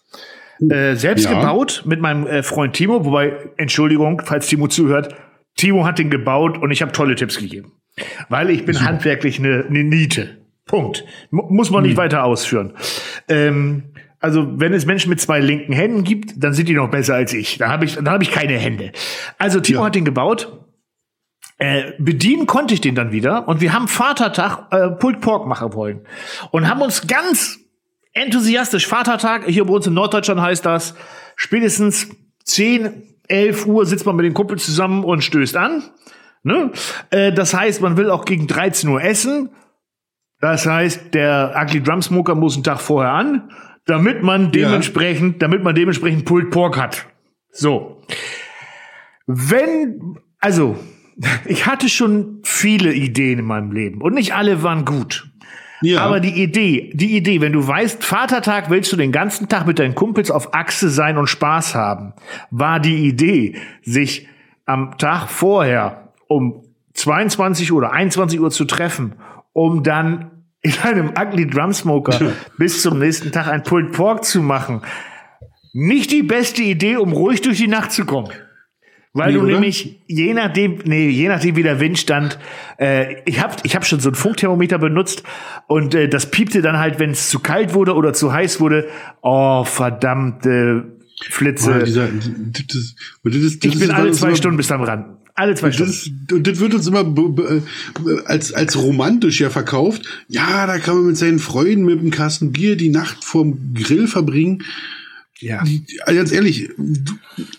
Äh, 0.69 0.95
selbst 0.95 1.25
Ja. 1.25 1.33
gebaut 1.39 1.83
mit 1.85 2.01
meinem 2.01 2.27
äh, 2.27 2.43
Freund 2.43 2.73
Timo, 2.73 3.03
wobei 3.05 3.33
Entschuldigung, 3.57 4.21
falls 4.23 4.47
Timo 4.47 4.67
zuhört, 4.67 5.15
Timo 5.55 5.85
hat 5.85 5.97
den 5.99 6.09
gebaut 6.09 6.57
und 6.57 6.71
ich 6.71 6.81
habe 6.81 6.91
tolle 6.91 7.15
Tipps 7.15 7.37
gegeben, 7.39 7.71
weil 8.29 8.49
ich 8.51 8.65
bin 8.65 8.79
handwerklich 8.85 9.39
eine 9.39 9.65
ne 9.69 9.83
Niete. 9.83 10.37
Punkt. 10.65 11.03
Mu 11.31 11.43
muss 11.49 11.71
man 11.71 11.83
nicht 11.83 11.97
weiter 11.97 12.23
ausführen. 12.23 12.73
Ähm, 13.27 13.83
also 14.19 14.47
wenn 14.59 14.71
es 14.73 14.85
Menschen 14.85 15.09
mit 15.09 15.19
zwei 15.19 15.39
linken 15.39 15.73
Händen 15.73 16.03
gibt, 16.03 16.33
dann 16.37 16.53
sind 16.53 16.69
die 16.69 16.75
noch 16.75 16.89
besser 16.91 17.15
als 17.15 17.33
ich. 17.33 17.57
Da 17.57 17.69
habe 17.69 17.85
ich, 17.85 17.95
dann 17.95 18.09
habe 18.09 18.23
ich 18.23 18.31
keine 18.31 18.53
Hände. 18.57 18.91
Also 19.39 19.59
Timo 19.59 19.79
Ja. 19.79 19.85
hat 19.87 19.95
den 19.95 20.05
gebaut. 20.05 20.59
Äh, 21.57 21.91
bedienen 21.99 22.45
konnte 22.47 22.73
ich 22.73 22.81
den 22.81 22.95
dann 22.95 23.11
wieder 23.11 23.47
und 23.47 23.61
wir 23.61 23.73
haben 23.73 23.87
Vatertag 23.87 24.67
äh, 24.71 24.89
Pulled 24.91 25.21
Pork 25.21 25.47
machen 25.47 25.73
wollen 25.73 26.01
und 26.51 26.69
haben 26.69 26.81
uns 26.81 27.05
ganz 27.07 27.59
enthusiastisch 28.13 28.87
Vatertag 28.87 29.45
hier 29.45 29.65
bei 29.65 29.73
uns 29.73 29.87
in 29.87 29.93
Norddeutschland 29.93 30.41
heißt 30.41 30.65
das 30.65 30.95
spätestens 31.35 32.09
10, 32.45 33.03
11 33.27 33.65
Uhr 33.65 33.85
sitzt 33.85 34.05
man 34.05 34.15
mit 34.15 34.25
den 34.25 34.33
Kumpels 34.33 34.65
zusammen 34.65 35.03
und 35.03 35.23
stößt 35.23 35.57
an. 35.57 35.83
Ne? 36.43 36.71
Äh, 37.09 37.31
das 37.31 37.53
heißt, 37.53 37.81
man 37.81 37.97
will 37.97 38.09
auch 38.09 38.25
gegen 38.25 38.47
13 38.47 38.89
Uhr 38.89 39.01
essen. 39.01 39.49
Das 40.39 40.65
heißt, 40.65 41.13
der 41.13 41.53
Ugly 41.55 41.83
Drum 41.83 42.01
Smoker 42.01 42.35
muss 42.35 42.55
einen 42.55 42.63
Tag 42.63 42.81
vorher 42.81 43.13
an, 43.13 43.51
damit 43.85 44.23
man 44.23 44.51
dementsprechend, 44.51 45.41
damit 45.41 45.63
man 45.63 45.75
dementsprechend 45.75 46.25
Pulled 46.25 46.49
Pork 46.49 46.77
hat. 46.77 47.07
So. 47.51 48.01
Wenn, 49.27 50.17
also, 50.39 50.77
ich 51.45 51.67
hatte 51.67 51.89
schon 51.89 52.41
viele 52.43 52.93
Ideen 52.93 53.39
in 53.39 53.45
meinem 53.45 53.71
Leben 53.71 54.01
und 54.01 54.15
nicht 54.15 54.33
alle 54.33 54.63
waren 54.63 54.83
gut. 54.83 55.30
Ja, 55.81 56.01
Aber 56.01 56.19
die 56.19 56.41
Idee, 56.41 56.91
die 56.93 57.17
Idee, 57.17 57.41
wenn 57.41 57.53
du 57.53 57.67
weißt, 57.67 58.03
Vatertag 58.03 58.69
willst 58.69 58.91
du 58.91 58.97
den 58.97 59.11
ganzen 59.11 59.49
Tag 59.49 59.65
mit 59.65 59.79
deinen 59.79 59.95
Kumpels 59.95 60.29
auf 60.29 60.53
Achse 60.53 60.89
sein 60.89 61.17
und 61.17 61.27
Spaß 61.27 61.73
haben, 61.73 62.13
war 62.51 62.79
die 62.79 63.07
Idee, 63.07 63.55
sich 63.81 64.27
am 64.65 64.97
Tag 64.97 65.27
vorher 65.27 66.13
um 66.27 66.63
22 66.93 67.71
oder 67.71 67.91
21 67.91 68.39
Uhr 68.39 68.51
zu 68.51 68.65
treffen, 68.65 69.15
um 69.53 69.83
dann 69.83 70.43
in 70.61 70.73
einem 70.83 71.13
Ugly 71.19 71.47
Drum 71.47 71.73
Smoker 71.73 72.33
bis 72.57 72.81
zum 72.81 72.99
nächsten 72.99 73.31
Tag 73.31 73.47
ein 73.47 73.63
Pulled 73.63 73.91
Pork 73.91 74.23
zu 74.23 74.41
machen. 74.41 74.81
Nicht 75.73 76.11
die 76.11 76.23
beste 76.23 76.61
Idee, 76.61 76.97
um 76.97 77.13
ruhig 77.13 77.41
durch 77.41 77.57
die 77.57 77.67
Nacht 77.67 77.91
zu 77.91 78.05
kommen. 78.05 78.31
Weil 79.13 79.33
Nee, 79.33 79.37
du 79.39 79.43
oder? 79.43 79.51
nämlich, 79.53 79.99
je 80.07 80.33
nachdem, 80.33 80.79
nee, 80.85 81.09
je 81.09 81.27
nachdem 81.27 81.57
wie 81.57 81.63
der 81.63 81.81
Wind 81.81 81.99
stand, 81.99 82.39
äh, 82.79 83.15
ich 83.25 83.41
hab, 83.41 83.63
ich 83.65 83.75
hab 83.75 83.85
schon 83.85 83.99
so 83.99 84.09
ein 84.09 84.15
Funkthermometer 84.15 84.77
benutzt 84.77 85.23
und 85.67 85.93
äh, 85.93 86.07
das 86.07 86.31
piepte 86.31 86.61
dann 86.61 86.77
halt, 86.77 86.97
wenn 86.99 87.11
es 87.11 87.29
zu 87.29 87.39
kalt 87.39 87.73
wurde 87.73 87.93
oder 87.95 88.13
zu 88.13 88.31
heiß 88.31 88.61
wurde. 88.61 88.87
Oh, 89.21 89.65
verdammte 89.65 90.97
Flitze. 91.29 91.73
Ah, 91.73 91.79
dieser, 91.83 92.07
das, 92.07 92.29
das, 92.67 92.95
das, 93.23 93.59
das 93.59 93.73
ich 93.73 93.79
bin 93.79 93.91
alle 93.91 94.11
zwei 94.11 94.33
Stunden 94.33 94.55
bis 94.57 94.71
am 94.71 94.81
Rand. 94.81 95.05
Alle 95.33 95.55
zwei 95.55 95.67
Das, 95.67 95.75
Stunden. 95.75 95.91
ist, 95.91 96.33
und 96.33 96.47
das 96.47 96.59
wird 96.59 96.73
uns 96.73 96.87
immer 96.87 97.01
äh, 97.01 97.61
als, 98.25 98.53
als 98.53 98.77
romantisch 98.81 99.41
ja 99.41 99.49
verkauft. 99.49 100.03
Ja, 100.29 100.67
da 100.67 100.77
kann 100.77 100.95
man 100.95 101.07
mit 101.07 101.17
seinen 101.17 101.39
Freunden 101.39 101.83
mit 101.83 101.99
einem 101.99 102.11
Kasten 102.11 102.51
Bier 102.53 102.75
die 102.77 102.89
Nacht 102.89 103.23
vorm 103.25 103.73
Grill 103.73 104.07
verbringen. 104.07 104.63
Ja. 105.41 105.59
Also 106.05 106.17
ganz 106.17 106.31
ehrlich, 106.31 106.69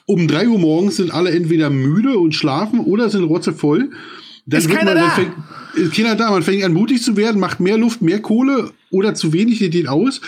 um 0.07 0.29
drei 0.29 0.49
Uhr 0.49 0.59
morgens 0.59 0.97
sind 0.97 1.13
alle 1.13 1.31
entweder 1.31 1.71
müde 1.71 2.19
und 2.19 2.35
schlafen 2.35 2.81
oder 2.81 3.11
sind 3.11 3.25
rotzevoll. 3.25 3.91
Dann 4.47 4.59
Ist 4.61 4.69
wird 4.69 4.79
keiner 4.79 4.95
man, 4.95 5.05
da. 5.05 5.11
Fängt, 5.11 5.33
ist 5.77 5.95
keiner 5.95 6.17
da. 6.17 6.31
Man 6.31 6.43
fängt 6.43 6.65
an 6.65 6.73
mutig 6.73 7.03
zu 7.03 7.17
werden, 7.17 7.41
macht 7.41 7.61
mehr 7.61 7.79
Luft, 7.79 8.03
mehr 8.03 8.21
Kohle 8.21 8.71
oder 8.91 9.15
zu 9.15 9.33
wenig, 9.33 9.59
die 9.59 9.71
geht 9.71 9.89
aus. 9.89 10.21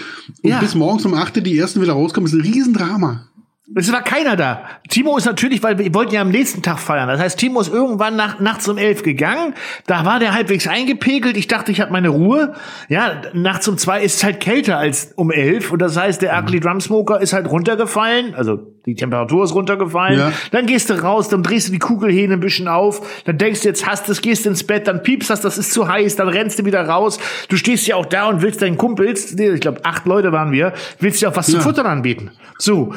Und 0.42 0.50
Ja. 0.50 0.60
bis 0.60 0.74
morgens 0.74 1.04
um 1.04 1.14
8 1.14 1.36
Uhr 1.36 1.42
die 1.42 1.58
ersten 1.58 1.80
wieder 1.82 1.92
rauskommen, 1.94 2.26
ist 2.28 2.34
ein 2.34 2.40
Riesendrama. 2.40 3.26
Es 3.74 3.90
war 3.90 4.03
keiner 4.03 4.37
da. 4.37 4.68
Timo 4.90 5.16
ist 5.16 5.24
natürlich, 5.24 5.62
weil 5.62 5.79
wir 5.79 5.94
wollten 5.94 6.14
ja 6.14 6.20
am 6.20 6.29
nächsten 6.29 6.61
Tag 6.61 6.79
feiern. 6.79 7.09
Das 7.09 7.18
heißt, 7.18 7.38
Timo 7.38 7.61
ist 7.61 7.72
irgendwann 7.72 8.14
nach, 8.14 8.38
nachts 8.38 8.68
um 8.68 8.77
elf 8.77 9.03
gegangen. 9.03 9.55
Da 9.87 10.05
war 10.05 10.18
der 10.18 10.35
halbwegs 10.35 10.68
eingepegelt. 10.68 11.38
Ich 11.38 11.48
dachte, 11.48 11.72
ich 11.72 11.81
habe 11.81 11.90
meine 11.90 12.11
Ruhe. 12.11 12.55
Ja, 12.90 13.22
nachts 13.33 13.66
um 13.66 13.79
zwei 13.79 14.03
ist 14.03 14.16
es 14.16 14.24
halt 14.24 14.40
kälter 14.40 14.77
als 14.77 15.12
um 15.16 15.31
elf. 15.31 15.72
Und 15.72 15.81
das 15.81 15.96
heißt, 15.96 16.20
der 16.20 16.38
Ugly 16.38 16.61
Drum 16.61 16.81
Smoker 16.81 17.20
ist 17.20 17.33
halt 17.33 17.50
runtergefallen. 17.50 18.35
Also 18.35 18.73
Die 18.87 18.94
Temperatur 18.94 19.44
ist 19.44 19.55
runtergefallen. 19.55 20.18
Ja. 20.18 20.33
Dann 20.51 20.66
gehst 20.66 20.90
du 20.90 20.94
raus, 21.03 21.29
dann 21.31 21.42
drehst 21.42 21.68
du 21.68 21.73
die 21.73 21.79
Kugelhähne 21.79 22.35
ein 22.35 22.40
bisschen 22.40 22.68
auf. 22.68 23.23
Dann 23.25 23.38
denkst 23.38 23.62
du, 23.62 23.68
jetzt 23.68 23.87
hast 23.87 24.09
du 24.09 24.12
es, 24.12 24.20
gehst 24.20 24.44
ins 24.44 24.64
Bett, 24.64 24.87
dann 24.87 25.03
piepst 25.03 25.31
das, 25.31 25.40
das 25.40 25.57
ist 25.57 25.73
zu 25.73 25.88
heiß. 25.88 26.16
Dann 26.16 26.29
rennst 26.29 26.59
du 26.59 26.64
wieder 26.66 26.87
raus. 26.87 27.18
Du 27.49 27.57
stehst 27.57 27.87
ja 27.87 27.97
auch 27.97 28.07
da 28.07 28.29
und 28.29 28.42
willst 28.42 28.61
deinen 28.61 28.77
Kumpels, 28.77 29.33
ich 29.38 29.61
glaube, 29.61 29.85
acht 29.85 30.05
Leute 30.07 30.33
waren 30.33 30.53
wir, 30.53 30.75
willst 31.01 31.23
dir 31.23 31.31
auch 31.31 31.37
was 31.37 31.49
Ja. 31.49 31.55
zu 31.59 31.61
futtern 31.62 31.87
anbieten. 31.87 32.31
So. 32.59 32.92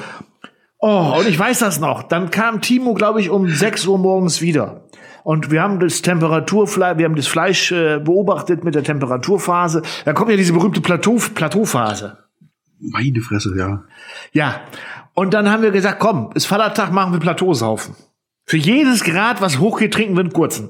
Oh, 0.79 1.15
und 1.17 1.27
ich 1.27 1.39
weiß 1.39 1.59
das 1.59 1.79
noch. 1.79 2.03
Dann 2.03 2.29
kam 2.31 2.61
Timo, 2.61 2.93
glaube 2.93 3.19
ich, 3.21 3.29
um 3.29 3.47
6 3.49 3.87
Uhr 3.87 3.97
morgens 3.97 4.41
wieder. 4.41 4.83
Und 5.23 5.51
wir 5.51 5.61
haben 5.61 5.79
das 5.79 6.01
Temperaturfleisch, 6.01 6.97
wir 6.97 7.05
haben 7.05 7.15
das 7.15 7.27
Fleisch 7.27 7.71
äh, 7.71 7.99
beobachtet 7.99 8.63
mit 8.63 8.75
der 8.75 8.83
Temperaturphase. 8.83 9.81
Da 10.05 10.13
kommt 10.13 10.31
ja 10.31 10.37
diese 10.37 10.53
berühmte 10.53 10.79
Plateau, 10.81 11.17
Plateauphase. 11.33 12.17
Meine 12.79 13.19
Fresse, 13.21 13.53
ja. 13.57 13.83
Ja. 14.33 14.61
Und 15.17 15.33
dann 15.33 15.49
haben 15.49 15.63
wir 15.63 15.71
gesagt, 15.71 15.97
komm, 15.97 16.29
ist 16.35 16.45
Vatertag, 16.45 16.91
machen 16.91 17.11
wir 17.11 17.19
Plateausaufen. 17.19 17.95
Für 18.45 18.57
jedes 18.57 19.03
Grad, 19.03 19.41
was 19.41 19.57
hochgeht, 19.57 19.91
trinken 19.91 20.15
wir 20.15 20.19
einen 20.19 20.31
kurzen. 20.31 20.69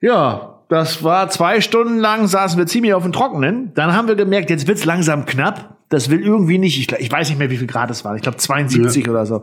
Ja, 0.00 0.64
das 0.68 1.04
war 1.04 1.30
zwei 1.30 1.60
Stunden 1.60 1.98
lang, 1.98 2.26
saßen 2.26 2.58
wir 2.58 2.66
ziemlich 2.66 2.94
auf 2.94 3.04
dem 3.04 3.12
Trockenen. 3.12 3.72
Dann 3.74 3.94
haben 3.94 4.08
wir 4.08 4.16
gemerkt, 4.16 4.50
jetzt 4.50 4.66
wird's 4.66 4.84
langsam 4.84 5.24
knapp. 5.24 5.76
Das 5.88 6.10
will 6.10 6.20
irgendwie 6.20 6.58
nicht, 6.58 6.76
ich, 6.80 6.98
ich 6.98 7.12
weiß 7.12 7.28
nicht 7.28 7.38
mehr, 7.38 7.48
wie 7.48 7.58
viel 7.58 7.68
Grad 7.68 7.92
es 7.92 8.04
war. 8.04 8.16
Ich 8.16 8.22
glaube 8.22 8.38
72 8.38 9.08
oder 9.08 9.24
so. 9.24 9.40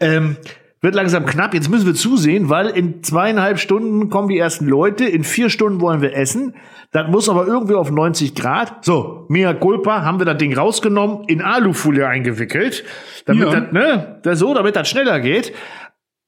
Ähm, 0.00 0.36
wird 0.82 0.94
langsam 0.94 1.26
knapp. 1.26 1.52
Jetzt 1.54 1.68
müssen 1.68 1.86
wir 1.86 1.94
zusehen, 1.94 2.48
weil 2.48 2.68
in 2.68 3.02
zweieinhalb 3.02 3.58
Stunden 3.58 4.08
kommen 4.08 4.28
die 4.28 4.38
ersten 4.38 4.66
Leute. 4.66 5.04
In 5.04 5.24
vier 5.24 5.50
Stunden 5.50 5.80
wollen 5.80 6.00
wir 6.00 6.16
essen. 6.16 6.54
Das 6.92 7.08
muss 7.08 7.28
aber 7.28 7.46
irgendwie 7.46 7.74
auf 7.74 7.90
90 7.90 8.34
Grad. 8.34 8.84
So, 8.84 9.26
mea 9.28 9.52
culpa, 9.54 10.02
haben 10.02 10.18
wir 10.18 10.24
das 10.26 10.38
Ding 10.38 10.56
rausgenommen, 10.56 11.24
in 11.28 11.40
Alufolie 11.42 12.06
eingewickelt, 12.08 12.84
damit 13.26 13.52
Ja. 13.52 13.60
das, 13.60 13.72
ne, 13.72 14.20
das 14.22 14.38
so, 14.38 14.54
damit 14.54 14.74
das 14.74 14.88
schneller 14.88 15.20
geht. 15.20 15.52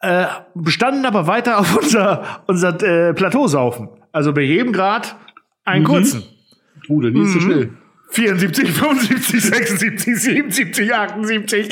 Äh, 0.01 0.27
bestanden 0.55 1.05
aber 1.07 1.27
weiter 1.27 1.59
auf 1.59 1.77
unser, 1.77 2.43
unser 2.47 2.81
äh, 2.83 3.15
Plateausaufen. 3.15 3.88
Also 4.12 4.33
bei 4.33 4.43
jedem 4.43 4.73
Grad 4.73 5.17
einen 5.65 5.85
kurzen. 5.85 6.25
Oh, 6.88 7.01
der 7.01 7.12
nächste 7.12 7.41
schnell. 7.41 7.71
74, 8.12 8.70
75, 8.70 9.40
76, 9.42 10.16
77, 10.20 10.94
78. 10.94 11.68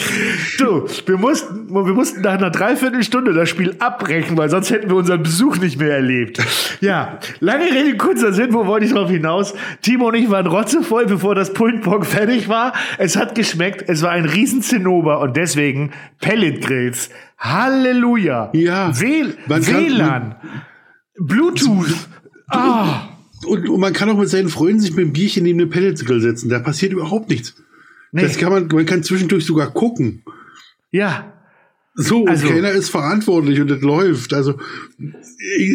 Du, 0.58 0.86
wir 1.06 1.18
mussten, 1.18 1.68
wir 1.68 1.92
mussten 1.92 2.22
nach 2.22 2.32
einer 2.38 2.48
Dreiviertelstunde 2.48 3.34
das 3.34 3.50
Spiel 3.50 3.76
abbrechen, 3.78 4.38
weil 4.38 4.48
sonst 4.48 4.70
hätten 4.70 4.88
wir 4.88 4.96
unseren 4.96 5.22
Besuch 5.22 5.58
nicht 5.58 5.78
mehr 5.78 5.92
erlebt. 5.94 6.38
Ja, 6.80 7.18
lange 7.40 7.66
Rede, 7.66 7.94
kurzer 7.98 8.32
Sinn, 8.32 8.54
wo 8.54 8.66
wollte 8.66 8.86
ich 8.86 8.92
drauf 8.92 9.10
hinaus? 9.10 9.52
Timo 9.82 10.08
und 10.08 10.14
ich 10.14 10.30
waren 10.30 10.46
rotzevoll, 10.46 11.04
bevor 11.04 11.34
das 11.34 11.52
Pultbock 11.52 12.06
fertig 12.06 12.48
war. 12.48 12.72
Es 12.96 13.16
hat 13.16 13.34
geschmeckt, 13.34 13.84
es 13.88 14.00
war 14.00 14.12
ein 14.12 14.24
riesen 14.24 14.62
Zinnober 14.62 15.20
und 15.20 15.36
deswegen 15.36 15.90
Pelletgrills. 16.22 17.10
Halleluja. 17.38 18.48
Ja. 18.54 18.86
Kann- 18.86 18.96
WLAN. 18.98 20.34
Bluetooth. 21.18 21.94
Ah. 22.48 23.09
Und, 23.46 23.68
und 23.68 23.80
man 23.80 23.92
kann 23.92 24.10
auch 24.10 24.18
mit 24.18 24.28
seinen 24.28 24.48
Freunden 24.48 24.80
sich 24.80 24.90
mit 24.90 25.04
einem 25.04 25.12
Bierchen 25.12 25.44
neben 25.44 25.58
den 25.58 25.70
Pelletsgrill 25.70 26.20
setzen. 26.20 26.48
Da 26.48 26.58
passiert 26.58 26.92
überhaupt 26.92 27.30
nichts. 27.30 27.54
Nee. 28.12 28.22
Das 28.22 28.38
kann 28.38 28.52
man, 28.52 28.68
man 28.68 28.86
kann 28.86 29.02
zwischendurch 29.02 29.44
sogar 29.44 29.72
gucken. 29.72 30.22
Ja. 30.90 31.32
So, 31.94 32.24
Also- 32.26 32.46
und 32.46 32.54
keiner 32.54 32.70
ist 32.72 32.88
verantwortlich 32.88 33.60
und 33.60 33.68
das 33.68 33.80
läuft. 33.80 34.32
Also, 34.34 34.54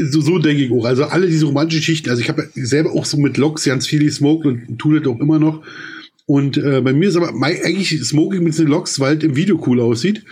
so, 0.09 0.21
so 0.21 0.39
denke 0.39 0.63
ich 0.63 0.71
auch. 0.71 0.85
Also, 0.85 1.05
alle 1.05 1.27
diese 1.27 1.45
romantischen 1.45 1.79
Geschichten. 1.81 2.09
Also, 2.09 2.21
ich 2.21 2.29
habe 2.29 2.49
selber 2.55 2.91
auch 2.91 3.05
so 3.05 3.17
mit 3.17 3.37
Loks 3.37 3.65
ganz 3.65 3.87
viel 3.87 4.03
gesmoked 4.03 4.45
und 4.45 4.77
tue 4.79 4.99
das 4.99 5.07
auch 5.11 5.19
immer 5.19 5.39
noch. 5.39 5.63
Und 6.25 6.57
äh, 6.57 6.81
bei 6.81 6.93
mir 6.93 7.09
ist 7.09 7.15
aber 7.17 7.31
mein, 7.33 7.57
eigentlich 7.63 8.03
Smoking 8.03 8.43
mit 8.43 8.57
den 8.57 8.67
Loks, 8.67 8.99
weil 8.99 9.17
es 9.17 9.23
im 9.23 9.35
Video 9.35 9.61
cool 9.67 9.79
aussieht. 9.79 10.23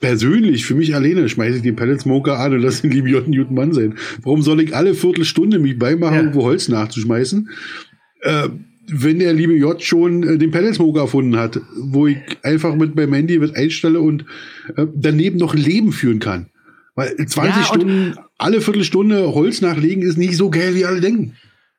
Persönlich, 0.00 0.66
für 0.66 0.74
mich 0.74 0.94
alleine, 0.94 1.28
schmeiße 1.28 1.56
ich 1.58 1.62
den 1.62 1.76
Pellet 1.76 2.00
Smoker 2.00 2.38
an 2.38 2.52
und 2.52 2.60
lasse 2.60 2.82
den 2.82 2.90
lieben 2.92 3.08
J. 3.08 3.26
Newton 3.26 3.54
Mann 3.54 3.72
sein. 3.72 3.94
Warum 4.22 4.42
soll 4.42 4.60
ich 4.60 4.74
alle 4.76 4.94
Viertelstunde 4.94 5.58
mich 5.58 5.78
beimachen, 5.78 6.14
Ja. 6.14 6.20
irgendwo 6.20 6.42
Holz 6.42 6.68
nachzuschmeißen? 6.68 7.48
Äh, 8.20 8.48
wenn 8.88 9.18
der 9.18 9.32
liebe 9.32 9.54
J 9.54 9.82
schon 9.82 10.22
äh, 10.22 10.38
den 10.38 10.50
Pellet 10.50 10.74
Smoker 10.74 11.00
erfunden 11.00 11.36
hat, 11.36 11.60
wo 11.76 12.06
ich 12.06 12.18
einfach 12.42 12.74
mit 12.76 12.94
meinem 12.94 13.14
Handy 13.14 13.40
was 13.40 13.54
einstelle 13.54 14.00
und 14.00 14.24
äh, 14.76 14.86
daneben 14.94 15.38
noch 15.38 15.54
ein 15.54 15.60
Leben 15.60 15.92
führen 15.92 16.18
kann. 16.20 16.46
Weil 16.94 17.14
20 17.16 17.38
Ja, 17.42 17.56
und- 17.56 17.64
Stunden, 17.66 18.14
alle 18.38 18.60
Viertelstunde 18.60 19.34
Holz 19.34 19.60
nachlegen 19.60 20.02
ist 20.02 20.18
nicht 20.18 20.36
so 20.36 20.50
geil, 20.50 20.74
wie 20.74 20.84
alle 20.84 21.00
denken. 21.00 21.32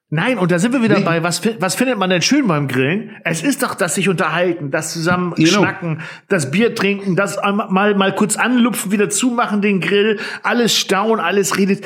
Nein, 0.10 0.38
und 0.38 0.52
da 0.52 0.60
sind 0.60 0.72
wir 0.72 0.82
wieder 0.82 1.00
Nee. 1.00 1.04
bei, 1.06 1.22
was, 1.24 1.42
was 1.60 1.76
findet 1.76 1.98
man 1.98 2.10
denn 2.10 2.22
schön 2.22 2.48
beim 2.48 2.70
Grillen? 2.70 3.12
Es 3.26 3.44
ist 3.44 3.62
doch 3.62 3.76
das 3.76 3.96
sich 3.96 4.08
unterhalten, 4.08 4.72
das 4.72 4.94
zusammen 4.94 5.34
Genau. 5.36 5.50
schnacken, 5.60 6.00
das 6.30 6.50
Bier 6.50 6.74
trinken, 6.76 7.18
das 7.18 7.36
mal, 7.44 7.94
mal 7.94 8.16
kurz 8.16 8.38
anlupfen, 8.38 8.92
wieder 8.94 9.10
zumachen, 9.10 9.62
den 9.62 9.82
Grill, 9.82 10.18
alles 10.44 10.78
staunen, 10.78 11.20
alles 11.20 11.58
redet. 11.58 11.84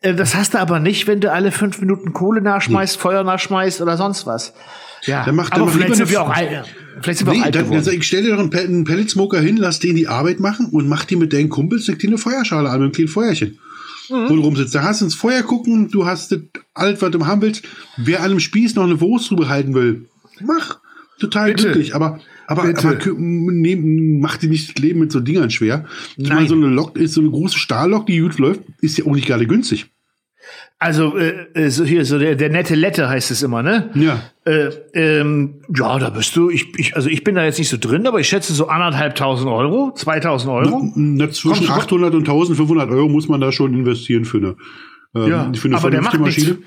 Äh, 0.00 0.14
Das 0.14 0.36
hast 0.36 0.54
du 0.54 0.58
aber 0.58 0.78
nicht, 0.78 1.08
wenn 1.08 1.20
du 1.20 1.32
alle 1.32 1.50
fünf 1.50 1.80
Minuten 1.80 2.12
Kohle 2.12 2.40
nachschmeißt, 2.40 2.98
Feuer 2.98 3.24
nachschmeißt 3.24 3.80
oder 3.80 3.96
sonst 3.96 4.26
was. 4.28 4.54
Ja, 5.02 5.24
Dann 5.24 5.34
mach- 5.34 5.50
dann 5.50 5.62
aber 5.62 5.70
mach 5.70 5.76
vielleicht 5.76 5.96
sind 5.96 6.10
wir 6.10 6.22
auch 6.22 6.30
alt, 6.30 6.72
vielleicht 7.00 7.18
sind 7.18 7.26
wir 7.26 7.34
Nee, 7.34 7.40
auch 7.40 7.44
alt 7.46 7.54
dann, 7.56 7.62
geworden. 7.64 7.78
also 7.78 7.90
ich 7.90 8.06
stell 8.06 8.22
dir 8.22 8.30
doch 8.36 8.38
einen, 8.38 8.54
einen 8.54 8.84
Pelletsmoker 8.84 9.40
hin, 9.40 9.56
lass 9.56 9.80
den 9.80 9.96
die 9.96 10.06
Arbeit 10.06 10.38
machen 10.38 10.66
und 10.70 10.88
mach 10.88 11.04
die 11.04 11.16
mit 11.16 11.32
deinen 11.32 11.48
Kumpels 11.48 11.88
eine 11.88 11.98
kleine 11.98 12.16
Feuerschale 12.18 12.68
an, 12.68 12.76
mit 12.76 12.82
einem 12.84 12.92
kleinen 12.92 13.08
Feuerchen. 13.08 13.58
Mhm. 14.08 14.28
Wo 14.28 14.36
du 14.36 14.42
rumsitzt. 14.42 14.74
Da 14.74 14.82
hast 14.82 15.00
du 15.00 15.06
ins 15.06 15.14
Feuer 15.14 15.42
gucken, 15.42 15.88
du 15.90 16.06
hast 16.06 16.32
das 16.32 16.40
alles, 16.74 17.02
was 17.02 17.10
du 17.10 17.26
haben 17.26 17.42
willst. 17.42 17.64
Wer 17.96 18.20
an 18.20 18.30
einem 18.30 18.40
Spieß 18.40 18.74
noch 18.74 18.84
eine 18.84 19.00
Wurst 19.00 19.30
drüber 19.30 19.48
halten 19.48 19.74
will, 19.74 20.06
mach. 20.40 20.78
Total 21.18 21.48
Bitte. 21.50 21.64
glücklich. 21.64 21.94
Aber, 21.94 22.20
aber, 22.46 22.64
aber 22.64 22.98
nehm, 23.16 24.20
mach 24.20 24.36
dir 24.36 24.50
nicht 24.50 24.68
das 24.68 24.82
Leben 24.82 25.00
mit 25.00 25.12
so 25.12 25.20
Dingern 25.20 25.50
schwer. 25.50 25.86
Ich 26.16 26.28
Nein. 26.28 26.36
meine, 26.36 26.48
so 26.48 26.54
eine 26.54 26.66
Lok 26.66 26.96
ist 26.98 27.14
so 27.14 27.22
eine 27.22 27.30
große 27.30 27.58
Stahllok, 27.58 28.06
die 28.06 28.18
gut 28.20 28.38
läuft, 28.38 28.60
ist 28.82 28.98
ja 28.98 29.06
auch 29.06 29.14
nicht 29.14 29.26
gerade 29.26 29.46
günstig. 29.46 29.86
Also 30.78 31.16
äh, 31.16 31.46
äh, 31.54 31.70
so 31.70 31.84
hier 31.84 32.04
so 32.04 32.18
der, 32.18 32.34
der 32.34 32.50
nette 32.50 32.74
Lette 32.74 33.08
heißt 33.08 33.30
es 33.30 33.42
immer, 33.42 33.62
ne? 33.62 33.90
Ja. 33.94 34.20
Äh, 34.44 34.70
ähm, 34.92 35.62
ja, 35.74 35.98
da 35.98 36.10
bist 36.10 36.36
du. 36.36 36.50
Ich, 36.50 36.78
ich, 36.78 36.94
also 36.94 37.08
ich 37.08 37.24
bin 37.24 37.34
da 37.34 37.44
jetzt 37.44 37.58
nicht 37.58 37.70
so 37.70 37.78
drin, 37.78 38.06
aber 38.06 38.20
ich 38.20 38.28
schätze 38.28 38.52
so 38.52 38.68
anderthalbtausend 38.68 39.48
Euro, 39.48 39.92
2000 39.94 40.52
Euro. 40.52 40.92
Na, 40.94 41.30
zwischen 41.30 41.66
Komm, 41.66 41.74
komm. 41.76 41.82
800 41.82 42.14
und 42.14 42.20
1500 42.20 42.90
Euro 42.90 43.08
muss 43.08 43.28
man 43.28 43.40
da 43.40 43.52
schon 43.52 43.72
investieren 43.74 44.26
für 44.26 44.38
eine, 44.38 44.56
ähm, 45.14 45.30
Ja, 45.30 45.52
für 45.54 45.68
eine 45.68 45.78
aber 45.78 45.90
der 45.90 46.02
macht 46.02 46.16
vernünftige 46.16 46.52
nichts. 46.52 46.66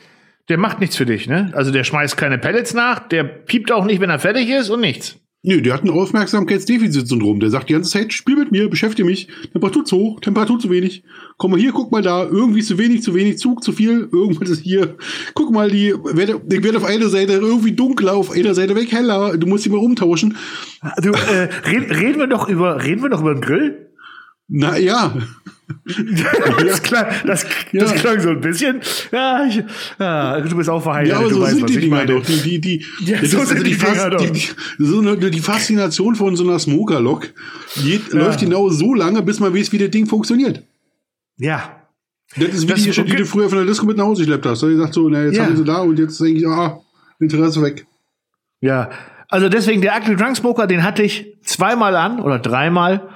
Der 0.49 0.57
macht 0.57 0.79
nichts 0.79 0.95
für 0.95 1.05
dich, 1.05 1.27
ne? 1.27 1.51
Also 1.53 1.71
der 1.71 1.83
schmeißt 1.83 2.17
keine 2.17 2.39
Pellets 2.39 2.73
nach, 2.73 2.99
der 3.07 3.23
piept 3.23 3.71
auch 3.71 3.85
nicht, 3.85 4.01
wenn 4.01 4.09
er 4.09 4.17
fertig 4.17 4.49
ist 4.49 4.71
und 4.71 4.81
nichts. 4.81 5.19
Nö, 5.41 5.62
der 5.62 5.73
hat 5.73 5.86
ein 5.86 5.89
Aufmerksamkeitsdefizitsyndrom. 5.89 7.39
Der 7.39 7.49
sagt 7.49 7.69
die 7.69 7.73
ganze 7.73 7.89
Zeit, 7.89 8.12
spiel 8.12 8.36
mit 8.36 8.52
mir, 8.52 8.69
beschäftige 8.69 9.06
mich. 9.06 9.30
Temperatur 9.54 9.86
zu 9.86 9.95
hoch, 9.95 10.19
Temperatur 10.19 10.60
zu 10.60 10.69
wenig. 10.69 11.04
Komm 11.38 11.52
mal 11.52 11.60
hier, 11.60 11.71
guck 11.71 11.93
mal 11.93 12.02
da. 12.02 12.25
Irgendwie 12.25 12.62
zu 12.62 12.78
wenig, 12.78 13.04
zu 13.04 13.15
wenig, 13.15 13.38
Zug 13.38 13.63
zu 13.63 13.71
viel. 13.71 14.10
Irgendwas 14.12 14.49
ist 14.49 14.63
hier. 14.63 14.97
Guck 15.36 15.54
mal, 15.54 15.71
die 15.71 15.93
werde, 15.93 16.41
ich 16.52 16.63
werde 16.63 16.78
auf 16.78 16.84
einer 16.84 17.08
Seite 17.08 17.34
irgendwie 17.34 17.71
dunkler, 17.71 18.15
auf 18.15 18.32
einer 18.32 18.54
Seite 18.54 18.75
weg 18.75 18.91
heller. 18.91 19.38
Du 19.38 19.47
musst 19.47 19.63
die 19.63 19.69
mal 19.69 19.78
umtauschen. 19.78 20.36
Du, 21.02 21.12
äh, 21.12 21.49
red, 21.65 21.89
reden 21.89 22.19
wir 22.19 22.28
doch 22.28 22.49
über, 22.49 22.84
reden 22.84 23.02
wir 23.02 23.10
doch 23.10 23.21
über 23.21 23.34
den 23.34 23.41
Grill? 23.41 23.88
Na 24.49 24.77
ja. 24.77 25.13
das, 26.65 26.81
klang, 26.81 27.05
das, 27.25 27.45
Ja. 27.71 27.81
das 27.83 27.93
klang 27.95 28.19
so 28.19 28.29
ein 28.29 28.41
bisschen. 28.41 28.81
Ja, 29.12 29.45
ich, 29.45 29.63
ja 29.99 30.41
du 30.41 30.55
bist 30.57 30.69
auch 30.69 30.81
verheiratet, 30.81 31.12
Ja, 31.12 31.19
aber 31.19 31.29
so 31.29 31.41
weißt, 31.41 31.55
sind 31.57 31.69
die 31.69 31.77
Dinger 31.79 32.05
doch. 32.05 32.25
Die, 32.25 32.59
die, 32.59 32.59
die, 32.59 32.85
Ja, 33.05 33.23
so 33.23 33.43
sind 33.43 33.65
die 33.65 33.75
Fas- 33.75 33.91
Dinger 33.93 34.09
doch. 34.09 34.21
die, 34.21 34.31
die, 34.31 34.47
so 34.79 34.99
eine, 34.99 35.15
die 35.17 35.39
Faszination 35.39 36.15
von 36.15 36.35
so 36.35 36.43
einer 36.43 36.57
Smoker-Lok 36.57 37.27
geht, 37.83 38.12
läuft 38.13 38.39
genau 38.39 38.69
so 38.69 38.93
lange, 38.95 39.21
bis 39.21 39.39
man 39.39 39.53
weiß, 39.55 39.71
wie 39.71 39.77
das 39.77 39.91
Ding 39.91 40.07
funktioniert. 40.07 40.63
Ja. 41.38 41.75
Das 42.35 42.49
ist 42.49 42.63
wie 42.63 42.67
Das- 42.67 42.83
die, 42.83 42.89
die 42.91 43.01
okay. 43.01 43.15
du 43.17 43.25
früher 43.25 43.49
von 43.49 43.59
der 43.59 43.67
Disco 43.67 43.85
mit 43.85 43.97
nach 43.97 44.05
Hause 44.05 44.23
geschleppt 44.23 44.45
hast. 44.47 44.63
Da 44.63 44.67
gesagt 44.67 44.93
so, 44.95 45.07
na, 45.09 45.23
jetzt 45.25 45.38
Ja. 45.38 45.45
haben 45.45 45.55
sie 45.57 45.63
da 45.63 45.77
und 45.81 45.99
jetzt 45.99 46.19
denke 46.19 46.39
ich, 46.39 46.47
ah, 46.47 46.79
Interesse 47.19 47.62
weg. 47.62 47.85
Ja. 48.62 48.89
Also 49.27 49.47
deswegen, 49.49 49.81
der 49.81 49.95
Ugly 49.97 50.15
Drunk 50.15 50.35
Smoker, 50.35 50.65
den 50.65 50.83
hatte 50.83 51.03
ich 51.03 51.38
zweimal 51.43 51.95
an 51.95 52.19
oder 52.19 52.39
dreimal. 52.39 53.07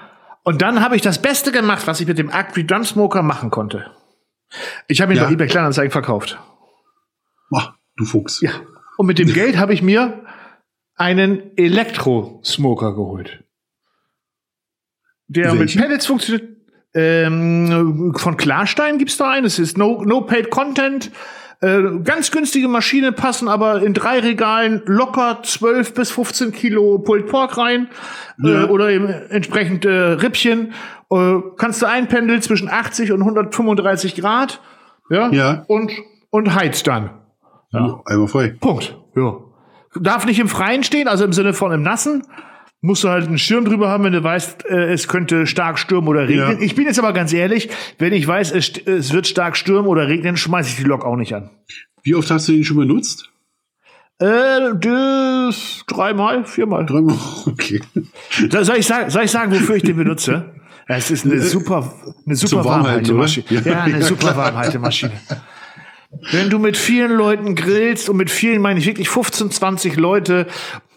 Und 0.44 0.62
dann 0.62 0.82
habe 0.82 0.96
ich 0.96 1.02
das 1.02 1.22
Beste 1.22 1.52
gemacht, 1.52 1.88
was 1.88 2.00
ich 2.02 2.08
mit 2.08 2.18
dem 2.18 2.30
Ugly 2.30 2.66
Drunk 2.68 2.86
Smoker 2.86 3.22
machen 3.24 3.50
konnte. 3.50 3.92
Ich 4.88 5.02
habe 5.02 5.14
ihn 5.14 5.18
Ja. 5.18 5.26
bei 5.26 5.32
eBay 5.32 5.48
Kleinanzeigen 5.48 5.92
verkauft. 5.92 6.38
Ach, 7.56 7.74
du 7.96 8.06
Fuchs. 8.06 8.42
Ja. 8.42 8.52
Und 8.98 9.08
mit 9.08 9.20
dem 9.20 9.28
Geld 9.34 9.58
habe 9.58 9.74
ich 9.74 9.82
mir 9.82 10.26
einen 10.96 11.56
Elektro-Smoker 11.58 12.94
geholt. 12.94 13.44
Der 15.28 15.46
Welchen? 15.58 15.60
mit 15.60 15.76
Pellets 15.78 16.06
funktioniert. 16.06 16.50
Ähm, 16.96 18.14
von 18.18 18.38
Klarstein 18.38 19.00
gibt's 19.00 19.18
da 19.18 19.32
einen. 19.32 19.48
Es 19.48 19.58
ist 19.58 19.78
No, 19.80 20.04
no 20.04 20.22
Paid 20.22 20.52
Content. 20.52 21.10
Äh, 21.64 22.00
ganz 22.04 22.30
günstige 22.32 22.68
Maschine, 22.68 23.14
passen 23.14 23.48
aber 23.48 23.82
in 23.84 23.94
drei 23.94 24.20
Regalen 24.20 24.82
locker 24.86 25.40
12 25.44 25.94
bis 25.94 26.12
15 26.12 26.52
Kilo 26.52 27.00
Pulled 27.00 27.28
Pork 27.28 27.58
rein. 27.58 27.88
Ja. 28.44 28.64
Äh, 28.64 28.66
oder 28.66 28.90
eben 28.90 29.08
entsprechend 29.08 29.86
äh, 29.86 29.90
Rippchen. 29.90 30.74
Äh, 31.10 31.36
kannst 31.56 31.82
du 31.82 31.86
einpendeln 31.86 32.42
zwischen 32.42 32.70
80 32.70 33.14
und 33.14 33.22
135 33.22 34.16
Grad. 34.16 34.60
Ja. 35.10 35.30
Ja. 35.30 35.64
Und, 35.68 35.94
und 36.32 36.54
heizt 36.54 36.86
dann. 36.86 37.12
Ja. 37.72 38.02
Einmal 38.08 38.28
frei. 38.28 38.56
Punkt. 38.60 38.98
Ja. 39.16 39.38
Darf 39.96 40.26
nicht 40.26 40.40
im 40.40 40.50
Freien 40.50 40.84
stehen, 40.84 41.08
also 41.08 41.24
im 41.24 41.32
Sinne 41.32 41.54
von 41.54 41.72
im 41.72 41.82
Nassen. 41.82 42.24
Musst 42.84 43.04
du 43.06 43.10
halt 43.10 43.28
einen 43.28 43.38
Schirm 43.38 43.64
drüber 43.64 43.90
haben, 43.90 44.04
wenn 44.04 44.14
du 44.14 44.22
weißt, 44.24 44.66
äh, 44.70 44.92
es 44.92 45.08
könnte 45.08 45.48
stark 45.48 45.80
stürmen 45.80 46.10
oder 46.10 46.28
regnen. 46.28 46.60
Ja. 46.60 46.60
Ich 46.60 46.76
bin 46.76 46.86
jetzt 46.86 47.00
aber 47.00 47.14
ganz 47.14 47.32
ehrlich, 47.32 47.70
wenn 47.98 48.12
ich 48.12 48.28
weiß, 48.28 48.52
es, 48.52 48.74
es 48.86 49.14
wird 49.14 49.26
stark 49.26 49.56
stürmen 49.56 49.88
oder 49.88 50.08
regnen, 50.10 50.36
schmeiße 50.36 50.70
ich 50.70 50.76
die 50.76 50.84
Lok 50.84 51.06
auch 51.06 51.16
nicht 51.16 51.34
an. 51.34 51.50
Wie 52.04 52.14
oft 52.14 52.30
hast 52.30 52.50
du 52.50 52.52
den 52.52 52.66
schon 52.66 52.78
benutzt? 52.78 53.30
Äh, 54.20 54.76
das 54.80 55.84
dreimal, 55.88 56.46
viermal. 56.46 56.86
Dreimal. 56.86 57.18
Okay. 57.46 57.82
Soll, 58.50 58.78
ich 58.78 58.86
sagen, 58.86 59.10
soll 59.10 59.24
ich 59.24 59.32
sagen, 59.32 59.52
wofür 59.52 59.76
ich 59.76 59.84
den 59.84 59.96
benutze? 59.96 60.54
Es 60.86 61.10
ist 61.10 61.26
eine 61.26 61.40
super, 61.40 61.94
eine 62.26 62.36
super 62.36 62.66
Warmhaltemaschine. 62.66 63.46
oder? 63.50 63.72
Ja, 63.72 63.84
eine 63.84 64.00
Ja, 64.00 64.06
super. 64.06 64.36
Warmhaltemaschine. 64.36 65.14
Wenn 66.32 66.50
du 66.50 66.60
mit 66.60 66.78
vielen 66.78 67.12
Leuten 67.12 67.56
grillst 67.56 68.10
und 68.10 68.18
mit 68.18 68.30
vielen 68.30 68.62
meine 68.62 68.80
ich 68.80 68.86
wirklich 68.86 69.10
15, 69.10 69.50
20 69.50 69.96
Leute 69.96 70.46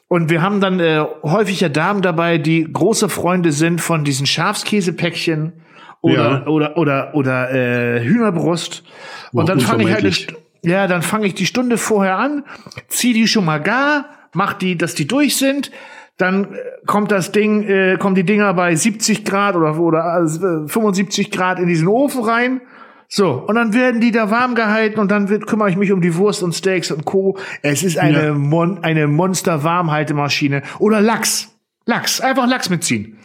und 0.09 0.31
wir 0.31 0.43
haben 0.43 0.61
dann 0.61 0.81
äh, 0.81 1.05
häufig 1.23 1.61
ja 1.61 1.69
Damen 1.69 2.03
dabei, 2.03 2.39
die 2.39 2.71
große 2.73 3.09
Freunde 3.09 3.53
sind 3.53 3.81
von 3.81 4.05
diesen 4.05 4.27
Schafskäsepäckchen 4.27 5.53
oder 6.01 6.15
Ja. 6.15 6.47
oder 6.47 6.77
oder 6.77 7.15
oder 7.15 7.53
äh, 7.53 8.05
Hühnerbrust 8.05 8.85
und 9.33 9.41
Boah, 9.41 9.45
dann 9.47 9.61
fange 9.61 9.85
ich 9.85 9.93
halt 9.93 10.37
ja, 10.63 10.87
dann 10.89 11.03
fange 11.03 11.27
ich 11.27 11.35
die 11.35 11.47
Stunde 11.47 11.79
vorher 11.79 12.19
an, 12.19 12.45
zieh 12.89 13.13
die 13.13 13.29
schon 13.29 13.45
mal 13.45 13.59
gar, 13.59 14.07
mach 14.33 14.53
die, 14.55 14.77
dass 14.77 14.95
die 14.95 15.07
durch 15.07 15.37
sind. 15.37 15.71
Dann 16.19 16.55
äh, 16.55 16.59
kommt 16.87 17.13
das 17.13 17.31
Ding, 17.31 17.63
äh, 17.69 17.99
kommen 17.99 18.15
die 18.17 18.25
Dinger 18.25 18.53
bei 18.55 18.75
70 18.75 19.25
Grad 19.25 19.55
oder, 19.55 19.79
oder 19.79 20.25
äh, 20.25 20.69
75 20.69 21.31
Grad 21.31 21.59
in 21.61 21.69
diesen 21.69 21.87
Ofen 21.89 22.25
rein. 22.25 22.61
So, 23.09 23.33
und 23.47 23.55
dann 23.55 23.73
werden 23.73 24.01
die 24.01 24.11
da 24.11 24.31
warm 24.31 24.55
gehalten 24.55 24.99
und 24.99 25.11
dann 25.11 25.29
wird, 25.29 25.47
kümmere 25.47 25.71
ich 25.71 25.77
mich 25.77 25.93
um 25.93 26.01
die 26.01 26.17
Wurst 26.17 26.43
und 26.43 26.53
Steaks 26.55 26.91
und 26.91 27.05
Co. 27.05 27.39
Es 27.63 27.83
ist 27.83 27.99
eine, 27.99 28.27
Ja. 28.29 28.35
Mon 28.35 28.83
eine 28.83 29.07
Monster-Warmhaltemaschine. 29.07 30.63
Oder 30.79 31.01
Lachs. 31.01 31.57
Lachs. 31.87 32.21
Einfach 32.21 32.49
Lachs 32.49 32.69
mitziehen. 32.69 33.19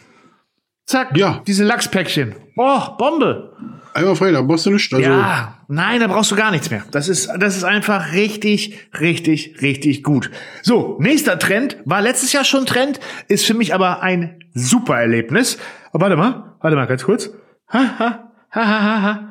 Zack. 0.86 1.16
Ja. 1.16 1.42
Diese 1.46 1.64
Lachspäckchen. 1.64 2.34
Oh, 2.56 2.80
Bombe. 2.98 3.52
Einmal 3.94 4.16
frei, 4.16 4.30
da 4.32 4.40
brauchst 4.40 4.66
du 4.66 4.70
nicht. 4.70 4.92
Also, 4.92 5.08
Ja, 5.08 5.58
nein, 5.68 6.00
da 6.00 6.06
brauchst 6.06 6.30
du 6.30 6.36
gar 6.36 6.50
nichts 6.50 6.70
mehr. 6.70 6.82
Das 6.92 7.08
ist, 7.08 7.28
das 7.38 7.56
ist 7.56 7.64
einfach 7.64 8.12
richtig, 8.14 8.78
richtig, 8.98 9.60
richtig 9.60 10.02
gut. 10.02 10.30
So, 10.62 10.96
nächster 11.00 11.38
Trend, 11.38 11.76
war 11.84 12.00
letztes 12.00 12.32
Jahr 12.32 12.44
schon 12.44 12.64
Trend, 12.64 13.00
ist 13.28 13.44
für 13.44 13.52
mich 13.54 13.74
aber 13.74 14.02
ein 14.02 14.42
super 14.54 14.98
Erlebnis. 14.98 15.58
Oh, 15.92 16.00
warte 16.00 16.16
mal, 16.16 16.54
warte 16.60 16.76
mal 16.76 16.86
ganz 16.86 17.04
kurz. 17.04 17.30
Ha, 17.70 17.78
ha, 17.98 18.30
ha, 18.50 18.66
ha, 18.66 18.82
ha, 18.82 19.02
ha. 19.02 19.28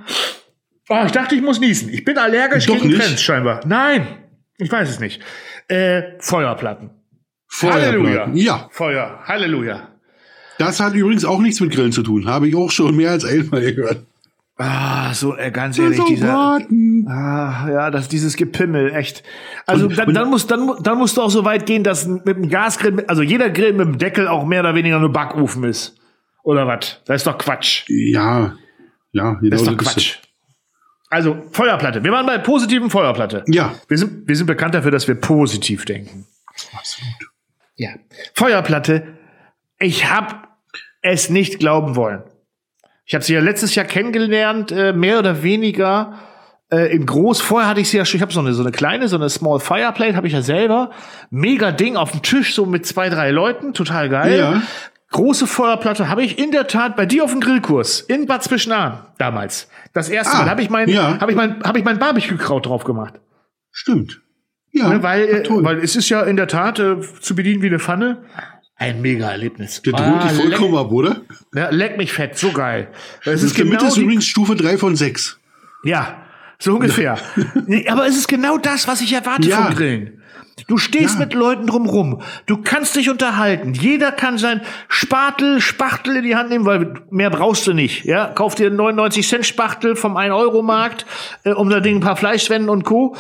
Oh, 0.94 1.04
ich 1.06 1.12
dachte, 1.12 1.36
ich 1.36 1.42
muss 1.42 1.60
niesen. 1.60 1.89
Ich 1.89 2.04
bin 2.04 2.18
allergisch 2.18 2.66
Doch 2.66 2.76
gegen 2.76 2.89
nicht. 2.89 3.02
Trends 3.02 3.22
scheinbar. 3.22 3.62
Nein, 3.66 4.06
ich 4.58 4.70
weiß 4.72 4.89
es 4.89 5.00
nicht. 5.00 5.22
Äh, 5.70 6.02
Feuerplatten. 6.20 6.89
Feuerplatten. 7.48 7.86
Halleluja. 7.88 8.30
Ja, 8.34 8.68
Feuer. 8.72 9.20
Halleluja. 9.26 9.88
das 10.58 10.80
hat 10.80 10.94
übrigens 10.94 11.24
auch 11.26 11.39
nichts 11.39 11.60
mit 11.62 11.72
Grillen 11.72 11.92
zu 11.94 12.04
tun. 12.04 12.28
Habe 12.28 12.48
ich 12.50 12.56
auch 12.56 12.70
schon 12.72 12.96
mehr 12.96 13.12
als 13.12 13.24
einmal 13.26 13.62
gehört. 13.74 14.04
Ah, 14.58 15.14
so, 15.14 15.36
äh, 15.38 15.50
ganz 15.50 15.80
ehrlich, 15.80 16.00
Also 16.00 16.12
dieser, 16.14 16.28
braten. 16.28 17.08
Ah, 17.10 17.68
ja, 17.72 17.89
das 17.89 18.10
dieses 18.10 18.36
Gepimmel, 18.36 18.94
echt. 18.94 19.24
Also 19.66 19.88
Und- 19.88 19.98
dann, 19.98 20.08
und- 20.10 20.14
dann 20.14 20.30
muss 20.30 20.46
dann, 20.46 20.70
dann 20.84 20.98
musst 21.00 21.18
du 21.18 21.22
auch 21.22 21.32
so 21.32 21.46
weit 21.46 21.66
gehen, 21.66 21.84
dass 21.84 22.06
mit 22.06 22.28
dem 22.28 22.48
Gasgrill, 22.50 23.04
also 23.08 23.22
jeder 23.24 23.50
Grill 23.50 23.74
mit 23.74 23.88
dem 23.88 23.98
Deckel 23.98 24.28
auch 24.28 24.46
mehr 24.46 24.60
oder 24.60 24.76
weniger 24.76 25.00
nur 25.00 25.12
Backofen 25.12 25.64
ist. 25.64 25.96
Oder 26.44 26.68
was? 26.68 27.02
Das 27.06 27.18
ist 27.22 27.28
doch 27.28 27.38
Quatsch. 27.38 27.86
Ja, 27.88 28.54
ja, 29.14 29.34
genau. 29.36 29.50
Das 29.50 29.62
ist 29.62 29.68
doch 29.68 29.78
Quatsch. 29.78 30.18
Also 31.12 31.45
Feuerplatte. 31.51 32.05
Wir 32.05 32.12
waren 32.14 32.26
bei 32.26 32.38
positiven 32.38 32.89
Feuerplatte. 32.89 33.43
Ja. 33.47 33.76
Wir 33.89 33.97
sind, 33.97 34.28
wir 34.30 34.36
sind 34.36 34.47
bekannt 34.47 34.74
dafür, 34.74 34.91
dass 34.91 35.09
wir 35.09 35.16
positiv 35.16 35.84
denken. 35.84 36.26
Absolut. 36.74 37.14
Ja. 37.76 37.89
Feuerplatte. 38.34 39.18
Ich 39.78 40.09
habe 40.09 40.36
es 41.01 41.30
nicht 41.30 41.59
glauben 41.59 41.97
wollen. 41.97 42.24
Ich 43.05 43.14
habe 43.14 43.26
sie 43.26 43.34
ja 43.34 43.41
letztes 43.41 43.76
Jahr 43.76 43.86
kennengelernt, 43.86 44.72
äh, 44.72 44.93
mehr 44.93 45.20
oder 45.20 45.43
weniger 45.43 46.18
äh, 46.72 46.95
in 46.95 47.05
groß. 47.05 47.41
Vorher 47.41 47.68
hatte 47.68 47.82
ich 47.82 47.89
sie 47.89 47.97
ja 47.97 48.05
schon, 48.05 48.20
ich 48.20 48.22
habe 48.22 48.32
so 48.32 48.39
eine, 48.39 48.53
so 48.53 48.64
eine 48.64 48.72
kleine, 48.72 49.09
so 49.09 49.18
eine 49.18 49.30
Small 49.30 49.59
Fireplate, 49.59 50.16
habe 50.16 50.28
ich 50.28 50.34
ja 50.34 50.41
selber. 50.41 50.91
Mega 51.30 51.74
Ding 51.74 51.97
auf 51.97 52.12
dem 52.12 52.22
Tisch, 52.22 52.55
so 52.55 52.66
mit 52.66 52.86
zwei, 52.86 53.09
drei 53.09 53.32
Leuten, 53.32 53.74
total 53.74 54.07
geil. 54.07 54.39
Ja. 54.39 54.62
Große 55.12 55.45
Feuerplatte 55.45 56.07
habe 56.09 56.24
ich 56.24 56.39
in 56.39 56.51
der 56.51 56.68
Tat 56.68 56.95
bei 56.95 57.05
dir 57.05 57.24
auf 57.26 57.32
dem 57.32 57.41
Grillkurs 57.41 57.99
in 58.01 58.26
Bad 58.28 58.43
Zwischenahn 58.43 59.05
damals. 59.18 59.68
Das 59.93 60.09
erste 60.09 60.36
Ah, 60.38 60.41
Mal 60.43 60.49
habe 60.49 60.62
ich 60.62 60.70
mein, 60.70 60.88
ja. 60.89 61.20
habe 61.20 61.32
ich 61.32 61.38
mein, 61.38 61.62
habe 61.64 61.78
ich 61.80 61.86
mein 61.86 61.99
Barbecue-Kraut 61.99 62.66
drauf 62.66 62.84
gemacht. 62.86 63.16
Stimmt. 63.72 64.22
Ja, 64.72 64.88
Ne, 64.88 65.03
weil, 65.03 65.24
ah, 65.24 65.38
äh, 65.59 65.64
weil 65.66 65.78
es 65.80 65.97
ist 65.97 66.07
ja 66.09 66.22
in 66.22 66.38
der 66.38 66.47
Tat 66.47 66.80
äh, 66.80 66.95
zu 67.20 67.36
bedienen 67.36 67.62
wie 67.62 67.68
eine 67.68 67.80
Pfanne. 67.80 68.24
Ein 68.78 69.01
Mega-Erlebnis. 69.01 69.82
Der 69.82 69.93
droht 69.93 70.01
Ah, 70.01 70.28
dich 70.30 70.32
vollkommen 70.41 70.76
ab, 70.78 70.91
oder? 70.91 71.09
Leck, 71.09 71.26
ja, 71.55 71.70
leck 71.72 71.97
mich 71.97 72.14
fett, 72.14 72.38
so 72.38 72.51
geil. 72.53 72.88
Es 73.20 73.26
Das 73.26 73.43
ist 73.43 73.55
genau 73.55 73.86
ist 73.86 73.97
die, 73.97 74.01
übrigens 74.01 74.26
Stufe 74.26 74.55
3 74.55 74.78
von 74.78 74.95
6. 74.95 75.38
Ja, 75.84 76.24
so 76.57 76.76
ungefähr. 76.76 77.18
nee, 77.68 77.88
aber 77.89 78.07
es 78.07 78.16
ist 78.18 78.28
genau 78.30 78.57
das, 78.57 78.88
was 78.88 79.01
ich 79.01 79.12
erwarte 79.14 79.47
Ja. 79.47 79.66
vom 79.66 79.76
Grillen. 79.76 80.20
Du 80.68 80.78
stehst 80.78 81.16
Ja. 81.16 81.22
mit 81.22 81.34
Leuten 81.34 81.68
drumrum. 81.68 82.22
Du 82.45 82.57
kannst 82.57 82.95
dich 82.95 83.09
unterhalten. 83.09 83.74
Jeder 83.74 84.12
kann 84.12 84.38
sein 84.38 84.62
Spatel, 84.88 85.62
Spachtel 85.62 86.18
in 86.18 86.24
die 86.24 86.36
Hand 86.36 86.49
nehmen, 86.49 86.66
weil 86.66 86.93
mehr 87.09 87.30
brauchst 87.30 87.66
du 87.68 87.74
nicht. 87.74 88.05
Ja, 88.05 88.28
kauf 88.28 88.55
dir 88.55 88.68
einen 88.68 88.76
99 88.76 89.28
Cent 89.28 89.45
Spachtel 89.45 89.95
vom 89.95 90.18
1 90.18 90.34
Euro 90.34 90.62
Markt, 90.62 91.05
äh, 91.43 91.51
um 91.51 91.70
da 91.70 91.80
Ding 91.80 91.97
ein 91.97 92.01
paar 92.01 92.16
Fleischwänden 92.18 92.70
und 92.70 92.84
Co. 92.84 93.16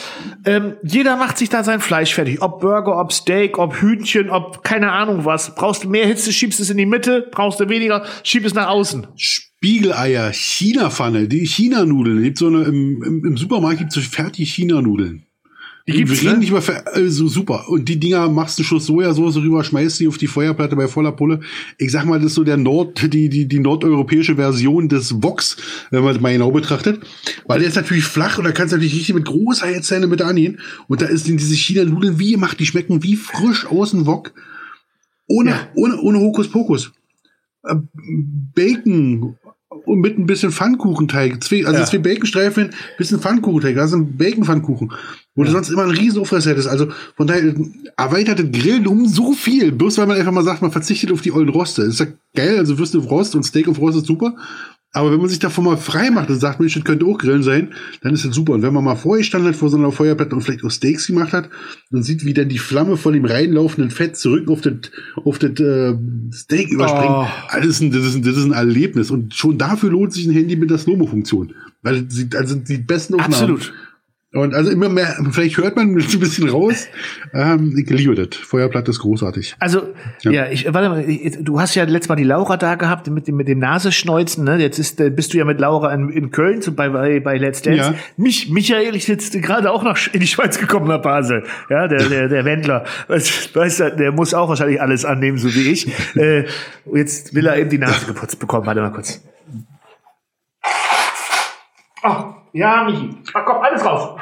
Ähm, 0.45 0.75
jeder 0.83 1.17
macht 1.17 1.37
sich 1.37 1.49
da 1.49 1.63
sein 1.63 1.79
Fleisch 1.81 2.13
fertig. 2.13 2.41
Ob 2.41 2.59
Burger, 2.61 2.99
ob 2.99 3.11
Steak, 3.13 3.57
ob 3.57 3.75
Hühnchen, 3.75 4.29
ob 4.29 4.63
keine 4.63 4.91
Ahnung 4.91 5.25
was. 5.25 5.55
Brauchst 5.55 5.83
du 5.83 5.89
mehr 5.89 6.05
Hitze, 6.05 6.31
schiebst 6.33 6.59
es 6.59 6.69
in 6.69 6.77
die 6.77 6.85
Mitte. 6.85 7.27
Brauchst 7.31 7.59
du 7.59 7.69
weniger, 7.69 8.03
schieb 8.23 8.45
es 8.45 8.53
nach 8.53 8.67
außen. 8.67 9.07
Spiegeleier, 9.15 10.31
China-Pfanne, 10.33 11.27
die 11.27 11.45
China-Nudeln. 11.45 12.23
Gibt 12.23 12.37
so 12.37 12.47
eine, 12.47 12.63
im, 12.63 13.03
im, 13.03 13.25
Im 13.25 13.37
Supermarkt 13.37 13.77
gibt 13.79 13.89
es 13.89 13.95
so 13.95 14.01
fertige 14.01 14.45
China-Nudeln. 14.47 15.25
Die 15.87 15.93
gibt's, 15.93 16.11
wir 16.21 16.21
reden 16.21 16.33
ne? 16.33 16.39
nicht 16.39 16.49
über 16.51 16.61
Ver- 16.61 16.83
also 16.93 17.27
super. 17.27 17.67
Und 17.69 17.89
die 17.89 17.99
Dinger 17.99 18.29
machst 18.29 18.59
du 18.59 18.63
Schuss 18.63 18.85
Sojasauce 18.85 19.37
rüber, 19.37 19.63
schmeißt 19.63 19.99
die 19.99 20.07
auf 20.07 20.17
die 20.17 20.27
Feuerplatte 20.27 20.75
bei 20.75 20.87
voller 20.87 21.11
Pulle. 21.11 21.39
Ich 21.79 21.91
sag 21.91 22.05
mal, 22.05 22.19
das 22.19 22.27
ist 22.27 22.35
so 22.35 22.43
der 22.43 22.57
Nord, 22.57 23.11
die, 23.13 23.29
die, 23.29 23.47
die 23.47 23.59
nordeuropäische 23.59 24.35
Version 24.35 24.89
des 24.89 25.23
Woks, 25.23 25.57
wenn 25.89 26.03
man 26.03 26.13
das 26.13 26.21
mal 26.21 26.31
genau 26.33 26.51
betrachtet. 26.51 27.01
Weil 27.47 27.59
der 27.59 27.69
ist 27.69 27.75
natürlich 27.75 28.03
flach 28.03 28.37
und 28.37 28.43
da 28.43 28.51
kannst 28.51 28.71
du 28.73 28.77
natürlich 28.77 28.95
richtig 28.95 29.15
mit 29.15 29.25
großer 29.25 29.67
Hitze 29.67 30.05
mit 30.07 30.21
angehen. 30.21 30.59
Und 30.87 31.01
da 31.01 31.07
ist 31.07 31.27
in 31.27 31.37
diese 31.37 31.55
China-Nudeln 31.55 32.19
wie 32.19 32.31
gemacht, 32.33 32.59
die 32.59 32.65
schmecken 32.67 33.01
wie 33.03 33.15
frisch 33.15 33.65
aus 33.65 33.91
dem 33.91 34.05
Wok. 34.05 34.33
Ohne, 35.27 35.51
Ja. 35.51 35.67
ohne, 35.75 35.99
ohne 36.01 36.19
Hokuspokus. 36.19 36.91
Äh, 37.63 37.75
Bacon 38.55 39.35
und 39.85 39.99
mit 39.99 40.17
ein 40.17 40.25
bisschen 40.25 40.51
Pfannkuchenteig. 40.51 41.43
Zwei, 41.43 41.65
also 41.65 41.79
Ja. 41.79 41.85
zwei 41.85 41.97
Baconstreifen, 41.99 42.71
bisschen 42.97 43.19
Pfannkuchenteig. 43.19 43.75
Das 43.75 43.91
ist 43.91 43.95
ein 43.97 44.17
Bacon-Pfannkuchen. 44.17 44.91
Wo 45.35 45.43
du 45.43 45.51
sonst 45.51 45.69
immer 45.69 45.83
einen 45.83 45.91
riesen 45.91 46.21
Aufriss 46.21 46.45
hättest. 46.45 46.67
Also 46.67 46.87
von 47.15 47.27
daher 47.27 47.53
erweiterte 47.97 48.49
Grillen 48.49 48.87
um 48.87 49.07
so 49.07 49.33
viel. 49.33 49.71
Bloß 49.71 49.97
weil 49.97 50.07
man 50.07 50.17
einfach 50.17 50.31
mal 50.31 50.43
sagt, 50.43 50.61
man 50.61 50.71
verzichtet 50.71 51.11
auf 51.11 51.21
die 51.21 51.31
ollen 51.31 51.49
Roste. 51.49 51.83
Das 51.85 51.93
ist 51.93 51.99
ja 51.99 52.07
geil. 52.35 52.57
Also 52.57 52.77
Würste 52.77 52.97
auf 52.99 53.09
Rost 53.09 53.35
und 53.35 53.43
Steak 53.43 53.67
auf 53.67 53.79
Rost 53.79 53.97
ist 53.97 54.07
super. 54.07 54.35
Aber 54.93 55.11
wenn 55.11 55.19
man 55.19 55.29
sich 55.29 55.39
davon 55.39 55.63
mal 55.63 55.77
frei 55.77 56.11
macht 56.11 56.29
und 56.29 56.39
sagt, 56.39 56.59
Mensch, 56.59 56.73
das 56.73 56.83
könnte 56.83 57.05
auch 57.05 57.17
Grillen 57.17 57.43
sein, 57.43 57.73
dann 58.01 58.13
ist 58.13 58.25
das 58.25 58.35
super. 58.35 58.53
Und 58.53 58.61
wenn 58.61 58.73
man 58.73 58.83
mal 58.83 58.95
vorher 58.95 59.23
stand 59.23 59.45
hat 59.45 59.55
vor 59.55 59.69
so 59.69 59.77
einer 59.77 59.91
Feuerplatte 59.91 60.35
und 60.35 60.41
vielleicht 60.41 60.65
auch 60.65 60.71
Steaks 60.71 61.07
gemacht 61.07 61.31
hat 61.31 61.49
und 61.91 62.03
sieht, 62.03 62.25
wie 62.25 62.33
dann 62.33 62.49
die 62.49 62.57
Flamme 62.57 62.97
von 62.97 63.13
dem 63.13 63.23
reinlaufenden 63.23 63.89
Fett 63.89 64.17
zurück 64.17 64.49
auf 64.49 64.59
das, 64.61 64.73
auf 65.23 65.39
das 65.39 65.51
äh, 65.59 65.95
Steak 66.33 66.69
überspringt, 66.71 67.11
Oh. 67.11 67.27
das, 67.55 67.65
ist 67.65 67.81
ein, 67.81 67.91
das, 67.91 68.05
ist 68.05 68.15
ein, 68.15 68.23
das 68.23 68.35
ist 68.35 68.43
ein 68.43 68.51
Erlebnis. 68.51 69.11
Und 69.11 69.33
schon 69.33 69.57
dafür 69.57 69.91
lohnt 69.91 70.11
sich 70.11 70.25
ein 70.27 70.33
Handy 70.33 70.57
mit 70.57 70.69
der 70.69 70.77
Slow-Mo-Funktion. 70.77 71.53
Weil 71.83 72.05
es 72.07 72.13
sieht, 72.13 72.35
also 72.35 72.55
die 72.55 72.77
besten 72.77 73.13
Aufnahmen. 73.15 73.33
Absolut. 73.33 73.73
Und 74.33 74.53
also 74.53 74.71
immer 74.71 74.87
mehr, 74.87 75.13
vielleicht 75.31 75.57
hört 75.57 75.75
man 75.75 75.89
ein 75.89 75.95
bisschen 75.95 76.47
raus. 76.47 76.87
Ähm, 77.33 77.75
ich 77.77 77.89
liebe 77.89 78.15
das. 78.15 78.37
Feuerplatte 78.39 78.91
ist 78.91 78.99
großartig. 78.99 79.57
Also, 79.59 79.89
ja, 80.21 80.31
Ja. 80.31 80.45
ich, 80.49 80.65
warte 80.73 80.87
mal, 80.87 81.03
ich, 81.09 81.37
du 81.41 81.59
hast 81.59 81.75
ja 81.75 81.83
letztes 81.83 82.07
Mal 82.07 82.15
die 82.15 82.23
Laura 82.23 82.55
da 82.55 82.75
gehabt 82.75 83.09
mit 83.09 83.27
dem, 83.27 83.35
mit 83.35 83.49
dem 83.49 83.59
Nasenschneuzen, 83.59 84.45
ne? 84.45 84.55
Jetzt 84.55 84.79
ist, 84.79 85.01
äh, 85.01 85.09
bist 85.09 85.33
du 85.33 85.37
ja 85.37 85.43
mit 85.43 85.59
Laura 85.59 85.93
in, 85.93 86.09
in 86.09 86.31
Köln 86.31 86.61
so 86.61 86.71
bei, 86.71 86.87
bei, 86.87 87.19
bei 87.19 87.37
Let's 87.37 87.61
Dance. 87.61 87.91
Ja. 87.91 87.95
Mich, 88.15 88.49
Michael 88.49 88.95
ist 88.95 89.07
jetzt 89.07 89.33
gerade 89.41 89.69
auch 89.69 89.83
nach 89.83 89.97
Sch- 89.97 90.13
in 90.13 90.21
die 90.21 90.27
Schweiz 90.27 90.57
gekommen 90.57 90.87
nach 90.87 91.01
Basel. 91.01 91.43
Ja, 91.69 91.89
der, 91.89 92.07
der, 92.07 92.29
der 92.29 92.45
Wendler. 92.45 92.85
Weißt, 93.09 93.55
du, 93.81 93.95
der 93.97 94.13
muss 94.13 94.33
auch 94.33 94.47
wahrscheinlich 94.47 94.79
alles 94.81 95.03
annehmen, 95.03 95.39
so 95.39 95.53
wie 95.53 95.69
ich. 95.71 95.91
äh, 96.15 96.45
jetzt 96.93 97.35
will 97.35 97.47
er 97.47 97.57
eben 97.57 97.69
die 97.69 97.79
Nase 97.79 98.05
geputzt 98.05 98.39
bekommen. 98.39 98.65
Warte 98.65 98.79
mal 98.79 98.91
kurz. 98.93 99.21
Ach, 102.03 102.30
ja, 102.53 102.83
Michi. 102.83 103.09
Ach 103.33 103.45
komm, 103.45 103.61
alles 103.61 103.85
raus. 103.85 104.19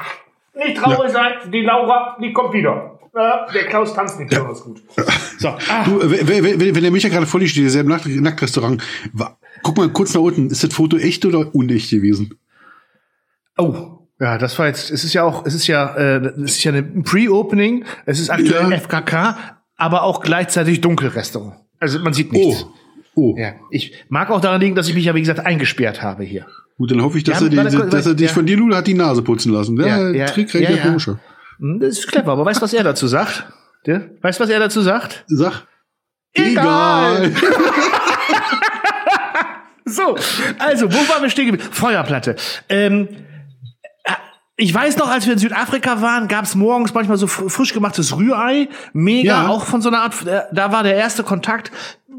Nicht 0.55 0.77
traurig 0.77 1.11
sein, 1.11 1.51
die 1.51 1.61
Laura, 1.61 2.17
die 2.21 2.33
kommt 2.33 2.53
wieder. 2.53 2.99
Äh, 3.13 3.53
der 3.53 3.65
Klaus 3.65 3.93
tanzt 3.93 4.19
nicht 4.19 4.29
besonders 4.29 4.63
gut. 4.63 4.81
So, 5.39 5.47
ah. 5.47 5.83
Du, 5.85 5.99
wenn, 6.01 6.59
wenn, 6.75 6.81
der 6.81 6.91
Micha 6.91 7.07
gerade 7.07 7.25
vor 7.25 7.39
dir 7.39 7.47
steht, 7.47 7.63
der 7.63 7.67
ist 7.67 7.75
ja 7.75 7.81
im 7.81 7.87
Nacht 7.87 8.05
Nacktrestaurant. 8.05 8.83
Guck 9.63 9.77
mal 9.77 9.89
kurz 9.89 10.13
nach 10.13 10.21
unten. 10.21 10.47
Ist 10.47 10.63
das 10.63 10.73
Foto 10.73 10.97
echt 10.97 11.25
oder 11.25 11.55
unecht 11.55 11.89
gewesen? 11.89 12.37
Oh, 13.57 13.99
ja, 14.19 14.37
das 14.37 14.59
war 14.59 14.67
jetzt, 14.67 14.91
es 14.91 15.03
ist 15.03 15.13
ja 15.13 15.23
auch, 15.23 15.45
es 15.45 15.53
ist 15.53 15.67
ja, 15.67 15.95
äh, 15.95 16.17
es 16.43 16.57
ist 16.57 16.63
ja 16.63 16.73
ein 16.73 17.03
Pre-Opening, 17.03 17.85
es 18.05 18.19
ist 18.19 18.29
aktuell 18.29 18.69
Ja. 18.69 18.77
FKK, 18.77 19.37
aber 19.77 20.03
auch 20.03 20.21
gleichzeitig 20.21 20.81
Dunkelrestaurant. 20.81 21.55
Also 21.79 21.99
man 21.99 22.13
sieht 22.13 22.33
nichts. 22.33 22.65
Oh. 22.65 22.73
Oh. 23.15 23.35
Ja. 23.37 23.53
Ich 23.71 23.93
mag 24.09 24.29
auch 24.29 24.41
daran 24.41 24.61
liegen, 24.61 24.75
dass 24.75 24.87
ich 24.87 24.95
mich 24.95 25.05
ja, 25.05 25.15
wie 25.15 25.21
gesagt, 25.21 25.39
eingesperrt 25.39 26.01
habe 26.01 26.23
hier. 26.23 26.45
Gut, 26.79 26.91
dann 26.91 27.01
hoffe 27.03 27.17
ich, 27.17 27.25
dass, 27.25 27.41
er, 27.41 27.49
die, 27.49 27.57
dass 27.57 28.05
er 28.07 28.13
dich 28.15 28.27
ja. 28.27 28.33
von 28.33 28.45
dir 28.45 28.55
nur 28.55 28.73
hat 28.75 28.87
die 28.87 28.93
Nase 28.93 29.21
putzen 29.21 29.51
lassen. 29.51 29.77
Ja, 29.77 29.85
Ja, 29.85 30.09
ja, 30.11 30.25
trickreicher 30.27 30.71
ja, 30.71 30.85
ja. 30.85 30.91
Bursche. 30.91 31.19
Hm, 31.59 31.79
Das 31.81 31.99
ist 31.99 32.07
clever, 32.07 32.31
aber 32.31 32.45
weißt 32.45 32.61
du, 32.61 32.63
was 32.63 32.73
er 32.73 32.85
dazu 32.85 33.05
sagt? 33.05 33.45
Der? 33.85 34.09
Weißt 34.21 34.39
du, 34.39 34.43
was 34.45 34.49
er 34.49 34.59
dazu 34.59 34.79
sagt? 34.81 35.25
Sag. 35.27 35.67
Egal. 36.33 37.33
So, 39.91 40.15
also, 40.59 40.91
wo 40.91 40.97
waren 41.09 41.23
wir 41.23 41.29
stehen 41.31 41.47
geblieben? 41.47 41.67
Feuerplatte. 41.71 42.35
Ähm, 42.69 43.07
äh, 43.07 43.15
ich 44.59 44.73
weiß 44.73 44.97
noch, 44.97 45.09
als 45.09 45.25
wir 45.25 45.33
in 45.33 45.39
Südafrika 45.39 46.01
waren, 46.01 46.27
gab 46.27 46.43
es 46.45 46.53
morgens 46.55 46.93
manchmal 46.93 47.17
so 47.17 47.25
fr- 47.27 47.49
frisch 47.49 47.73
gemachtes 47.73 48.15
Rührei. 48.15 48.67
Mega, 48.93 49.43
Ja. 49.43 49.47
auch 49.47 49.65
von 49.65 49.81
so 49.81 49.89
einer 49.89 50.01
Art, 50.01 50.25
äh, 50.27 50.41
da 50.51 50.71
war 50.71 50.83
der 50.83 50.95
erste 50.95 51.23
Kontakt. 51.23 51.71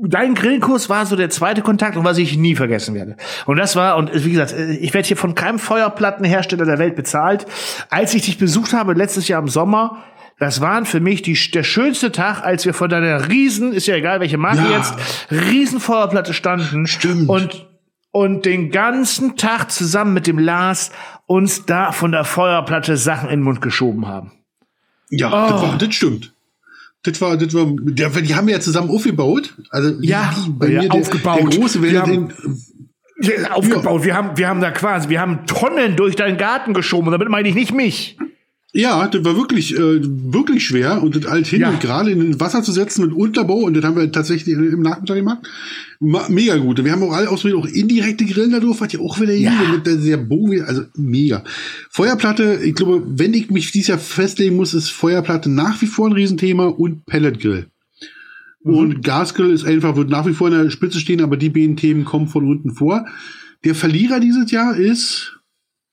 Dein 0.02 0.34
Grillkurs 0.34 0.88
war 0.88 1.04
so 1.04 1.14
der 1.14 1.28
zweite 1.28 1.60
Kontakt 1.60 1.96
und 1.98 2.04
was 2.04 2.16
ich 2.16 2.38
nie 2.38 2.56
vergessen 2.56 2.94
werde. 2.94 3.16
Und 3.44 3.58
das 3.58 3.76
war, 3.76 3.98
und 3.98 4.10
wie 4.24 4.30
gesagt, 4.32 4.52
äh, 4.52 4.72
ich 4.72 4.94
werde 4.94 5.06
hier 5.06 5.16
von 5.18 5.34
keinem 5.34 5.58
Feuerplattenhersteller 5.58 6.64
der 6.64 6.78
Welt 6.78 6.96
bezahlt. 6.96 7.44
Als 7.90 8.14
ich 8.14 8.22
dich 8.22 8.38
besucht 8.38 8.72
habe, 8.72 8.94
letztes 8.94 9.28
Jahr 9.28 9.42
im 9.42 9.48
Sommer, 9.48 9.98
das 10.38 10.62
waren 10.62 10.86
für 10.86 11.00
mich 11.00 11.20
die, 11.20 11.38
der 11.52 11.64
schönste 11.64 12.12
Tag, 12.12 12.42
als 12.42 12.64
wir 12.64 12.72
vor 12.72 12.88
deiner 12.88 13.28
riesen, 13.28 13.74
ist 13.74 13.86
ja 13.86 13.94
egal 13.96 14.20
welche 14.20 14.38
Marke 14.38 14.62
Ja. 14.70 14.78
jetzt, 14.78 14.94
riesen 15.30 15.80
Feuerplatte 15.80 16.32
standen. 16.32 16.86
Stimmt. 16.86 17.28
Und, 17.28 17.66
und 18.10 18.46
den 18.46 18.70
ganzen 18.70 19.36
Tag 19.36 19.70
zusammen 19.70 20.14
mit 20.14 20.26
dem 20.26 20.38
Lars 20.38 20.92
uns 21.30 21.64
da 21.64 21.92
von 21.92 22.10
der 22.10 22.24
Feuerplatte 22.24 22.96
Sachen 22.96 23.28
in 23.28 23.36
den 23.38 23.44
Mund 23.44 23.60
geschoben 23.60 24.08
haben. 24.08 24.32
Ja, 25.10 25.28
Oh. 25.28 25.50
das, 25.50 25.62
war, 25.62 25.78
das 25.78 25.94
stimmt. 25.94 26.32
Das 27.04 27.20
war, 27.20 27.36
das 27.36 27.54
war, 27.54 27.66
der, 27.78 28.08
die 28.10 28.34
haben 28.34 28.48
wir 28.48 28.54
ja 28.54 28.60
zusammen 28.60 28.90
aufgebaut. 28.90 29.54
Also, 29.70 29.94
Ja, 30.02 30.34
die, 30.44 30.50
bei 30.50 30.66
ja, 30.68 30.82
mir 30.82 30.88
der, 30.88 31.00
aufgebaut. 31.00 31.38
der 31.38 31.58
große 31.58 31.80
Wir 31.82 32.02
haben- 32.02 32.32
Ja, 33.22 33.52
Aufgebaut. 33.52 34.02
Wir 34.02 34.14
haben, 34.14 34.36
wir 34.36 34.48
haben 34.48 34.60
da 34.60 34.70
quasi, 34.72 35.08
wir 35.08 35.20
haben 35.20 35.46
Tonnen 35.46 35.94
durch 35.94 36.16
deinen 36.16 36.36
Garten 36.36 36.74
geschoben. 36.74 37.06
Und 37.06 37.12
damit 37.12 37.28
meine 37.28 37.48
ich 37.48 37.54
nicht 37.54 37.72
mich. 37.72 38.18
Ja, 38.72 39.08
das 39.08 39.24
war 39.24 39.36
wirklich, 39.36 39.74
äh, 39.76 40.00
wirklich 40.00 40.64
schwer 40.64 41.02
und 41.02 41.16
das 41.16 41.26
alt 41.26 41.48
hin 41.48 41.62
Ja. 41.62 41.70
und 41.70 41.80
gerade 41.80 42.12
in 42.12 42.30
das 42.30 42.38
Wasser 42.40 42.62
zu 42.62 42.70
setzen 42.70 43.04
mit 43.04 43.12
Unterbau 43.12 43.60
und 43.64 43.74
das 43.74 43.82
haben 43.84 43.96
wir 43.96 44.12
tatsächlich 44.12 44.54
im 44.54 44.82
Nachmittag 44.82 45.16
gemacht. 45.16 45.38
Ma 45.98 46.26
mega 46.28 46.56
gut. 46.56 46.82
Wir 46.84 46.92
haben 46.92 47.02
auch 47.02 47.12
alle 47.12 47.28
ausprobiert, 47.28 47.58
auch 47.58 47.66
indirekte 47.66 48.24
Grillen 48.24 48.52
da 48.52 48.60
drauf, 48.60 48.80
hat 48.80 48.92
ja 48.92 49.00
auch 49.00 49.20
wieder 49.20 49.34
Ja. 49.34 49.50
hier 49.58 49.68
mit 49.76 49.86
der 49.86 49.98
sehr 49.98 50.18
Bogen, 50.18 50.62
also 50.62 50.82
mega. 50.96 51.42
Feuerplatte, 51.90 52.60
ich 52.62 52.76
glaube, 52.76 53.02
wenn 53.06 53.34
ich 53.34 53.50
mich 53.50 53.72
dieses 53.72 53.88
Jahr 53.88 53.98
festlegen 53.98 54.54
muss, 54.54 54.72
ist 54.72 54.90
Feuerplatte 54.90 55.50
nach 55.50 55.82
wie 55.82 55.86
vor 55.86 56.06
ein 56.08 56.12
Riesenthema 56.12 56.66
und 56.66 57.04
Pelletgrill. 57.06 57.66
Mhm. 58.62 58.74
Und 58.74 59.02
Gasgrill 59.02 59.50
ist 59.50 59.64
einfach, 59.64 59.96
wird 59.96 60.10
nach 60.10 60.26
wie 60.26 60.32
vor 60.32 60.46
in 60.48 60.54
der 60.54 60.70
Spitze 60.70 61.00
stehen, 61.00 61.22
aber 61.22 61.36
die 61.36 61.50
beiden 61.50 61.76
Themen 61.76 62.04
kommen 62.04 62.28
von 62.28 62.46
unten 62.46 62.72
vor. 62.74 63.04
Der 63.64 63.74
Verlierer 63.74 64.20
dieses 64.20 64.50
Jahr 64.52 64.76
ist, 64.76 65.38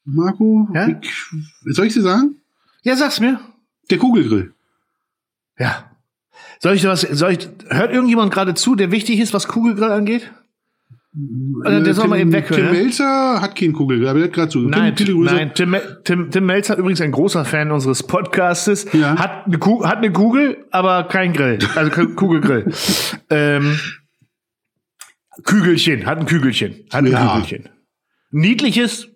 Marco, 0.06 0.68
Ja? 0.76 0.90
ich, 1.02 1.76
soll 1.76 1.88
ich 1.88 1.94
dir 1.94 2.02
sagen? 2.04 2.36
Ja, 2.88 2.96
sag's 2.96 3.20
mir. 3.20 3.40
Der 3.92 3.98
Kugelgrill. 3.98 4.54
Ja. 5.60 5.92
Soll 6.60 6.76
ich 6.76 6.86
was, 6.86 7.02
soll 7.02 7.34
ich, 7.34 7.50
hört 7.70 7.92
irgendjemand 7.92 8.34
gerade 8.34 8.54
zu, 8.54 8.76
der 8.76 8.92
wichtig 8.92 9.20
ist, 9.20 9.34
was 9.34 9.48
Kugelgrill 9.50 9.92
angeht? 9.92 10.32
Oder 11.66 11.82
der 11.82 11.94
soll 11.94 12.08
mal 12.08 12.18
eben 12.20 12.32
weghören, 12.32 12.64
Tim 12.64 12.66
ne? 12.66 12.72
Melzer 12.84 13.42
hat 13.42 13.56
keinen 13.58 13.74
Kugelgrill, 13.74 14.08
aber 14.08 14.20
der 14.20 14.28
hat 14.30 14.34
gerade 14.36 14.50
zu. 14.50 14.60
Nein, 14.60 14.96
Tim, 14.96 15.22
nein 15.24 15.52
Tim, 15.54 15.76
Tim, 16.06 16.32
Tim 16.32 16.46
Melzer, 16.46 16.78
übrigens 16.78 17.02
ein 17.02 17.12
großer 17.12 17.44
Fan 17.44 17.72
unseres 17.72 18.04
Podcastes, 18.04 18.88
Ja. 18.94 19.18
hat, 19.18 19.48
eine 19.48 19.58
Ku- 19.58 19.84
hat 19.86 19.98
eine 19.98 20.12
Kugel, 20.14 20.66
aber 20.72 21.04
kein 21.10 21.34
Grill. 21.34 21.60
Also 21.76 21.92
Kugelgrill. 22.16 22.72
ähm, 23.30 23.78
Kügelchen, 25.44 26.06
hat 26.06 26.20
ein 26.20 26.26
Kügelchen. 26.26 26.86
Hat 26.92 27.04
ein 27.04 27.08
Ja. 27.08 27.34
Kügelchen. 27.34 27.70
Niedliches, 28.32 29.10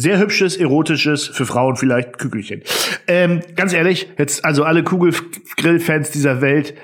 sehr 0.00 0.18
hübsches, 0.18 0.56
erotisches, 0.56 1.26
für 1.26 1.46
Frauen 1.46 1.76
vielleicht 1.76 2.18
Kügelchen. 2.18 2.62
Ähm, 3.06 3.40
ganz 3.54 3.72
ehrlich, 3.72 4.08
jetzt 4.18 4.44
also 4.44 4.64
alle 4.64 4.82
Kugelgrill-Fans 4.82 6.10
dieser 6.10 6.40
Welt, 6.40 6.74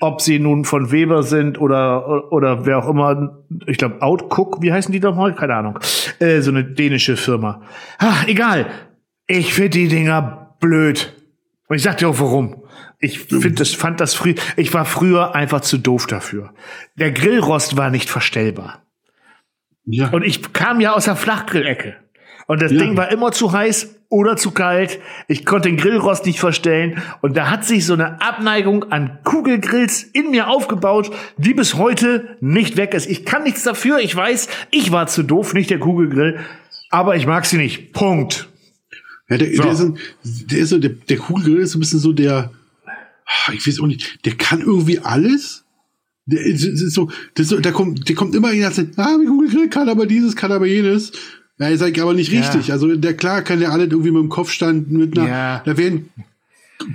ob 0.00 0.20
sie 0.20 0.38
nun 0.38 0.64
von 0.64 0.90
Weber 0.90 1.22
sind 1.22 1.60
oder 1.60 2.32
oder 2.32 2.66
wer 2.66 2.78
auch 2.78 2.88
immer, 2.88 3.44
ich 3.66 3.76
glaube 3.76 4.02
Outcook, 4.02 4.62
wie 4.62 4.72
heißen 4.72 4.92
die 4.92 5.00
nochmal? 5.00 5.34
Keine 5.34 5.54
Ahnung. 5.54 5.78
Äh, 6.18 6.40
so 6.40 6.50
eine 6.50 6.64
dänische 6.64 7.16
Firma. 7.16 7.62
Ach, 7.98 8.26
egal. 8.26 8.66
Ich 9.26 9.54
finde 9.54 9.70
die 9.70 9.88
Dinger 9.88 10.56
blöd. 10.60 11.12
Und 11.68 11.76
ich 11.76 11.82
sag 11.82 11.98
dir 11.98 12.08
auch 12.08 12.20
warum. 12.20 12.62
Ich 12.98 13.18
find 13.18 13.60
das, 13.60 13.74
fand 13.74 14.00
das 14.00 14.14
früh, 14.14 14.34
ich 14.56 14.72
war 14.72 14.84
früher 14.84 15.34
einfach 15.34 15.60
zu 15.60 15.76
doof 15.76 16.06
dafür. 16.06 16.54
Der 16.96 17.12
Grillrost 17.12 17.76
war 17.76 17.90
nicht 17.90 18.08
verstellbar. 18.08 18.82
Ja. 19.84 20.08
Und 20.08 20.22
ich 20.22 20.52
kam 20.52 20.80
ja 20.80 20.94
aus 20.94 21.04
der 21.04 21.16
Flachgrillecke. 21.16 21.96
Und 22.46 22.60
das 22.62 22.72
Ja. 22.72 22.78
Ding 22.78 22.96
war 22.96 23.10
immer 23.10 23.32
zu 23.32 23.52
heiß 23.52 23.94
oder 24.10 24.36
zu 24.36 24.50
kalt. 24.50 25.00
Ich 25.28 25.44
konnte 25.46 25.68
den 25.68 25.76
Grillrost 25.76 26.26
nicht 26.26 26.38
verstellen. 26.38 27.02
Und 27.22 27.36
da 27.36 27.50
hat 27.50 27.64
sich 27.64 27.86
so 27.86 27.94
eine 27.94 28.20
Abneigung 28.20 28.84
an 28.92 29.18
Kugelgrills 29.24 30.02
in 30.02 30.30
mir 30.30 30.48
aufgebaut, 30.48 31.10
die 31.36 31.54
bis 31.54 31.74
heute 31.74 32.36
nicht 32.40 32.76
weg 32.76 32.94
ist. 32.94 33.08
Ich 33.08 33.24
kann 33.24 33.42
nichts 33.44 33.62
dafür. 33.62 33.98
Ich 34.00 34.14
weiß, 34.14 34.48
ich 34.70 34.92
war 34.92 35.06
zu 35.06 35.22
doof, 35.22 35.54
nicht 35.54 35.70
der 35.70 35.78
Kugelgrill. 35.78 36.38
Aber 36.90 37.16
ich 37.16 37.26
mag 37.26 37.44
sie 37.46 37.56
nicht. 37.56 37.92
Punkt. 37.92 38.48
ja 39.28 39.38
der, 39.38 39.52
So. 39.54 39.62
der, 39.62 39.72
ist 39.72 39.80
ein, 39.80 39.98
der 40.22 40.58
ist 40.58 40.68
so, 40.68 40.78
der, 40.78 40.90
der 40.90 41.16
Kugelgrill 41.16 41.58
ist 41.62 41.72
so 41.72 41.78
ein 41.78 41.80
bisschen 41.80 41.98
so 41.98 42.12
der, 42.12 42.50
ah, 42.86 43.52
ich 43.52 43.66
weiß 43.66 43.80
auch 43.80 43.86
nicht, 43.86 44.24
der 44.26 44.34
kann 44.36 44.60
irgendwie 44.60 45.00
alles. 45.00 45.64
Der 46.26 46.40
ist, 46.44 46.62
so, 46.94 47.10
das 47.34 47.44
ist 47.44 47.48
so, 47.50 47.58
der 47.60 47.72
kommt, 47.72 48.08
der 48.08 48.14
kommt 48.14 48.34
immer 48.34 48.48
hin 48.50 48.64
und 48.64 48.74
sagt, 48.74 48.98
ah, 48.98 49.16
mein 49.18 49.26
Kugelgrill 49.26 49.68
kann 49.70 49.88
aber 49.88 50.06
dieses, 50.06 50.36
kann 50.36 50.52
aber 50.52 50.66
jenes. 50.66 51.10
Ja, 51.58 51.70
ich 51.70 51.78
sag 51.78 51.98
aber 52.00 52.14
nicht 52.14 52.32
Ja. 52.32 52.40
richtig. 52.40 52.72
Also, 52.72 52.94
der 52.96 53.14
klar 53.14 53.42
kann 53.42 53.60
der 53.60 53.70
alles 53.72 53.88
irgendwie 53.90 54.10
mit 54.10 54.22
dem 54.22 54.28
Kopfstand 54.28 54.90
mit 54.90 55.16
einer, 55.16 55.28
Ja. 55.28 55.62
da 55.64 55.76
werden 55.76 56.10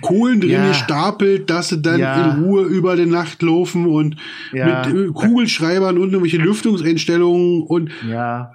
Kohlen 0.01 0.41
drin 0.41 0.51
Ja. 0.51 0.67
gestapelt, 0.67 1.49
dass 1.49 1.69
sie 1.69 1.81
dann 1.81 1.99
Ja. 2.01 2.13
in 2.35 2.43
Ruhe 2.43 2.63
über 2.63 2.95
die 2.97 3.05
Nacht 3.05 3.41
laufen 3.41 3.85
und 3.87 4.17
Ja. 4.51 4.85
mit 4.85 4.93
äh, 4.93 5.07
Kugelschreibern 5.13 5.97
und 5.97 6.09
irgendwelche 6.11 6.37
Lüftungseinstellungen 6.37 7.63
und 7.63 7.89
Ja. 8.07 8.51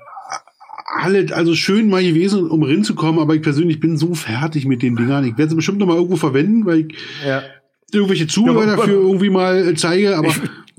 alles, 1.00 1.32
also 1.32 1.54
schön 1.54 1.88
mal 1.88 2.04
gewesen, 2.04 2.48
um 2.50 2.62
rinzukommen, 2.62 3.20
aber 3.20 3.34
ich 3.34 3.42
persönlich 3.42 3.80
bin 3.80 3.96
so 3.96 4.14
fertig 4.14 4.66
mit 4.66 4.82
den 4.82 4.96
Dingern. 4.96 5.24
Ich 5.24 5.36
werde 5.38 5.50
sie 5.50 5.56
bestimmt 5.56 5.78
noch 5.78 5.86
mal 5.86 5.96
irgendwo 5.96 6.16
verwenden, 6.16 6.66
weil 6.66 6.80
ich 6.80 6.94
Ja. 7.26 7.42
irgendwelche 7.92 8.26
Zubehör 8.26 8.66
Ja, 8.66 8.76
dafür 8.76 9.00
irgendwie 9.00 9.30
mal 9.30 9.68
äh, 9.68 9.74
zeige, 9.74 10.16
aber, 10.16 10.32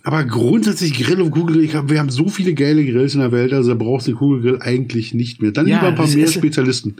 aber 0.05 0.23
grundsätzlich 0.23 0.93
Grill 0.93 1.21
und 1.21 1.31
Kugelgrill, 1.31 1.63
ich 1.65 1.75
hab, 1.75 1.89
wir 1.89 1.99
haben 1.99 2.09
so 2.09 2.29
viele 2.29 2.53
geile 2.53 2.85
Grills 2.85 3.13
in 3.15 3.19
der 3.21 3.31
Welt, 3.31 3.51
also 3.53 3.69
da 3.69 3.75
brauchst 3.75 4.07
du 4.07 4.11
den 4.11 4.17
Kugelgrill 4.17 4.59
eigentlich 4.61 5.13
nicht 5.13 5.41
mehr. 5.41 5.51
Dann 5.51 5.67
Ja, 5.67 5.75
lieber 5.77 5.87
ein 5.89 5.95
paar 5.95 6.07
mehr 6.07 6.25
ist- 6.25 6.33
Spezialisten. 6.33 6.95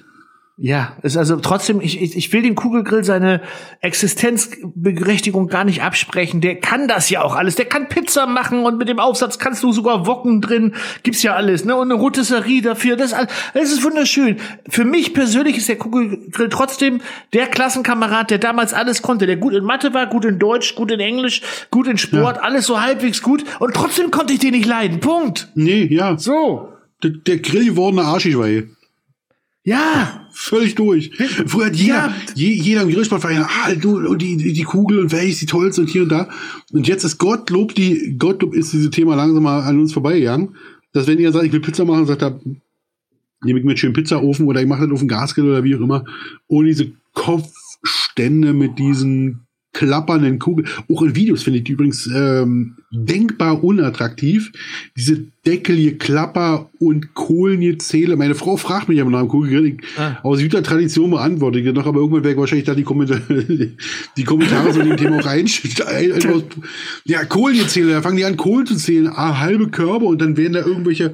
Ja, 0.58 0.96
ist 1.02 1.18
also 1.18 1.36
trotzdem, 1.36 1.82
ich, 1.82 2.02
ich, 2.02 2.32
will 2.32 2.42
dem 2.42 2.56
Kugelgrill 2.56 3.04
seine 3.04 3.42
Existenzberechtigung 3.82 5.48
gar 5.48 5.66
nicht 5.66 5.82
absprechen. 5.82 6.40
Der 6.40 6.56
kann 6.56 6.88
das 6.88 7.10
ja 7.10 7.24
auch 7.24 7.36
alles. 7.36 7.56
Der 7.56 7.66
kann 7.66 7.90
Pizza 7.90 8.26
machen 8.26 8.64
und 8.64 8.78
mit 8.78 8.88
dem 8.88 9.00
Aufsatz 9.00 9.38
kannst 9.38 9.64
du 9.64 9.74
sogar 9.74 10.08
Wocken 10.08 10.40
drin. 10.40 10.74
Gibt's 11.04 11.24
ja 11.24 11.36
alles, 11.36 11.66
ne? 11.66 11.76
Und 11.76 11.92
eine 11.92 12.00
Rotisserie 12.00 12.62
dafür. 12.62 12.96
Das, 12.96 13.14
das 13.54 13.72
ist 13.74 13.84
wunderschön. 13.84 14.38
Für 14.70 14.86
mich 14.86 15.14
persönlich 15.14 15.58
ist 15.58 15.68
der 15.68 15.76
Kugelgrill 15.76 16.48
trotzdem 16.48 17.02
der 17.34 17.48
Klassenkamerad, 17.48 18.32
der 18.32 18.38
damals 18.38 18.74
alles 18.74 19.02
konnte. 19.02 19.28
Der 19.28 19.36
gut 19.36 19.54
in 19.54 19.66
Mathe 19.66 19.94
war, 19.94 20.08
gut 20.08 20.24
in 20.24 20.40
Deutsch, 20.40 20.76
gut 20.76 20.90
in 20.90 21.02
Englisch, 21.02 21.42
gut 21.70 21.86
in 21.86 21.98
Sport, 21.98 22.42
alles 22.42 22.66
so 22.66 22.82
halbwegs 22.82 23.22
gut. 23.22 23.44
Und 23.60 23.74
trotzdem 23.74 24.10
konnte 24.10 24.32
ich 24.32 24.40
den 24.40 24.52
nicht 24.52 24.66
leiden. 24.66 25.02
Punkt. 25.02 25.50
Nee, 25.54 25.86
ja. 25.92 26.18
So. 26.18 26.70
Der, 27.04 27.12
der 27.12 27.40
Grill 27.40 27.66
gewordene 27.66 28.04
Arschgeweih. 28.04 28.70
Ja. 29.66 30.28
Völlig 30.32 30.76
durch. 30.76 31.12
Früher 31.48 31.66
hat 31.68 31.76
jeder, 31.76 31.96
Ja. 31.96 32.16
je, 32.36 32.54
jeder 32.54 32.84
im 32.84 32.90
Grillsportverein, 32.90 33.44
ah, 33.44 33.74
du, 33.74 33.98
und 33.98 34.22
die, 34.22 34.38
die, 34.38 34.64
Kugel 34.64 35.00
und 35.00 35.12
welches 35.12 35.40
die 35.40 35.46
tollste 35.48 35.82
und 35.82 35.90
hier 35.90 36.04
und 36.04 36.10
da. 36.10 36.30
Und 36.72 36.88
jetzt 36.88 37.04
ist 37.04 37.18
Gottlob 37.18 37.74
die, 37.74 38.16
Gottlob 38.18 38.54
ist 38.54 38.74
dieses 38.74 38.92
Thema 38.92 39.16
langsam 39.16 39.44
mal 39.44 39.62
an 39.62 39.80
uns 39.80 39.92
vorbeigegangen. 39.92 40.56
Dass 40.94 41.08
wenn 41.08 41.20
ihr 41.20 41.32
sagt, 41.32 41.46
ich 41.46 41.52
will 41.52 41.62
Pizza 41.62 41.84
machen, 41.84 42.06
sagt 42.06 42.22
er, 42.22 42.40
nehme 43.44 43.60
ich 43.60 43.66
mir 43.66 43.72
einen 43.72 43.78
schönen 43.78 43.94
Pizzaofen 43.94 44.46
oder 44.46 44.62
ich 44.62 44.68
mache 44.68 44.84
das 44.84 44.92
auf 44.92 45.00
den 45.00 45.08
Gasgrill 45.08 45.50
oder 45.50 45.64
wie 45.64 45.76
auch 45.76 45.82
immer. 45.82 46.06
Und 46.48 46.66
diese 46.66 46.92
Kopfstände 47.14 48.54
mit 48.54 48.78
diesen 48.78 49.48
klappernden 49.76 50.40
Kugeln. 50.40 50.68
Auch 50.90 51.02
in 51.02 51.16
Videos 51.16 51.44
finde 51.44 51.60
ich 51.60 51.66
die 51.66 51.74
übrigens 51.74 52.08
ähm, 52.08 52.78
denkbar 52.92 53.62
unattraktiv. 53.64 54.52
Diese 54.98 55.26
Deckel, 55.46 55.98
Klapper 55.98 56.70
und 56.80 57.14
Kohlengezähle. 57.14 58.16
Meine 58.16 58.36
Frau 58.36 58.56
fragt 58.56 58.88
mich 58.88 58.98
immer 58.98 59.12
nach 59.12 59.20
dem 59.20 59.28
Kugelgrill. 59.28 59.78
Ah. 59.98 60.18
Aus 60.24 60.40
Südtradition 60.40 61.12
beantworte 61.12 61.60
ich 61.60 61.74
noch, 61.74 61.86
aber 61.86 62.00
irgendwann 62.00 62.24
werde 62.24 62.34
ich 62.36 62.40
wahrscheinlich 62.40 62.66
da 62.66 62.74
die, 62.74 62.84
Kommentare, 62.84 63.22
die 64.18 64.24
Kommentare 64.24 64.72
zu 64.72 64.82
dem 64.82 64.96
Thema 64.96 65.20
auch 65.20 65.26
reinstellen. 65.26 66.44
Ja, 67.04 67.26
Kohlengezähle, 67.26 67.92
da 67.92 68.02
fangen 68.02 68.18
die 68.18 68.26
an, 68.26 68.38
Kohl 68.38 68.64
zu 68.64 68.76
zählen. 68.78 69.08
Ah, 69.08 69.40
halbe 69.40 69.68
Körbe 69.68 70.06
und 70.06 70.22
dann 70.22 70.38
werden 70.38 70.54
da 70.54 70.66
irgendwelche 70.66 71.14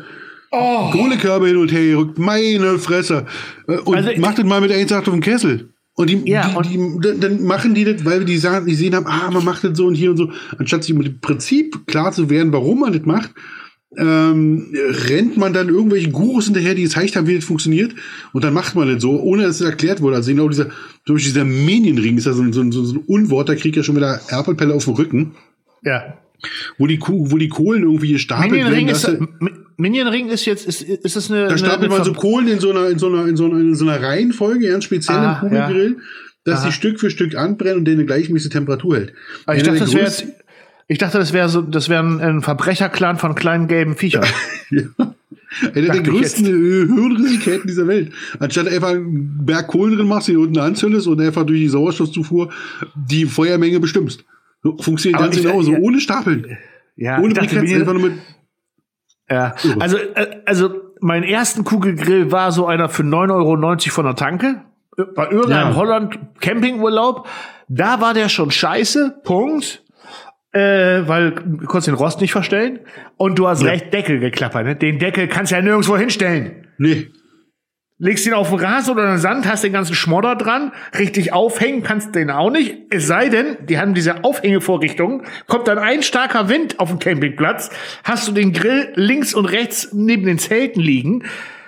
Oh. 0.54 0.92
Kohlekörbe 0.92 1.48
hin 1.48 1.56
und 1.56 1.72
her 1.72 1.82
gerückt. 1.82 2.20
Meine 2.20 2.78
Fresse. 2.78 3.26
Äh, 3.70 3.78
Und 3.78 3.96
Also, 3.96 4.10
macht 4.20 4.38
das 4.38 4.46
mal 4.46 4.60
mit 4.60 4.70
1,8 4.72 4.98
auf 4.98 5.06
dem 5.06 5.22
Kessel. 5.22 5.71
Und 5.96 6.10
die, 6.10 6.22
Ja, 6.26 6.50
die, 6.62 6.78
und- 6.78 7.04
die, 7.06 7.20
dann- 7.20 7.44
machen 7.44 7.74
die 7.76 7.84
das, 7.84 8.06
weil 8.06 8.24
die 8.26 8.38
sagen, 8.38 8.66
die 8.66 8.76
sehen 8.76 8.96
haben, 8.96 9.06
ah, 9.08 9.30
man 9.32 9.44
macht 9.44 9.64
das 9.64 9.78
so 9.78 9.86
und 9.88 9.96
hier 9.96 10.12
und 10.12 10.18
so, 10.18 10.32
anstatt 10.58 10.84
sich 10.84 10.96
mit 10.96 11.06
dem 11.08 11.20
Prinzip 11.20 11.86
klar 11.86 12.12
zu 12.12 12.30
werden, 12.30 12.54
warum 12.54 12.80
man 12.80 12.94
das 12.94 13.06
macht, 13.06 13.32
ähm, 13.98 14.68
rennt 14.74 15.36
man 15.36 15.52
dann 15.52 15.68
irgendwelche 15.68 16.10
Gurus 16.12 16.46
hinterher, 16.46 16.76
die 16.76 16.84
gezeigt 16.84 17.16
haben, 17.18 17.28
wie 17.28 17.36
das 17.36 17.44
funktioniert, 17.44 17.94
und 18.32 18.44
dann 18.44 18.54
macht 18.54 18.74
man 18.74 18.88
das 18.88 19.02
so, 19.02 19.20
ohne 19.22 19.44
dass 19.44 19.60
es 19.60 19.68
erklärt 19.68 20.02
wurde. 20.02 20.16
Also 20.16 20.32
genau 20.32 20.48
dieser, 20.48 20.68
zum 21.06 21.16
Beispiel 21.16 21.34
dieser 21.34 21.44
Minion-Ring 21.46 22.18
ist 22.18 22.26
ja 22.26 22.32
so, 22.34 22.42
ein- 22.42 22.54
so, 22.54 22.64
so 22.72 22.94
ein 22.96 23.04
Unwort, 23.06 23.50
da 23.50 23.56
kriegt 23.56 23.76
ja 23.76 23.84
schon 23.84 23.98
wieder 23.98 24.22
Erpelpelle 24.30 24.74
auf 24.74 24.86
den 24.86 24.94
Rücken, 24.96 25.32
Ja. 25.84 26.14
Wo 26.78 26.88
die, 26.88 26.98
Kuh- 26.98 27.32
wo 27.32 27.38
die 27.38 27.50
Kohlen 27.50 27.84
irgendwie 27.84 28.12
gestapelt 28.14 28.52
Minion 28.52 28.70
Ring 28.74 28.88
werden. 28.88 28.96
ist, 28.96 29.08
dass 29.08 29.18
du- 29.18 29.24
Mi- 29.40 29.52
Minion 29.78 30.08
Ring 30.08 30.30
ist 30.30 30.46
jetzt, 30.46 30.66
ist, 30.68 30.82
ist 30.82 31.16
das 31.16 31.30
eine, 31.32 31.42
Da 31.44 31.48
eine, 31.50 31.58
stapelt 31.58 31.90
man 31.92 32.04
so 32.04 32.14
Kohlen 32.14 32.48
in 32.48 32.60
so 32.60 32.72
einer, 32.72 32.88
in 32.90 33.00
so 33.00 33.08
einer, 33.08 33.26
in 33.28 33.36
so 33.38 33.46
einer, 33.46 33.60
in 33.60 33.76
so 33.76 33.86
einer 33.88 34.02
Reihenfolge, 34.02 34.68
ganz 34.70 34.84
speziell 34.84 35.18
Ah, 35.18 35.40
im 35.42 35.50
Kugelgrill, 35.50 35.98
dass 36.44 36.60
Aha. 36.60 36.68
die 36.68 36.74
Stück 36.74 37.00
für 37.00 37.10
Stück 37.10 37.36
anbrennen 37.36 37.78
und 37.80 37.86
der 37.86 37.94
eine 37.96 38.06
gleichmäßige 38.06 38.50
Temperatur 38.52 38.96
hält. 38.98 39.14
Ah, 39.46 39.56
ich 39.56 39.64
dachte, 39.64 39.80
das 39.80 39.94
wäre 39.94 40.06
jetzt, 40.06 40.26
ich 40.88 40.98
dachte, 40.98 41.18
das 41.20 41.34
wäre 41.34 41.50
so, 41.50 41.62
das 41.62 41.90
wäre 41.90 42.04
ein, 42.04 42.20
ein 42.20 42.42
Verbrecherclan 42.42 43.18
von 43.18 43.34
kleinen 43.36 43.68
gelben 43.68 43.96
Viechern. 43.96 44.26
Ja. 44.70 45.14
Einer 45.76 45.92
der 45.92 46.02
größten 46.02 46.46
äh, 46.46 46.88
Hirnrisiken 46.88 47.62
dieser 47.68 47.86
Welt. 47.86 48.14
Anstatt 48.40 48.70
einfach 48.70 48.92
einen 48.92 49.46
Berg 49.46 49.68
Kohlen 49.68 49.98
drin 49.98 50.08
machst, 50.08 50.30
die 50.30 50.38
unten 50.38 50.58
anzündest 50.58 51.08
und 51.08 51.20
einfach 51.20 51.46
durch 51.46 51.60
die 51.60 51.68
Sauerstoffzufuhr 51.68 52.54
die 52.96 53.26
Feuermenge 53.26 53.82
bestimmst. 53.82 54.24
So 54.64 54.78
funktioniert 54.78 55.20
ganz 55.22 55.36
genauso, 55.42 55.74
ja. 55.74 55.80
ohne 55.80 56.00
Stapeln. 56.00 56.58
Ja, 56.96 57.20
ohne 57.20 57.34
Briketts, 57.34 57.74
einfach 57.74 57.94
nur 57.94 58.04
mit. 58.04 58.14
Ja, 59.30 59.56
Irre. 59.64 59.82
also, 59.82 59.98
äh, 59.98 60.42
also 60.46 60.70
mein 61.00 61.24
ersten 61.24 61.64
Kugelgrill 61.64 62.32
war 62.32 62.52
so 62.52 62.68
einer 62.68 62.90
für 62.90 63.04
9,90 63.04 63.32
Euro 63.32 63.78
von 63.92 64.06
der 64.06 64.16
Tanke. 64.16 64.62
Bei 65.16 65.30
irgendeinem 65.32 65.70
Ja. 65.72 65.76
Holland 65.76 66.20
Campingurlaub. 66.42 67.28
Da 67.70 68.02
war 68.02 68.14
der 68.14 68.30
schon 68.30 68.52
scheiße. 68.52 69.22
Punkt. 69.24 69.84
Äh, 70.52 71.08
weil 71.08 71.32
du 71.32 71.66
konntest 71.66 71.88
den 71.88 71.96
Rost 71.96 72.20
nicht 72.20 72.34
verstellen. 72.34 72.80
Und 73.16 73.40
du 73.40 73.48
hast 73.48 73.64
Ja. 73.64 73.70
recht, 73.70 73.94
Deckel 73.94 74.20
geklappert. 74.20 74.66
Ne? 74.66 74.76
Den 74.76 75.00
Deckel 75.00 75.28
kannst 75.30 75.52
du 75.52 75.56
ja 75.56 75.62
nirgendwo 75.62 75.98
hinstellen. 75.98 76.68
Nee. 76.78 77.08
Legst 78.04 78.26
ihn 78.26 78.34
auf 78.34 78.50
den 78.50 78.58
Rasen 78.58 78.94
oder 78.94 79.06
den 79.06 79.20
Sand, 79.20 79.48
hast 79.48 79.64
den 79.64 79.74
ganzen 79.74 79.94
Schmodder 79.94 80.36
dran, 80.36 80.72
richtig 80.98 81.34
aufhängen 81.34 81.84
kannst 81.84 82.16
den 82.16 82.32
auch 82.32 82.50
nicht. 82.50 82.76
Es 82.90 83.06
sei 83.06 83.30
denn, 83.30 83.58
die 83.70 83.78
haben 83.78 83.94
diese 83.94 84.24
Aufhängevorrichtungen, 84.24 85.22
kommt 85.46 85.68
dann 85.68 85.78
ein 85.78 86.02
starker 86.02 86.50
Wind 86.50 86.80
auf 86.80 86.90
dem 86.90 86.98
Campingplatz, 86.98 87.70
hast 88.04 88.28
du 88.28 88.32
den 88.32 88.54
Grill 88.54 88.92
links 88.96 89.36
und 89.36 89.46
rechts 89.46 89.90
neben 89.94 90.26
den 90.26 90.40
Zelten 90.40 90.82
liegen. 90.82 91.26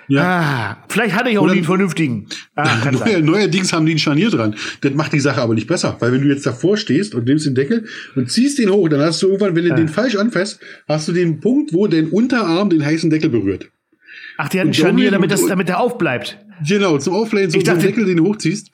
Ja. 0.08 0.22
Ah, 0.22 0.84
vielleicht 0.88 1.14
hatte 1.14 1.30
ich 1.30 1.38
auch 1.38 1.44
Oder- 1.44 1.52
einen 1.52 1.62
vernünftigen. 1.62 2.26
Ah, 2.56 2.90
Neuer, 2.90 3.20
neuerdings 3.20 3.72
haben 3.72 3.86
die 3.86 3.94
ein 3.94 4.00
Scharnier 4.00 4.30
dran. 4.30 4.56
Das 4.80 4.92
macht 4.92 5.12
die 5.12 5.20
Sache 5.20 5.40
aber 5.40 5.54
nicht 5.54 5.68
besser. 5.68 5.96
Weil 6.00 6.10
wenn 6.10 6.20
du 6.20 6.26
jetzt 6.26 6.44
davor 6.44 6.76
stehst 6.76 7.14
und 7.14 7.26
nimmst 7.26 7.46
den 7.46 7.54
Deckel 7.54 7.86
und 8.16 8.28
ziehst 8.28 8.58
den 8.58 8.70
hoch, 8.70 8.88
dann 8.88 9.00
hast 9.00 9.22
du 9.22 9.28
irgendwann, 9.28 9.54
wenn 9.54 9.68
du 9.68 9.74
den 9.76 9.88
falsch 9.88 10.16
anfasst, 10.16 10.58
hast 10.88 11.06
du 11.06 11.12
den 11.12 11.38
Punkt, 11.38 11.72
wo 11.72 11.86
dein 11.86 12.08
Unterarm 12.08 12.70
den 12.70 12.84
heißen 12.84 13.08
Deckel 13.08 13.30
berührt. 13.30 13.70
Ach, 14.36 14.48
die 14.48 14.58
hatten 14.58 14.68
Und 14.68 14.74
Scharnier, 14.76 15.10
damit, 15.10 15.30
das, 15.30 15.46
damit 15.46 15.68
der 15.68 15.80
aufbleibt. 15.80 16.38
Genau, 16.66 16.98
zum 16.98 17.14
Aufblähen, 17.14 17.50
so 17.50 17.58
Ich 17.58 17.64
so 17.64 17.70
einen 17.70 17.80
dachte- 17.80 17.92
Deckel, 17.92 18.06
den 18.06 18.16
du 18.18 18.26
hochziehst. 18.26 18.70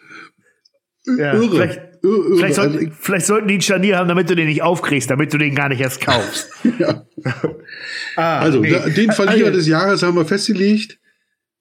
Ja, 1.18 1.34
Irre. 1.34 1.50
Vielleicht, 1.50 1.80
Irre, 2.02 2.36
vielleicht, 2.36 2.58
Also 2.58 2.62
sollten, 2.78 2.92
vielleicht 2.98 3.26
sollten 3.26 3.48
die 3.48 3.54
ein 3.54 3.60
Scharnier 3.62 3.96
haben, 3.98 4.08
damit 4.08 4.28
du 4.30 4.34
den 4.36 4.46
nicht 4.46 4.62
aufkriegst, 4.62 5.10
damit 5.10 5.32
du 5.32 5.38
den 5.38 5.54
gar 5.54 5.68
nicht 5.68 5.80
erst 5.80 6.00
kaufst. 6.00 6.50
ja. 6.78 7.04
Ah, 8.16 8.38
Also, 8.40 8.60
nee. 8.60 8.70
da, 8.70 8.88
den 8.88 9.12
Verlierer 9.12 9.46
Also- 9.48 9.58
des 9.58 9.66
Jahres 9.66 10.02
haben 10.02 10.16
wir 10.16 10.24
festgelegt. 10.26 10.98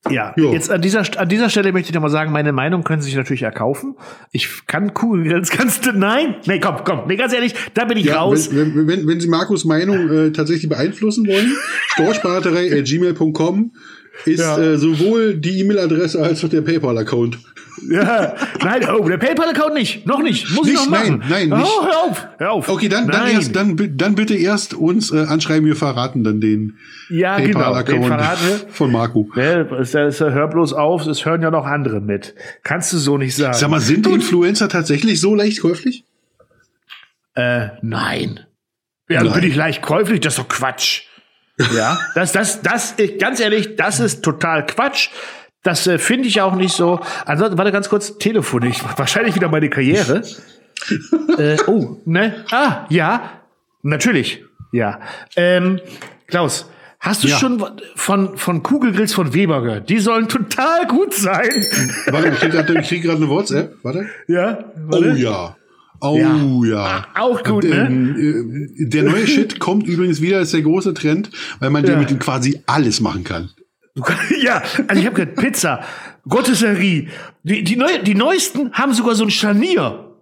Ja, 0.10 0.34
Jo. 0.38 0.54
jetzt 0.54 0.72
an 0.72 0.82
dieser, 0.82 1.04
an 1.20 1.28
dieser 1.28 1.50
Stelle 1.50 1.74
möchte 1.74 1.90
ich 1.90 1.94
noch 1.94 2.02
mal 2.02 2.08
sagen, 2.10 2.32
meine 2.32 2.54
Meinung 2.54 2.86
können 2.86 3.02
Sie 3.02 3.08
sich 3.08 3.18
natürlich 3.18 3.42
erkaufen. 3.42 3.98
Ich 4.32 4.66
kann 4.66 4.94
Kugelgrills, 4.94 5.50
kannst 5.50 5.86
du, 5.86 5.92
nein? 5.92 6.36
Nee, 6.46 6.62
komm, 6.62 6.78
komm, 6.86 7.02
nee, 7.08 7.18
ganz 7.18 7.34
ehrlich, 7.34 7.54
da 7.74 7.84
bin 7.84 7.98
ich 7.98 8.06
Ja, 8.06 8.20
raus. 8.22 8.50
wenn, 8.56 8.88
wenn, 8.88 9.06
wenn, 9.08 9.20
Sie 9.20 9.28
Markus 9.28 9.66
Meinung 9.66 10.10
äh, 10.10 10.32
tatsächlich 10.32 10.70
beeinflussen 10.70 11.28
wollen, 11.28 11.52
storchbaraterei.gmail.com 11.90 13.74
ist 14.26 14.40
Ja. 14.40 14.58
äh, 14.58 14.78
sowohl 14.78 15.36
die 15.36 15.60
E-Mail-Adresse 15.60 16.22
als 16.22 16.44
auch 16.44 16.50
der 16.50 16.62
PayPal-Account. 16.62 17.38
Ja, 17.90 18.36
nein, 18.62 18.86
oh, 18.90 19.08
der 19.08 19.18
PayPal-Account 19.18 19.74
nicht, 19.74 20.06
noch 20.06 20.22
nicht, 20.22 20.50
muss 20.52 20.68
ich 20.68 20.74
Nicht? 20.74 20.84
noch 20.84 20.90
machen. 20.92 21.24
Nein, 21.30 21.48
nein, 21.48 21.60
nicht. 21.60 21.72
Oh, 21.80 21.86
hör 21.86 22.04
auf, 22.10 22.28
hör 22.38 22.52
auf. 22.52 22.68
Okay, 22.68 22.90
dann, 22.90 23.08
dann, 23.08 23.22
Nein. 23.24 23.36
erst, 23.36 23.56
dann, 23.56 23.78
dann 23.96 24.16
bitte 24.16 24.36
erst 24.36 24.74
uns 24.74 25.12
äh, 25.14 25.20
anschreiben, 25.24 25.66
wir 25.66 25.78
verraten 25.78 26.26
dann 26.26 26.42
den 26.42 26.78
Ja, 27.10 27.40
genau, 27.40 27.60
PayPal-Account 27.60 28.10
wir. 28.10 28.68
von 28.70 28.92
Marco. 28.92 29.30
Ja, 29.38 29.62
es, 29.80 29.96
es, 29.96 30.20
hör 30.20 30.48
bloß 30.50 30.74
auf, 30.74 31.08
es 31.08 31.26
hören 31.26 31.42
ja 31.42 31.52
noch 31.52 31.66
andere 31.66 32.02
mit. 32.02 32.36
Kannst 32.64 32.92
du 32.92 32.98
so 32.98 33.18
nicht 33.18 33.34
sagen. 33.38 33.54
Sag 33.58 33.70
mal, 33.70 33.80
sind 33.80 34.06
Influencer 34.08 34.68
tatsächlich 34.68 35.22
so 35.22 35.34
leicht 35.34 35.62
käuflich? 35.62 36.04
Äh, 37.36 37.68
nein. 37.82 38.42
Ja, 39.10 39.24
Nein. 39.24 39.34
bin 39.40 39.50
ich 39.50 39.56
leicht 39.56 39.82
käuflich? 39.82 40.20
Das 40.20 40.34
ist 40.34 40.40
doch 40.40 40.50
Quatsch. 40.50 41.04
Ja, 41.76 42.00
das, 42.16 42.32
das, 42.32 42.62
das, 42.62 42.94
ich, 42.98 43.20
ganz 43.20 43.40
ehrlich, 43.40 43.76
das 43.76 44.00
ist 44.00 44.24
total 44.24 44.66
Quatsch. 44.66 45.10
Das 45.64 45.88
äh, 45.88 45.98
finde 45.98 46.28
ich 46.28 46.40
auch 46.42 46.56
nicht 46.56 46.74
so. 46.74 47.02
Ansonsten, 47.26 47.58
warte 47.58 47.72
ganz 47.72 47.90
kurz, 47.90 48.18
Telefon. 48.18 48.64
Ich 48.64 48.82
wahrscheinlich 48.98 49.36
wieder 49.36 49.50
meine 49.50 49.70
Karriere. 49.70 50.22
äh, 51.38 51.58
oh, 51.68 51.98
ne? 52.06 52.46
Ah, 52.52 52.86
ja, 52.90 53.42
natürlich, 53.82 54.44
ja. 54.72 55.00
Ähm, 55.36 55.82
Klaus, 56.28 56.70
hast 57.02 57.24
du 57.24 57.28
Ja. 57.28 57.38
schon 57.38 57.62
von 57.96 58.38
von 58.38 58.64
Kugelgrills 58.64 59.14
von 59.14 59.34
Weber 59.34 59.62
gehört? 59.62 59.90
Die 59.90 60.00
sollen 60.00 60.30
total 60.30 60.88
gut 60.88 61.14
sein. 61.14 61.50
Warte, 62.08 62.30
ich 62.30 62.88
krieg 62.88 63.02
gerade 63.04 63.18
eine 63.18 63.30
WhatsApp. 63.30 63.76
Warte. 63.84 64.08
ja. 64.28 64.60
Oh 64.64 64.92
warte. 64.92 65.10
ja. 65.18 65.56
Oh 66.02 66.64
ja. 66.64 67.06
Auch 67.16 67.44
gut, 67.44 67.64
ne? 67.64 67.88
Ähm, 67.88 68.70
äh, 68.80 68.86
Der 68.90 69.04
neue 69.04 69.28
Shit 69.28 69.60
kommt 69.66 69.88
übrigens 69.88 70.22
wieder, 70.22 70.40
ist 70.40 70.54
der 70.54 70.62
große 70.62 70.94
Trend, 70.94 71.30
weil 71.60 71.70
man 71.70 71.84
Ja. 71.86 71.92
damit 71.94 72.18
quasi 72.20 72.62
alles 72.66 73.02
machen 73.02 73.24
kann. 73.24 73.50
Ja, 74.42 74.62
also 74.88 75.00
ich 75.02 75.06
habe 75.06 75.16
gehört, 75.16 75.36
Pizza, 75.36 75.84
Rotisserie. 76.32 77.08
Die, 77.44 77.64
die, 77.64 77.76
neu, 77.76 78.02
die 78.04 78.16
neuesten 78.16 78.72
haben 78.74 78.94
sogar 78.94 79.16
so 79.16 79.26
ein 79.26 79.32
Scharnier. 79.32 80.16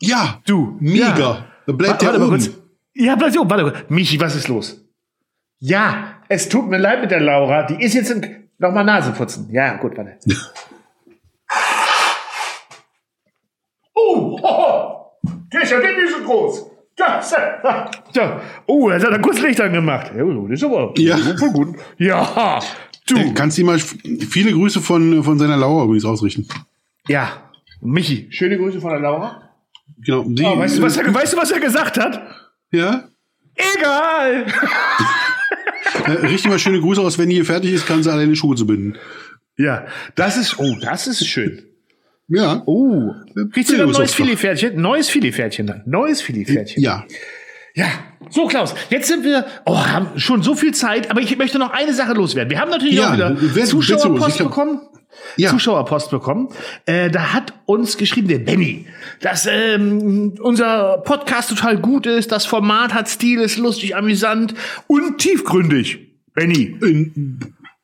Ja, 0.00 0.40
Du. 0.46 0.76
mega. 0.80 1.18
Ja. 1.18 1.44
Da 1.66 1.72
bleibt 1.74 2.02
Warte, 2.02 2.04
der 2.06 2.08
warte 2.14 2.18
mal 2.20 2.26
oben. 2.28 2.36
kurz. 2.38 2.50
Ja, 2.94 3.16
bleib 3.16 3.36
oben. 3.38 3.50
Warte 3.50 3.64
kurz. 3.64 3.76
Michi, 3.90 4.18
was 4.20 4.34
ist 4.36 4.48
los? 4.48 4.82
Ja, 5.58 6.14
es 6.30 6.48
tut 6.48 6.68
mir 6.70 6.78
leid 6.78 7.02
mit 7.02 7.10
der 7.10 7.20
Laura. 7.20 7.64
Die 7.66 7.82
ist 7.84 7.92
jetzt 7.94 8.10
im... 8.10 8.22
Nochmal 8.58 8.84
Nase 8.84 9.12
putzen. 9.12 9.48
Ja, 9.52 9.76
gut, 9.76 9.96
warte. 9.98 10.18
oh, 13.94 14.38
hoho. 14.42 14.99
Der 15.52 15.62
ist 15.62 15.70
ja 15.70 15.78
nicht 15.78 15.90
so 16.16 16.24
groß. 16.24 16.66
Das, 16.96 17.34
ja. 18.14 18.40
Oh, 18.66 18.90
er 18.90 19.00
hat 19.00 19.10
da 19.10 19.18
kurz 19.18 19.40
Licht 19.40 19.60
angemacht. 19.60 20.12
Ja, 20.16 20.22
das 20.24 20.50
ist 20.60 20.64
aber 20.64 20.92
Ja. 20.98 21.16
voll 21.38 21.50
gut. 21.50 21.76
Ja, 21.98 22.60
du. 23.06 23.16
Äh, 23.16 23.32
Kannst 23.34 23.58
ihm 23.58 23.66
mal 23.66 23.78
viele 23.78 24.52
Grüße 24.52 24.80
von, 24.80 25.24
von 25.24 25.38
seiner 25.38 25.56
Laura 25.56 25.84
übrigens 25.84 26.04
ausrichten. 26.04 26.46
Ja, 27.08 27.50
Michi, 27.80 28.26
schöne 28.30 28.58
Grüße 28.58 28.80
von 28.80 28.90
der 28.90 29.00
Laura. 29.00 29.50
Genau. 30.04 30.24
Die, 30.26 30.44
Oh, 30.44 30.58
weißt, 30.58 30.78
du, 30.78 30.82
was 30.82 30.96
er, 30.98 31.12
weißt 31.14 31.32
du, 31.32 31.36
was 31.38 31.50
er 31.50 31.60
gesagt 31.60 31.98
hat? 31.98 32.20
Ja? 32.70 33.04
Egal. 33.76 34.46
Äh, 36.06 36.10
richte 36.26 36.48
mal 36.48 36.58
schöne 36.58 36.80
Grüße 36.80 37.00
aus, 37.00 37.18
wenn 37.18 37.28
die 37.30 37.36
hier 37.36 37.44
fertig 37.44 37.72
ist, 37.72 37.86
kann 37.86 38.02
sie 38.02 38.12
alleine 38.12 38.36
Schuhe 38.36 38.56
zu 38.56 38.66
binden. 38.66 38.96
Ja, 39.56 39.86
das 40.14 40.36
ist, 40.36 40.58
oh, 40.58 40.76
das 40.80 41.06
ist 41.06 41.26
schön. 41.26 41.62
Ja. 42.32 42.62
Oh, 42.66 43.12
kriegst 43.52 43.70
du 43.72 43.82
ein 43.82 43.90
neues. 43.90 44.14
Filetpferdchen? 44.14 44.80
Neues 44.80 45.08
Filetpferdchen 45.10 45.66
dann. 45.66 45.82
Neues 45.84 46.22
Filetpferdchen. 46.22 46.82
Ja. 46.82 47.04
Ja. 47.74 47.86
So, 48.30 48.46
Klaus, 48.46 48.74
jetzt 48.90 49.08
sind 49.08 49.24
wir, 49.24 49.44
oh, 49.64 49.76
haben 49.76 50.18
schon 50.18 50.42
so 50.42 50.54
viel 50.54 50.72
Zeit, 50.72 51.10
aber 51.10 51.20
ich 51.20 51.36
möchte 51.36 51.58
noch 51.58 51.70
eine 51.72 51.92
Sache 51.92 52.12
loswerden. 52.12 52.50
Wir 52.50 52.60
haben 52.60 52.70
natürlich 52.70 52.94
Ja, 52.94 53.08
auch 53.10 53.12
wieder 53.14 53.36
wer- 53.40 53.64
Zuschauerpost 53.64 54.36
glaub- 54.36 54.48
bekommen. 54.50 54.80
Ja. 55.36 55.50
Zuschauerpost 55.50 56.10
bekommen. 56.10 56.48
Äh, 56.86 57.10
da 57.10 57.32
hat 57.32 57.52
uns 57.66 57.96
geschrieben, 57.96 58.28
der 58.28 58.38
Benny, 58.38 58.86
dass 59.20 59.46
ähm, 59.50 60.34
unser 60.40 60.98
Podcast 61.04 61.50
total 61.50 61.78
gut 61.78 62.06
ist, 62.06 62.30
das 62.30 62.46
Format 62.46 62.94
hat 62.94 63.08
Stil, 63.08 63.40
ist 63.40 63.58
lustig, 63.58 63.96
amüsant 63.96 64.54
und 64.86 65.18
tiefgründig. 65.18 65.98
Benny, 66.32 66.76
In, 66.80 67.40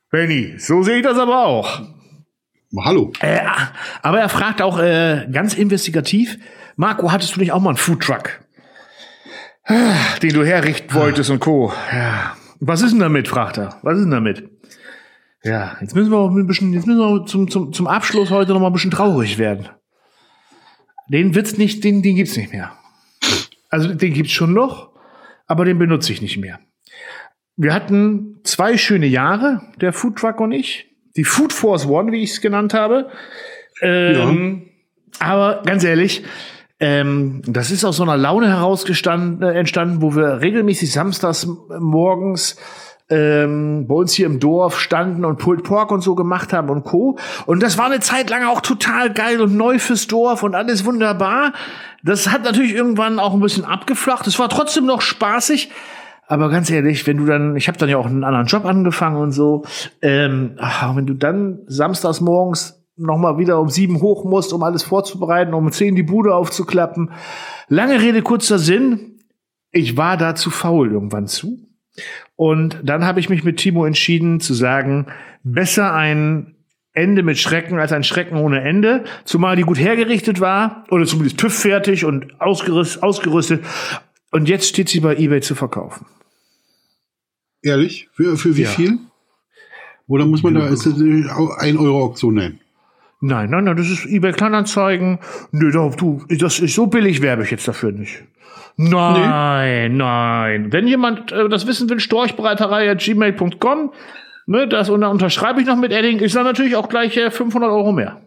Benny, 0.09 0.55
so 0.57 0.83
sehe 0.83 0.97
ich 0.97 1.03
das 1.03 1.17
aber 1.17 1.45
auch. 1.45 1.81
Hallo. 2.83 3.11
Äh, 3.19 3.39
aber 4.01 4.19
er 4.19 4.29
fragt 4.29 4.61
auch 4.61 4.79
äh, 4.79 5.27
ganz 5.31 5.53
investigativ, 5.53 6.37
Marco, 6.75 7.11
hattest 7.11 7.35
du 7.35 7.39
nicht 7.39 7.51
auch 7.51 7.61
mal 7.61 7.69
einen 7.69 7.77
Foodtruck? 7.77 8.39
Ah, 9.65 10.15
Den 10.21 10.33
du 10.33 10.45
herrichten 10.45 10.93
wolltest 10.93 11.29
und 11.29 11.39
Co. 11.39 11.73
Ja. 11.91 12.37
Was 12.59 12.81
ist 12.81 12.91
denn 12.91 12.99
damit, 12.99 13.27
fragt 13.27 13.57
er. 13.57 13.77
Was 13.83 13.97
ist 13.97 14.03
denn 14.03 14.11
damit? 14.11 14.49
Ja, 15.43 15.77
jetzt 15.81 15.95
müssen 15.95 16.11
wir 16.11 16.17
auch 16.17 16.29
ein 16.29 16.47
bisschen, 16.47 16.73
jetzt 16.73 16.87
müssen 16.87 16.99
wir 16.99 17.25
zum, 17.25 17.49
zum, 17.49 17.71
zum 17.73 17.87
Abschluss 17.87 18.31
heute 18.31 18.53
noch 18.53 18.59
mal 18.59 18.67
ein 18.67 18.73
bisschen 18.73 18.91
traurig 18.91 19.37
werden. 19.37 19.69
Den 21.09 21.35
wird's 21.35 21.57
nicht, 21.57 21.83
den, 21.83 22.01
den 22.01 22.15
gibt's 22.15 22.35
nicht 22.35 22.51
mehr. 22.51 22.73
Also 23.69 23.93
den 23.93 24.13
gibt's 24.13 24.31
schon 24.31 24.53
noch, 24.53 24.91
aber 25.45 25.65
den 25.65 25.77
benutze 25.77 26.11
ich 26.11 26.21
nicht 26.21 26.37
mehr. 26.37 26.59
Wir 27.55 27.73
hatten 27.73 28.39
zwei 28.43 28.77
schöne 28.77 29.07
Jahre, 29.07 29.61
der 29.79 29.93
Foodtruck 29.93 30.39
und 30.39 30.51
ich. 30.51 30.86
Die 31.17 31.25
Food 31.25 31.51
Force 31.51 31.85
One, 31.85 32.11
wie 32.13 32.23
ich 32.23 32.31
es 32.31 32.41
genannt 32.41 32.73
habe. 32.73 33.09
Ähm, 33.81 34.69
Aber 35.19 35.61
ganz 35.65 35.83
ehrlich, 35.83 36.23
ähm, 36.79 37.41
das 37.45 37.71
ist 37.71 37.83
aus 37.83 37.97
so 37.97 38.03
einer 38.03 38.17
Laune 38.17 38.47
herausgestanden, 38.47 39.41
äh, 39.41 39.57
entstanden, 39.57 40.01
wo 40.01 40.15
wir 40.15 40.41
regelmäßig 40.41 40.91
samstags 40.91 41.47
morgens 41.79 42.57
ähm, 43.09 43.87
bei 43.87 43.95
uns 43.95 44.13
hier 44.13 44.25
im 44.25 44.39
Dorf 44.39 44.79
standen 44.79 45.25
und 45.25 45.37
Pulled 45.37 45.63
Pork 45.63 45.91
und 45.91 46.01
so 46.01 46.13
gemacht 46.13 46.53
haben 46.53 46.69
und 46.69 46.83
Co. 46.83 47.17
Und 47.45 47.63
das 47.63 47.77
war 47.77 47.85
eine 47.85 47.99
Zeit 47.99 48.29
lang 48.29 48.45
auch 48.45 48.61
total 48.61 49.13
geil 49.13 49.41
und 49.41 49.55
neu 49.55 49.79
fürs 49.79 50.07
Dorf 50.07 50.43
und 50.43 50.55
alles 50.55 50.85
wunderbar. 50.85 51.53
Das 52.03 52.29
hat 52.29 52.43
natürlich 52.43 52.73
irgendwann 52.73 53.19
auch 53.19 53.33
ein 53.33 53.39
bisschen 53.39 53.65
abgeflacht. 53.65 54.27
Es 54.27 54.37
war 54.37 54.49
trotzdem 54.49 54.85
noch 54.85 55.01
spaßig. 55.01 55.71
Aber 56.27 56.49
ganz 56.49 56.69
ehrlich, 56.69 57.07
wenn 57.07 57.17
du 57.17 57.25
dann, 57.25 57.55
ich 57.55 57.69
habe 57.69 57.77
dann 57.77 57.89
ja 57.89 57.97
auch 57.97 58.05
einen 58.05 58.25
anderen 58.25 58.47
Job 58.47 58.65
angefangen 58.65 59.17
und 59.17 59.31
so, 59.31 59.63
ähm, 60.01 60.55
ach, 60.57 60.95
wenn 60.95 61.05
du 61.05 61.13
dann 61.13 61.59
samstags 61.67 62.19
morgens 62.19 62.83
noch 62.97 63.17
mal 63.17 63.37
wieder 63.37 63.59
um 63.61 63.69
sieben 63.69 64.01
hoch 64.01 64.25
musst, 64.25 64.51
um 64.51 64.61
alles 64.63 64.83
vorzubereiten, 64.83 65.53
um 65.53 65.71
zehn 65.71 65.95
die 65.95 66.03
Bude 66.03 66.35
aufzuklappen. 66.35 67.11
Lange 67.69 68.01
Rede, 68.01 68.21
kurzer 68.21 68.59
Sinn. 68.59 69.19
Ich 69.71 69.95
war 69.95 70.17
da 70.17 70.35
zu 70.35 70.49
faul 70.49 70.91
irgendwann 70.91 71.27
zu. 71.27 71.59
Und 72.35 72.79
dann 72.83 73.05
habe 73.05 73.19
ich 73.19 73.29
mich 73.29 73.43
mit 73.43 73.57
Timo 73.57 73.85
entschieden 73.85 74.39
zu 74.39 74.53
sagen, 74.53 75.07
besser 75.43 75.93
ein 75.93 76.55
Ende 76.93 77.23
mit 77.23 77.37
Schrecken 77.37 77.79
als 77.79 77.91
ein 77.91 78.03
Schrecken 78.03 78.37
ohne 78.37 78.61
Ende, 78.61 79.03
zumal 79.23 79.55
die 79.55 79.61
gut 79.61 79.79
hergerichtet 79.79 80.41
war 80.41 80.83
oder 80.89 81.05
zumindest 81.05 81.39
TÜV 81.39 81.53
fertig 81.53 82.05
und 82.05 82.41
ausgerüstet. 82.41 83.63
Und 84.31 84.49
jetzt 84.49 84.67
steht 84.67 84.89
sie 84.89 84.99
bei 84.99 85.15
eBay 85.15 85.41
zu 85.41 85.53
verkaufen. 85.55 86.07
Ehrlich? 87.67 88.09
Für, 88.13 88.37
für 88.37 88.55
wie 88.55 88.63
ja. 88.63 88.69
viel? 88.69 88.97
Oder 90.07 90.25
muss 90.25 90.41
man 90.41 90.53
da 90.55 90.67
ist 90.67 90.87
ein 90.87 91.77
Euro 91.77 92.03
Auktion 92.03 92.35
nennen? 92.35 92.59
Nein, 93.19 93.49
nein, 93.49 93.63
nein, 93.63 93.75
das 93.75 93.89
ist 93.89 94.05
eBay 94.05 94.31
Kleinanzeigen. 94.31 95.19
Nö, 95.51 95.71
du, 95.71 96.23
das 96.29 96.59
ist 96.59 96.75
so 96.75 96.85
billig 96.87 97.21
werbe 97.21 97.43
ich 97.43 97.51
jetzt 97.51 97.67
dafür 97.67 97.91
nicht. 97.91 98.23
Nein, 98.77 99.91
nee. 99.91 99.97
nein. 99.97 100.71
Wenn 100.71 100.87
jemand 100.87 101.31
äh, 101.31 101.49
das 101.49 101.65
wissen 101.65 101.89
will, 101.89 101.99
storchbreiterei.gmail.com, 101.99 103.91
ne, 104.45 104.67
das 104.67 104.89
und 104.89 105.01
dann 105.01 105.11
unterschreibe 105.11 105.59
ich 105.59 105.67
noch 105.67 105.77
mit 105.77 105.91
Edding, 105.91 106.19
ist 106.19 106.35
dann 106.35 106.43
natürlich 106.43 106.75
auch 106.75 106.87
gleich 106.87 107.17
äh, 107.17 107.31
500 107.31 107.71
Euro 107.71 107.91
mehr. 107.91 108.21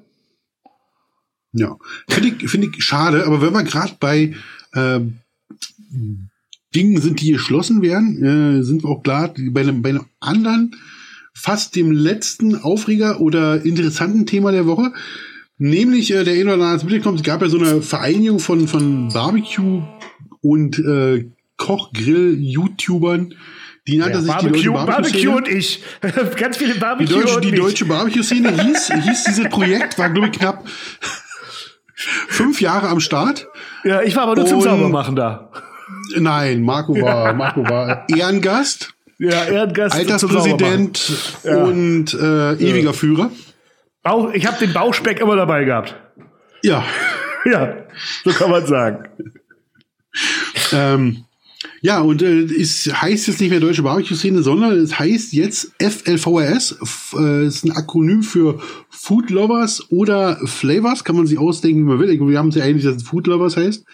Ja, 1.53 1.77
finde 2.09 2.29
ich, 2.29 2.51
finde 2.51 2.69
ich 2.69 2.83
schade, 2.83 3.25
aber 3.27 3.41
wenn 3.43 3.53
wir 3.53 3.63
gerade 3.63 3.93
bei 3.99 4.35
äh, 4.75 5.01
Dingen 6.75 7.01
sind, 7.01 7.21
die 7.21 7.33
geschlossen 7.33 7.83
werden, 7.83 8.23
äh, 8.23 8.63
sind 8.63 8.85
wir 8.85 8.91
auch 8.91 9.03
klar, 9.03 9.35
bei 9.51 9.63
einem, 9.63 9.83
bei 9.83 9.91
einem 9.91 10.07
anderen, 10.21 10.77
fast 11.35 11.75
dem 11.77 11.91
letzten 11.91 12.57
Aufreger 12.57 13.21
oder 13.21 13.65
interessanten 13.65 14.27
Thema 14.27 14.53
der 14.53 14.67
Woche, 14.67 14.93
nämlich 15.59 16.13
äh, 16.13 16.25
der 16.25 16.35
eine 16.35 16.55
oder 16.55 16.67
andere 16.67 16.87
mitbekommt, 16.87 17.19
es 17.19 17.25
gab 17.25 17.43
ja 17.43 17.49
so 17.49 17.59
eine 17.59 17.83
Vereinigung 17.83 18.39
von, 18.39 18.69
von 18.69 19.09
Barbecue 19.13 19.83
und 20.43 20.79
äh, 20.79 21.31
Kochgrill-YouTubern, 21.57 23.35
die 23.87 23.99
nannte 23.99 24.19
ja, 24.19 24.21
sich 24.21 24.33
Barbecue, 24.33 24.53
die 24.53 24.63
deutsche 24.63 24.73
Barbecue, 24.73 25.25
Barbecue 25.25 25.37
und 25.37 25.49
ich. 25.49 25.83
Ganz 26.37 26.57
viele 26.57 26.75
Barbecue 26.77 27.07
die 27.07 27.21
deutsche, 27.21 27.37
und 27.37 27.45
Die 27.45 27.53
deutsche 27.53 27.85
Barbecue-Szene 27.87 28.63
hieß, 28.63 28.93
hieß 29.05 29.25
dieses 29.25 29.49
Projekt, 29.49 29.99
war 29.99 30.11
glaube 30.11 30.29
ich 30.29 30.39
knapp 30.39 30.67
fünf 31.95 32.61
Jahre 32.61 32.89
am 32.89 33.01
Start. 33.01 33.49
Ja, 33.85 34.03
ich 34.03 34.15
war 34.17 34.25
aber 34.25 34.37
nur 34.37 34.45
und, 34.45 34.51
zum 34.51 34.61
Saubermachen 34.61 35.17
da. 35.17 35.51
Nein, 36.17 36.63
Marco 36.63 37.01
war, 37.01 37.33
Marco 37.35 37.63
war 37.69 38.07
Ehrengast. 38.09 38.95
Ja, 39.19 39.45
Ehrengast. 39.45 39.95
Alterspräsident 39.95 41.11
ja. 41.45 41.63
und 41.63 42.15
äh, 42.15 42.55
ewiger 42.55 42.87
ja. 42.87 42.93
Führer. 42.93 43.31
Bauch, 44.03 44.33
ich 44.33 44.47
habe 44.47 44.59
den 44.59 44.73
Bauchspeck 44.73 45.21
immer 45.21 45.37
dabei 45.37 45.65
gehabt. 45.65 45.95
Ja. 46.63 46.85
ja, 47.45 47.77
so 48.25 48.31
kann 48.31 48.51
man 48.51 48.67
sagen. 48.67 49.09
ähm, 50.73 51.25
ja, 51.83 52.01
und 52.01 52.23
äh, 52.23 52.43
es 52.43 52.91
heißt 52.93 53.29
jetzt 53.29 53.41
nicht 53.41 53.51
mehr 53.51 53.61
Deutsche 53.61 53.83
Barbecue-Szene, 53.83 54.43
sondern 54.43 54.73
es 54.73 54.99
heißt 54.99 55.33
jetzt 55.33 55.73
FLVRS. 55.81 56.79
F 56.83 57.17
äh, 57.19 57.47
ist 57.47 57.65
ein 57.65 57.73
Akronym 57.73 58.23
für 58.23 58.61
Food 58.89 59.31
Lovers 59.31 59.91
oder 59.91 60.39
Flavors. 60.47 61.05
Kann 61.05 61.17
man 61.17 61.27
sich 61.27 61.39
ausdenken, 61.39 61.81
wie 61.81 61.85
man 61.85 61.99
will. 61.99 62.21
Wir 62.29 62.39
haben 62.39 62.49
es 62.49 62.57
ja 62.57 62.65
eigentlich, 62.65 62.85
dass 62.85 62.97
es 62.97 63.03
Food 63.03 63.27
Lovers 63.27 63.57
heißt. 63.57 63.85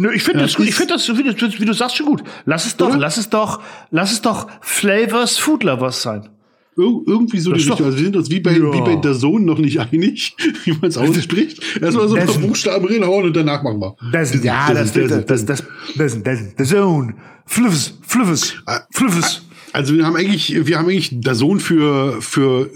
Nö, 0.00 0.10
ich 0.14 0.22
finde 0.22 0.40
das 0.40 0.54
gut. 0.54 0.66
Ich 0.66 0.74
finde 0.74 0.94
das, 0.94 1.06
wie 1.08 1.22
du, 1.22 1.60
wie 1.60 1.64
du 1.66 1.74
sagst, 1.74 1.96
schon 1.96 2.06
gut. 2.06 2.22
Lass 2.46 2.64
es 2.64 2.74
doch, 2.74 2.96
lass 2.96 3.18
es 3.18 3.28
doch, 3.28 3.60
lass 3.90 4.12
es 4.12 4.22
doch 4.22 4.48
Flavors 4.62 5.36
Food 5.36 5.62
Lovers 5.62 6.00
sein. 6.00 6.30
Ir 6.78 7.02
irgendwie 7.06 7.38
so 7.38 7.52
die 7.52 7.58
Richtung. 7.58 7.84
Also 7.84 7.98
wir 7.98 8.04
sind 8.04 8.16
uns 8.16 8.30
wie 8.30 8.40
bei, 8.40 8.52
ja. 8.52 8.72
wie 8.72 8.80
bei 8.80 8.96
der 8.96 9.12
Sohn 9.12 9.44
noch 9.44 9.58
nicht 9.58 9.78
einig, 9.78 10.34
wie 10.64 10.72
man 10.72 10.84
es 10.84 10.96
ausspricht. 10.96 11.62
Erstmal 11.82 12.08
so 12.08 12.14
ein 12.14 12.26
paar 12.26 12.38
Buchstaben 12.38 12.86
reinhauen 12.86 13.26
und 13.26 13.36
danach 13.36 13.62
machen 13.62 13.78
wir. 13.78 13.94
Das, 14.10 14.32
ja, 14.42 14.72
das, 14.72 14.94
das, 14.94 15.10
das, 15.10 15.26
das, 15.26 15.44
das, 15.44 15.64
das, 15.96 16.22
das, 16.22 16.54
der 16.54 16.64
Sohn. 16.64 17.16
Fluffes, 17.44 17.98
Fluffes, 18.00 18.54
ah, 18.64 18.80
Fluffes. 18.92 19.42
Also 19.74 19.94
wir 19.94 20.06
haben 20.06 20.16
eigentlich, 20.16 20.66
wir 20.66 20.78
haben 20.78 20.86
eigentlich 20.86 21.10
der 21.12 21.34
Sohn 21.34 21.60
für, 21.60 22.22
für 22.22 22.70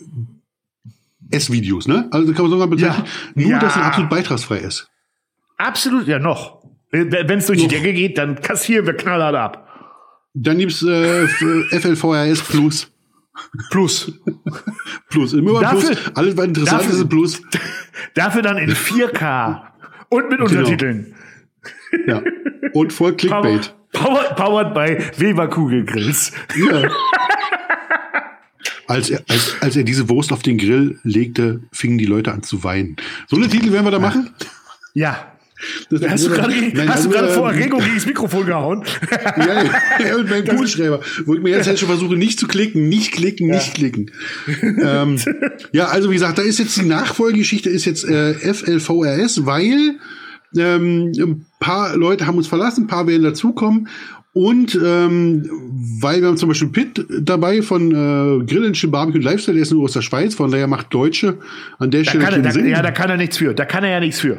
S-Videos, 1.31 1.89
ne? 1.89 2.07
Also 2.11 2.35
kann 2.35 2.43
man 2.43 2.51
sogar 2.51 2.67
bezeichnen, 2.67 3.07
ja. 3.35 3.43
nur, 3.43 3.51
ja. 3.53 3.59
dass 3.61 3.77
er 3.77 3.87
absolut 3.87 4.11
beitragsfrei 4.11 4.59
ist. 4.59 4.91
Absolut, 5.57 6.07
ja, 6.07 6.19
noch. 6.19 6.64
Wenn 6.95 7.39
es 7.39 7.47
durch 7.47 7.61
die 7.61 7.69
Decke 7.69 7.93
geht, 7.93 8.19
dann 8.19 8.41
kassieren 8.41 8.87
wir 8.87 8.95
knallhart 8.95 9.35
ab. 9.35 9.69
Dann 10.35 10.59
gibt's 10.59 10.83
äh, 10.83 11.27
FLVRS 11.27 12.43
Plus. 12.43 12.91
Plus. 13.71 14.13
plus. 15.11 15.33
Immer 15.33 15.61
dafür, 15.61 15.81
Plus. 15.81 16.17
Alles, 16.17 16.37
was 16.37 16.45
interessant 16.45 16.83
dafür, 16.83 16.95
ist, 16.95 17.01
ein 17.01 17.09
Plus. 17.09 17.43
Dafür 18.15 18.43
dann 18.43 18.59
in 18.59 18.71
4K. 18.71 19.61
Und 20.09 20.29
mit 20.29 20.39
genau. 20.39 20.45
Untertiteln. 20.45 21.15
Ja. 22.07 22.23
Und 22.73 22.93
voll 22.93 23.13
Clickbait. 23.17 23.75
Powered, 23.93 24.37
powered 24.37 24.75
by 24.75 24.99
Weber 25.21 25.49
Kugelgrills. 25.49 26.33
Ja. 26.57 26.89
Als 28.87 29.11
er, 29.11 29.23
als, 29.29 29.57
als 29.61 29.77
er 29.77 29.83
diese 29.85 30.09
Wurst 30.09 30.33
auf 30.33 30.43
den 30.43 30.59
Grill 30.59 30.99
legte, 31.03 31.63
fingen 31.73 31.99
die 31.99 32.05
Leute 32.05 32.33
an 32.33 32.43
zu 32.43 32.63
weinen. 32.63 32.97
So 33.29 33.37
eine 33.37 33.49
Titel 33.49 33.73
werden 33.73 33.85
wir 33.85 33.91
da 33.91 33.99
machen? 33.99 34.31
Ja. 34.95 35.34
Das 35.89 36.03
hast 36.09 36.27
du 36.27 36.31
gerade 37.11 37.29
vor 37.29 37.51
Erregung 37.51 37.81
gegen 37.81 37.95
das 37.95 38.07
Mikrofon 38.07 38.47
gehauen? 38.47 38.85
ja, 39.37 39.65
ja, 40.05 40.17
und 40.17 40.29
beim 40.29 40.45
Kugelschreiber, 40.49 41.01
wo 41.27 41.35
ich 41.35 41.41
mir 41.41 41.51
jetzt 41.51 41.69
halt 41.69 41.79
schon 41.79 41.89
versuche, 41.89 42.17
nicht 42.17 42.41
zu 42.41 42.47
klicken, 42.47 42.89
nicht 42.89 43.13
klicken, 43.13 43.49
nicht 43.49 43.69
ja. 43.69 43.75
klicken. 43.75 44.11
ähm, 44.83 45.19
ja, 45.73 45.87
also 45.87 46.11
wie 46.11 46.15
gesagt, 46.15 46.39
da 46.39 46.43
ist 46.43 46.59
jetzt 46.59 46.77
die 46.77 46.87
Nachfolgegeschichte, 46.87 47.71
ist 47.71 47.85
jetzt 47.85 48.05
äh, 48.05 48.35
FLVRS, 48.35 49.47
weil 49.47 49.97
ähm, 50.57 51.13
ein 51.17 51.47
paar 51.61 51.97
Leute 51.97 52.27
haben 52.27 52.37
uns 52.37 52.49
verlassen, 52.49 52.85
ein 52.85 52.89
paar 52.89 53.07
werden 53.07 53.23
dazukommen. 53.23 53.89
Und 54.33 54.75
ähm, 54.75 55.49
weil 56.01 56.21
wir 56.21 56.27
haben 56.27 56.37
zum 56.37 56.49
Beispiel 56.49 56.69
Pitt 56.69 57.07
dabei 57.21 57.63
von 57.63 57.93
äh, 57.93 58.45
Grill 58.45 58.73
Barbecue 58.89 59.21
Lifestyle, 59.21 59.55
der 59.55 59.63
ist 59.63 59.71
nur 59.71 59.85
aus 59.85 59.93
der 59.93 60.03
Schweiz, 60.03 60.35
von 60.35 60.51
daher 60.51 60.67
macht 60.67 60.93
Deutsche 60.93 61.39
an 61.79 61.93
der 61.93 62.03
da 62.03 62.11
Stelle 62.11 62.25
kann 62.25 62.35
er, 62.35 62.43
da, 62.43 62.51
Sinn. 62.51 62.67
Ja, 62.67 62.83
da 62.83 62.91
kann 62.91 63.11
er 63.11 63.17
nichts 63.17 63.37
für. 63.37 63.55
Da 63.55 63.65
kann 63.65 63.85
er 63.85 63.91
ja 63.91 64.01
nichts 64.01 64.19
für. 64.19 64.39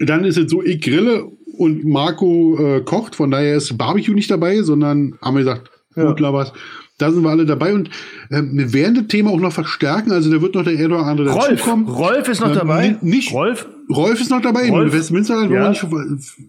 Dann 0.00 0.24
ist 0.24 0.38
es 0.38 0.50
so, 0.50 0.62
ich 0.62 0.80
grille 0.80 1.30
und 1.56 1.84
Marco 1.84 2.56
äh, 2.58 2.80
kocht, 2.80 3.14
von 3.14 3.30
daher 3.30 3.56
ist 3.56 3.76
Barbecue 3.76 4.14
nicht 4.14 4.30
dabei, 4.30 4.62
sondern 4.62 5.18
haben 5.20 5.36
wir 5.36 5.44
gesagt, 5.44 5.70
ja. 5.94 6.10
gut, 6.10 6.20
was. 6.22 6.52
Da 6.96 7.10
sind 7.10 7.22
wir 7.22 7.30
alle 7.30 7.46
dabei 7.46 7.72
und 7.74 7.88
äh, 8.28 8.42
wir 8.42 8.72
werden 8.72 8.94
das 8.94 9.06
Thema 9.08 9.30
auch 9.30 9.40
noch 9.40 9.52
verstärken. 9.52 10.12
Also 10.12 10.30
da 10.30 10.42
wird 10.42 10.54
noch 10.54 10.64
der 10.64 10.74
eine 10.74 10.86
oder 10.86 11.06
andere 11.06 11.30
Rolf, 11.30 11.48
dazukommen. 11.48 11.88
Rolf 11.88 12.28
ist 12.28 12.40
noch 12.40 12.48
ähm, 12.48 12.54
dabei. 12.54 12.96
Nicht 13.00 13.32
Rolf. 13.32 13.66
Rolf 13.88 14.20
ist 14.20 14.30
noch 14.30 14.42
dabei 14.42 14.68
Rolf. 14.68 14.92
in 14.92 14.98
Westminster. 14.98 15.50
Ja. 15.50 15.70
Nicht, 15.70 15.86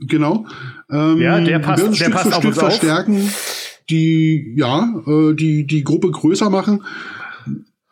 genau. 0.07 0.45
Ähm, 0.91 1.21
ja, 1.21 1.39
der 1.39 1.59
passt. 1.59 1.87
Der 1.87 1.93
Stück 1.93 2.11
passt 2.11 2.33
für 2.33 2.41
Stück 2.41 2.55
verstärken, 2.55 3.29
die 3.89 4.53
ja 4.57 4.93
äh, 5.07 5.33
die 5.33 5.65
die 5.65 5.83
Gruppe 5.83 6.11
größer 6.11 6.49
machen 6.49 6.83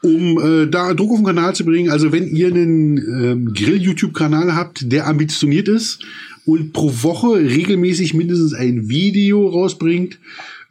um 0.01 0.39
äh, 0.39 0.67
da 0.67 0.93
Druck 0.93 1.11
auf 1.11 1.17
den 1.17 1.25
Kanal 1.25 1.55
zu 1.55 1.65
bringen. 1.65 1.91
Also 1.91 2.11
wenn 2.11 2.27
ihr 2.27 2.47
einen 2.47 2.97
ähm, 2.97 3.53
Grill-YouTube-Kanal 3.53 4.55
habt, 4.55 4.91
der 4.91 5.07
ambitioniert 5.07 5.67
ist 5.67 5.99
und 6.45 6.73
pro 6.73 6.91
Woche 7.03 7.39
regelmäßig 7.39 8.13
mindestens 8.13 8.53
ein 8.53 8.87
Video 8.87 9.47
rausbringt, 9.47 10.19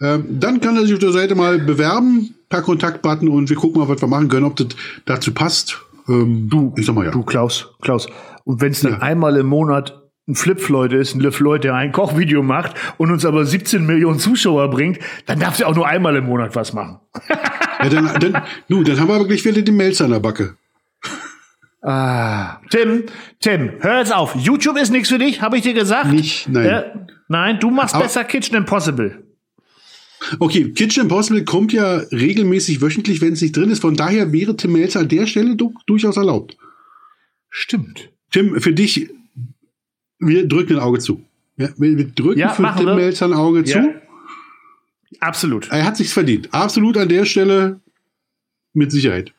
ähm, 0.01 0.24
dann 0.41 0.61
kann 0.61 0.76
er 0.76 0.83
sich 0.83 0.95
auf 0.95 1.01
der 1.01 1.12
Seite 1.12 1.35
mal 1.35 1.59
bewerben 1.59 2.35
per 2.49 2.62
Kontaktbutton 2.62 3.29
und 3.29 3.51
wir 3.51 3.57
gucken 3.57 3.81
mal, 3.81 3.89
was 3.89 4.01
wir 4.01 4.09
machen 4.09 4.29
können, 4.29 4.45
ob 4.45 4.57
das 4.57 4.68
dazu 5.05 5.33
passt. 5.33 5.79
Ähm, 6.09 6.49
du, 6.49 6.72
ich 6.76 6.87
sag 6.87 6.95
mal 6.95 7.05
ja. 7.05 7.11
Du, 7.11 7.22
Klaus, 7.22 7.68
Klaus. 7.83 8.09
Und 8.45 8.62
wenn 8.62 8.72
es 8.72 8.81
dann 8.81 8.93
ja. 8.93 8.99
einmal 9.01 9.37
im 9.37 9.47
Monat 9.47 10.03
ein 10.26 10.35
Flip-Floyd 10.35 10.93
ist, 10.93 11.14
ein 11.14 11.33
Floyd, 11.33 11.64
der 11.64 11.74
ein 11.74 11.93
Kochvideo 11.93 12.43
macht 12.43 12.74
und 12.97 13.11
uns 13.11 13.24
aber 13.24 13.45
17 13.45 13.85
Millionen 13.85 14.18
Zuschauer 14.18 14.70
bringt, 14.70 14.99
dann 15.26 15.39
darf 15.39 15.59
er 15.59 15.68
auch 15.68 15.74
nur 15.74 15.87
einmal 15.87 16.16
im 16.16 16.26
Monat 16.26 16.55
was 16.55 16.72
machen. 16.72 17.01
Ja, 17.81 17.89
dann, 17.89 18.20
dann, 18.20 18.43
nu, 18.68 18.83
dann 18.83 18.99
haben 18.99 19.09
wir 19.09 19.14
aber 19.14 19.26
gleich 19.26 19.45
wieder 19.45 19.62
den 19.62 19.76
Melzer 19.76 20.05
an 20.07 20.11
der 20.12 20.20
Backe. 20.20 20.57
Ah, 21.81 22.61
Tim, 22.70 23.05
Tim, 23.41 23.70
hör 23.81 23.99
jetzt 24.01 24.12
auf. 24.12 24.35
YouTube 24.35 24.76
ist 24.79 24.91
nichts 24.91 25.09
für 25.11 25.18
dich, 25.18 25.41
habe 25.41 25.57
ich 25.57 25.62
dir 25.62 25.74
gesagt. 25.74 26.11
Nicht, 26.12 26.49
nein. 26.49 26.66
Äh, 26.66 26.85
nein, 27.29 27.61
du 27.61 27.70
machst 27.70 27.95
aber, 27.95 28.05
besser 28.05 28.24
Kitchen 28.24 28.57
Impossible. 28.57 29.22
Okay, 30.41 30.72
Kitchen 30.72 31.05
Impossible 31.05 31.45
kommt 31.45 31.72
ja 31.72 31.99
regelmäßig 32.11 32.81
wöchentlich, 32.83 33.20
wenn 33.20 33.35
es 33.35 33.41
nicht 33.43 33.57
drin 33.57 33.70
ist. 33.70 33.81
Von 33.83 33.95
daher 33.95 34.33
wäre 34.33 34.57
Tim 34.57 34.72
Melzer 34.72 35.01
an 35.01 35.09
der 35.09 35.26
Stelle 35.29 35.55
du, 35.55 35.72
durchaus 35.87 36.16
erlaubt. 36.16 36.57
Stimmt. 37.49 38.11
Tim 38.33 38.61
für 38.61 38.72
dich, 38.72 39.09
wir 40.18 40.49
drücken 40.49 40.74
ein 40.74 40.83
Auge 40.83 40.99
zu. 40.99 41.24
Ja, 41.57 41.68
wir, 41.76 42.09
drücken 42.09 42.41
Ja, 42.41 42.49
für 42.51 42.74
Tim 42.76 42.87
wir. 42.87 42.95
Melzer 42.97 43.26
ein 43.26 43.33
Auge 43.35 43.61
Ja. 43.64 43.83
zu. 43.83 43.95
Absolut. 45.21 45.71
Er 45.71 45.85
hat 45.85 45.97
sich's 45.97 46.12
verdient. 46.12 46.49
Absolut 46.53 46.97
an 46.97 47.09
der 47.09 47.25
Stelle 47.25 47.81
mit 48.73 48.93
Sicherheit. 48.93 49.33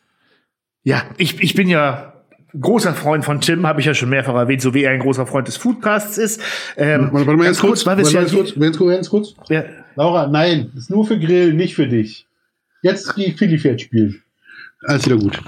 Ja, 0.83 1.03
ich, 1.17 1.41
ich 1.41 1.53
bin 1.53 1.69
ja 1.69 2.13
großer 2.59 2.93
Freund 2.93 3.25
von 3.25 3.41
Tim, 3.41 3.67
habe 3.67 3.79
ich 3.79 3.85
ja 3.85 3.93
schon 3.93 4.09
mehrfach 4.09 4.33
erwähnt, 4.33 4.61
so 4.61 4.73
wie 4.73 4.83
er 4.83 4.91
ein 4.91 4.99
großer 4.99 5.27
Freund 5.27 5.47
des 5.47 5.57
Foodcasts 5.57 6.17
ist. 6.17 6.41
Ähm, 6.77 7.09
Warte, 7.11 7.27
warte 7.27 7.37
mal 7.37 7.43
ganz 7.45 7.59
kurz. 7.59 7.79
es 7.81 7.85
Warte 7.85 8.01
ja 8.01 8.07
mal 8.07 8.13
ganz 8.21 8.33
kurz. 8.33 8.55
Ganz 8.55 8.77
kurz, 8.77 8.91
ganz 8.95 9.09
kurz. 9.09 9.33
ja, 9.49 9.65
Laura, 9.95 10.27
nein, 10.27 10.71
ist 10.75 10.89
nur 10.89 11.05
für 11.05 11.19
Grill, 11.19 11.53
nicht 11.53 11.75
für 11.75 11.87
dich. 11.87 12.25
Jetzt 12.81 13.15
die 13.17 13.31
Philly-Pferd 13.31 13.81
spielen. 13.81 14.21
Alles 14.83 15.05
wieder 15.05 15.17
gut. 15.17 15.39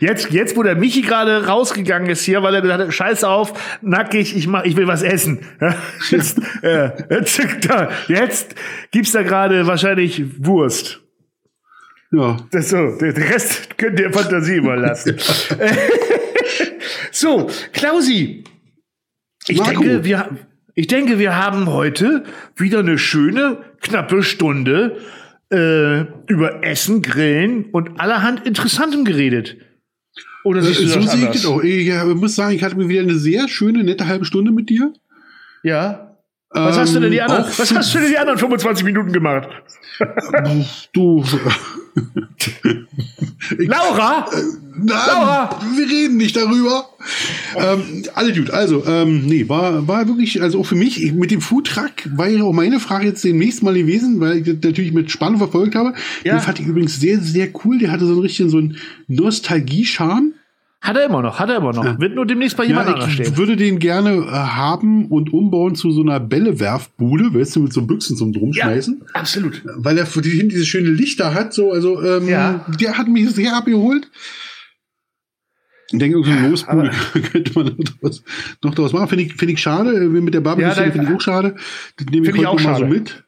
Jetzt, 0.00 0.30
jetzt, 0.30 0.56
wo 0.56 0.62
der 0.62 0.76
Michi 0.76 1.02
gerade 1.02 1.46
rausgegangen 1.46 2.08
ist 2.08 2.24
hier, 2.24 2.42
weil 2.42 2.54
er 2.54 2.62
gesagt 2.62 2.80
hat, 2.80 2.92
scheiß 2.92 3.22
auf, 3.22 3.52
nackig, 3.82 4.34
ich 4.34 4.46
mach, 4.46 4.64
ich 4.64 4.74
will 4.76 4.86
was 4.86 5.02
essen. 5.02 5.40
Jetzt, 6.10 6.40
äh, 6.62 6.90
jetzt, 8.08 8.54
gibt's 8.90 9.12
da 9.12 9.22
gerade 9.22 9.66
wahrscheinlich 9.66 10.44
Wurst. 10.44 11.00
Ja. 12.12 12.38
Das 12.50 12.70
so, 12.70 12.96
der 12.98 13.12
der 13.12 13.30
Rest 13.30 13.76
könnt 13.76 14.00
ihr 14.00 14.10
Fantasie 14.12 14.56
überlassen. 14.56 15.16
so, 17.12 17.48
Klausi. 17.72 18.44
Ich 19.46 19.58
Marco. 19.58 19.82
denke, 19.82 20.04
wir, 20.04 20.30
ich 20.74 20.86
denke, 20.86 21.18
wir 21.18 21.36
haben 21.36 21.68
heute 21.68 22.24
wieder 22.56 22.80
eine 22.80 22.98
schöne, 22.98 23.58
knappe 23.80 24.22
Stunde 24.22 24.96
äh, 25.52 26.00
über 26.26 26.64
Essen, 26.64 27.02
Grillen 27.02 27.66
und 27.66 28.00
allerhand 28.00 28.46
Interessantem 28.46 29.04
geredet. 29.04 29.56
Oder 30.44 30.62
siehst 30.62 30.80
du 30.80 30.86
so 30.86 31.00
das 31.00 31.12
sehe 31.12 31.24
ich 31.26 31.32
das 31.32 31.46
auch. 31.46 31.62
Ich 31.62 31.90
muss 32.14 32.34
sagen, 32.34 32.54
ich 32.54 32.62
hatte 32.62 32.76
mir 32.76 32.88
wieder 32.88 33.02
eine 33.02 33.16
sehr 33.16 33.48
schöne, 33.48 33.84
nette 33.84 34.06
halbe 34.06 34.24
Stunde 34.24 34.52
mit 34.52 34.70
dir. 34.70 34.92
Ja. 35.62 36.16
Was 36.50 36.78
hast 36.78 36.94
du 36.96 37.00
denn 37.00 37.12
die 37.12 37.18
Ähm, 37.18 37.24
anderen? 37.30 37.44
Was 37.56 37.74
hast 37.74 37.94
du 37.94 37.98
denn 37.98 38.10
die 38.10 38.18
anderen 38.18 38.38
25 38.38 38.84
Minuten 38.84 39.12
gemacht? 39.12 39.48
Du. 40.92 41.24
Laura! 43.58 44.26
Nein, 44.76 44.86
Laura! 44.86 45.60
wir 45.76 45.88
reden 45.88 46.16
nicht 46.16 46.36
darüber. 46.36 46.88
ähm, 47.56 48.04
alle 48.14 48.32
gut. 48.32 48.50
Also, 48.50 48.84
ähm, 48.86 49.26
nee, 49.26 49.48
war, 49.48 49.86
war 49.88 50.06
wirklich, 50.06 50.40
also 50.40 50.60
auch 50.60 50.66
für 50.66 50.74
mich, 50.74 51.02
ich, 51.02 51.12
mit 51.12 51.30
dem 51.30 51.40
Foodtruck 51.40 51.92
war 52.14 52.28
ja 52.28 52.42
auch 52.44 52.52
meine 52.52 52.80
Frage 52.80 53.06
jetzt 53.06 53.24
demnächst 53.24 53.62
mal 53.62 53.74
gewesen, 53.74 54.20
weil 54.20 54.38
ich 54.38 54.44
das 54.44 54.56
natürlich 54.62 54.92
mit 54.92 55.10
Spannung 55.10 55.38
verfolgt 55.38 55.74
habe. 55.74 55.94
Ja. 56.24 56.36
Den 56.36 56.40
fand 56.40 56.60
ich 56.60 56.66
übrigens 56.66 57.00
sehr, 57.00 57.20
sehr 57.20 57.48
cool. 57.64 57.78
Der 57.78 57.90
hatte 57.90 58.06
so 58.06 58.12
einen 58.12 58.20
richtigen, 58.20 58.50
so 58.50 58.58
einen 58.58 58.76
Nostalgie-Charme. 59.08 60.34
Hat 60.82 60.96
er 60.96 61.04
immer 61.04 61.20
noch, 61.20 61.38
hat 61.38 61.50
er 61.50 61.56
immer 61.58 61.74
noch. 61.74 61.98
Wird 62.00 62.14
nur 62.14 62.24
demnächst 62.24 62.56
bei 62.56 62.64
jemand 62.64 62.86
Ja, 62.88 62.94
anderem 62.94 63.10
ich 63.10 63.14
stehen. 63.16 63.36
würde 63.36 63.54
den 63.56 63.78
gerne 63.78 64.12
äh, 64.14 64.30
haben 64.30 65.06
und 65.08 65.30
umbauen 65.32 65.74
zu 65.74 65.90
so 65.92 66.00
einer 66.00 66.18
Bällewerfbude, 66.20 67.34
weißt 67.34 67.56
du, 67.56 67.60
mit 67.60 67.72
so 67.74 67.82
Büchsen 67.82 68.16
zum 68.16 68.32
Drumschmeißen. 68.32 69.02
absolut. 69.12 69.62
Weil 69.76 69.98
er 69.98 70.06
für 70.06 70.22
die 70.22 70.30
hinten 70.30 70.48
diese 70.48 70.64
schöne 70.64 70.88
Lichter 70.88 71.34
hat, 71.34 71.52
so, 71.52 71.70
also, 71.70 72.02
ähm, 72.02 72.26
Ja. 72.28 72.64
der 72.80 72.96
hat 72.96 73.08
mich 73.08 73.28
sehr 73.30 73.54
abgeholt. 73.54 74.10
Ich 75.92 75.98
denke, 75.98 76.22
so 76.24 76.30
eine 76.30 76.48
Losbude 76.48 76.90
könnte 77.32 77.52
man 77.54 77.76
noch 78.62 78.74
draus 78.74 78.92
machen. 78.92 79.08
Finde 79.08 79.24
ich, 79.24 79.34
finde 79.34 79.54
ich 79.54 79.60
schade. 79.60 79.90
Äh, 79.92 80.06
Mit 80.08 80.32
der 80.34 80.40
Barbecue 80.40 80.68
Ja, 80.68 80.74
finde 80.90 81.08
ich 81.08 81.14
auch 81.14 81.20
schade. 81.20 81.56
Das 81.96 82.06
nehme 82.06 82.26
ich 82.28 82.32
ich 82.32 82.38
heute 82.38 82.48
auch 82.48 82.54
noch 82.56 82.62
mal 82.64 82.74
so 82.76 82.80
schade. 82.82 82.92
mit. 82.94 83.24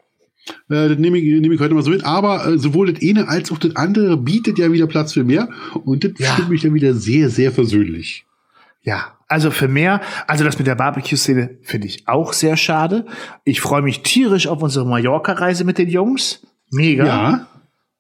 Äh, 0.69 0.89
das 0.89 0.99
nehme 0.99 1.19
ich, 1.19 1.41
nehme 1.41 1.55
ich 1.55 1.61
heute 1.61 1.75
mal 1.75 1.83
so 1.83 1.91
mit. 1.91 2.05
Aber 2.05 2.47
äh, 2.47 2.59
sowohl 2.59 2.93
das 2.93 3.03
eine 3.03 3.29
als 3.29 3.51
auch 3.53 3.59
das 3.59 3.77
andere 3.77 4.17
bietet 4.17 4.59
ja 4.59 4.73
wieder 4.73 4.87
Platz 4.87 5.13
für 5.13 5.25
mehr. 5.25 5.49
Und 5.85 6.05
das 6.05 6.13
Ja. 6.19 6.33
stimmt 6.33 6.51
mich 6.51 6.63
dann 6.63 6.75
wieder 6.75 6.95
sehr, 6.95 7.29
sehr 7.31 7.53
versöhnlich. 7.53 8.25
Ja, 8.83 9.17
also 9.29 9.51
für 9.53 9.69
mehr, 9.69 10.01
also 10.27 10.43
das 10.45 10.59
mit 10.59 10.67
der 10.67 10.75
Barbecue-Szene 10.75 11.51
finde 11.63 11.87
ich 11.87 12.09
auch 12.09 12.33
sehr 12.33 12.57
schade. 12.57 13.07
Ich 13.45 13.61
freue 13.61 13.81
mich 13.83 14.03
tierisch 14.03 14.49
auf 14.49 14.61
unsere 14.63 14.85
Mallorca-Reise 14.87 15.65
mit 15.65 15.79
den 15.79 15.89
Jungs. 15.89 16.45
Mega. 16.71 17.07
Ja. 17.07 17.47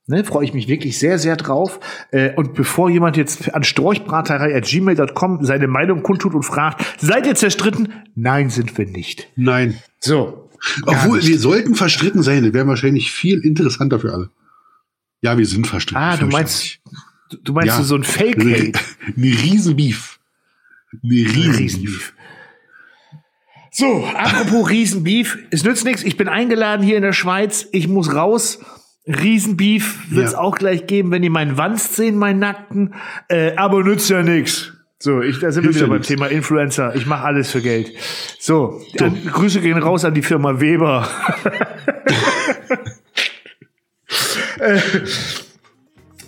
Ne, 0.09 0.25
freue 0.25 0.45
ich 0.45 0.53
mich 0.53 0.67
wirklich 0.67 0.99
sehr, 0.99 1.19
sehr 1.21 1.37
drauf. 1.37 1.79
Äh, 2.11 2.35
und 2.35 2.55
bevor 2.55 2.91
jemand 2.91 3.17
jetzt 3.17 3.55
an 3.55 3.63
storchbraterei.gmail.com 3.63 5.45
seine 5.45 5.69
Meinung 5.69 6.03
kundtut 6.03 6.35
und 6.35 6.43
fragt, 6.43 6.85
seid 6.99 7.27
ihr 7.27 7.35
zerstritten? 7.37 7.93
Nein, 8.17 8.51
sind 8.51 8.77
wir 8.77 8.87
nicht. 8.87 9.29
Nein. 9.37 9.79
So. 10.01 10.49
Obwohl, 10.87 11.19
nicht. 11.19 11.29
wir 11.29 11.39
sollten 11.39 11.75
verstritten 11.75 12.23
sein. 12.23 12.45
Das 12.45 12.53
wäre 12.53 12.67
wahrscheinlich 12.67 13.11
viel 13.13 13.39
interessanter 13.41 13.99
für 13.99 14.13
alle. 14.13 14.31
Ja, 15.21 15.39
wir 15.39 15.47
sind 15.47 15.67
verstritten. 15.67 16.03
Ah, 16.03 16.17
du 16.17 16.27
meinst, 16.27 16.79
du- 17.43 17.53
meinst 17.53 17.69
Ja. 17.69 17.83
so 17.83 17.95
ein 17.97 18.05
Fake-Hate. 18.05 18.73
Eine 19.17 19.27
Riesenbeef. 19.27 20.19
Eine 21.03 21.13
Riesenbeef. 21.13 21.59
Riesenbeef. 21.59 22.13
So, 23.71 24.05
apropos 24.07 24.69
Riesenbeef, 24.69 25.39
es 25.51 25.65
nützt 25.65 25.85
nichts. 25.85 26.03
Ich 26.05 26.17
bin 26.19 26.29
eingeladen 26.29 26.85
hier 26.85 26.97
in 26.97 27.03
der 27.03 27.15
Schweiz. 27.15 27.67
Ich 27.73 27.89
muss 27.89 28.15
raus. 28.15 28.59
Riesenbeef 29.07 30.11
wird 30.11 30.27
es 30.27 30.33
Ja. 30.33 30.39
auch 30.39 30.57
gleich 30.59 30.87
geben, 30.87 31.11
wenn 31.11 31.23
die 31.23 31.31
meinen 31.31 31.57
Wanst 31.57 31.97
sehen, 31.97 32.17
meinen 32.19 32.39
Nackten. 32.39 32.95
Äh, 33.29 33.57
aber 33.57 33.83
nützt 33.83 34.11
ja 34.11 34.23
nichts. 34.23 34.73
So, 35.03 35.21
ich, 35.21 35.41
da 35.41 35.51
sind 35.51 35.65
wir 35.65 35.71
Hilft 35.71 35.79
wieder 35.81 35.87
ja 35.87 35.91
beim 35.91 35.99
nix. 35.99 36.07
Thema 36.07 36.27
Influencer. 36.29 36.95
Ich 36.95 37.07
mache 37.07 37.25
alles 37.25 37.51
für 37.51 37.61
Geld. 37.61 37.91
So, 38.39 38.81
An, 39.01 39.19
Grüße 39.33 39.61
gehen 39.61 39.77
raus 39.79 40.05
an 40.05 40.15
die 40.15 40.23
Firma 40.23 40.61
Weber. 40.61 41.09
Äh, 44.59 44.79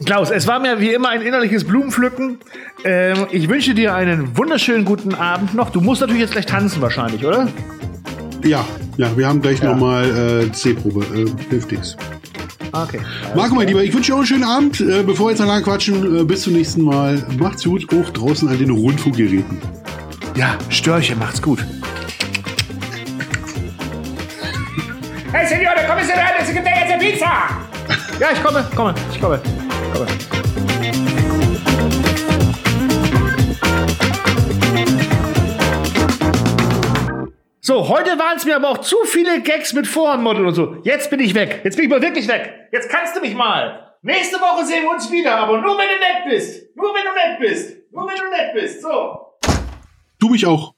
Klaus, 0.04 0.30
es 0.30 0.48
war 0.48 0.58
mir 0.58 0.80
wie 0.80 0.92
immer 0.92 1.10
ein 1.10 1.22
innerliches 1.22 1.62
Blumenpflücken. 1.64 2.38
Ähm, 2.82 3.26
ich 3.30 3.48
wünsche 3.48 3.74
dir 3.74 3.94
einen 3.94 4.36
wunderschönen 4.36 4.84
guten 4.84 5.14
Abend 5.14 5.54
noch. 5.54 5.70
Du 5.70 5.80
musst 5.80 6.00
natürlich 6.00 6.22
jetzt 6.22 6.32
gleich 6.32 6.46
tanzen 6.46 6.82
wahrscheinlich, 6.82 7.24
oder? 7.24 7.48
Ja, 8.42 8.64
ja, 8.96 9.16
wir 9.16 9.28
haben 9.28 9.40
gleich 9.40 9.62
noch 9.62 9.72
nochmal 9.72 10.46
äh, 10.46 10.50
C-Probe. 10.50 11.04
Äh, 11.14 11.48
hilft 11.50 11.70
nix. 11.70 11.96
Okay. 12.74 13.00
Marco, 13.36 13.54
mein 13.54 13.68
Lieber, 13.68 13.84
ich 13.84 13.94
wünsche 13.94 14.10
dir 14.10 14.14
auch 14.14 14.18
einen 14.18 14.26
schönen 14.26 14.44
Abend. 14.44 14.80
Äh, 14.80 15.04
bevor 15.04 15.26
wir 15.26 15.30
jetzt 15.30 15.38
noch 15.38 15.46
lange 15.46 15.62
quatschen, 15.62 16.20
äh, 16.20 16.24
bis 16.24 16.42
zum 16.42 16.54
nächsten 16.54 16.82
Mal. 16.82 17.24
Macht's 17.38 17.62
gut, 17.62 17.86
auch 17.92 18.10
draußen 18.10 18.48
an 18.48 18.58
den 18.58 18.70
Rundfunkgeräten. 18.70 19.58
Ja, 20.34 20.58
Störche, 20.70 21.14
macht's 21.14 21.40
gut. 21.40 21.64
Hey, 25.32 25.46
Signore, 25.46 25.86
come 25.88 26.02
se 26.02 26.12
vede? 26.12 26.44
Si 26.44 26.52
che 26.52 26.62
te 26.62 26.70
è 26.70 26.98
pizza! 26.98 27.48
Ja, 28.18 28.32
ich 28.32 28.42
komme, 28.42 28.64
komme, 28.74 28.94
ich 29.12 29.20
komme. 29.20 29.40
komme. 29.92 30.33
So, 37.66 37.88
heute 37.88 38.18
waren 38.18 38.36
es 38.36 38.44
mir 38.44 38.56
aber 38.56 38.68
auch 38.68 38.76
zu 38.76 38.94
viele 39.06 39.40
Gags 39.40 39.72
mit 39.72 39.86
Voranmodel 39.86 40.44
und 40.44 40.54
so. 40.54 40.76
Jetzt 40.82 41.08
bin 41.08 41.18
ich 41.20 41.34
weg. 41.34 41.62
Jetzt 41.64 41.76
bin 41.76 41.86
ich 41.86 41.90
mal 41.90 42.02
wirklich 42.02 42.28
weg. 42.28 42.68
Jetzt 42.70 42.90
kannst 42.90 43.16
du 43.16 43.22
mich 43.22 43.34
mal. 43.34 43.96
Nächste 44.02 44.36
Woche 44.36 44.66
sehen 44.66 44.82
wir 44.82 44.90
uns 44.90 45.10
wieder, 45.10 45.34
aber 45.34 45.62
nur 45.62 45.78
wenn 45.78 45.88
du 45.88 45.94
nett 45.94 46.24
bist. 46.28 46.76
Nur 46.76 46.94
wenn 46.94 47.04
du 47.04 47.12
nett 47.14 47.38
bist. 47.38 47.90
Nur 47.90 48.06
wenn 48.06 48.16
du 48.16 48.28
nett 48.28 48.52
bist. 48.52 48.82
So. 48.82 49.38
Du 50.18 50.28
mich 50.28 50.44
auch. 50.44 50.73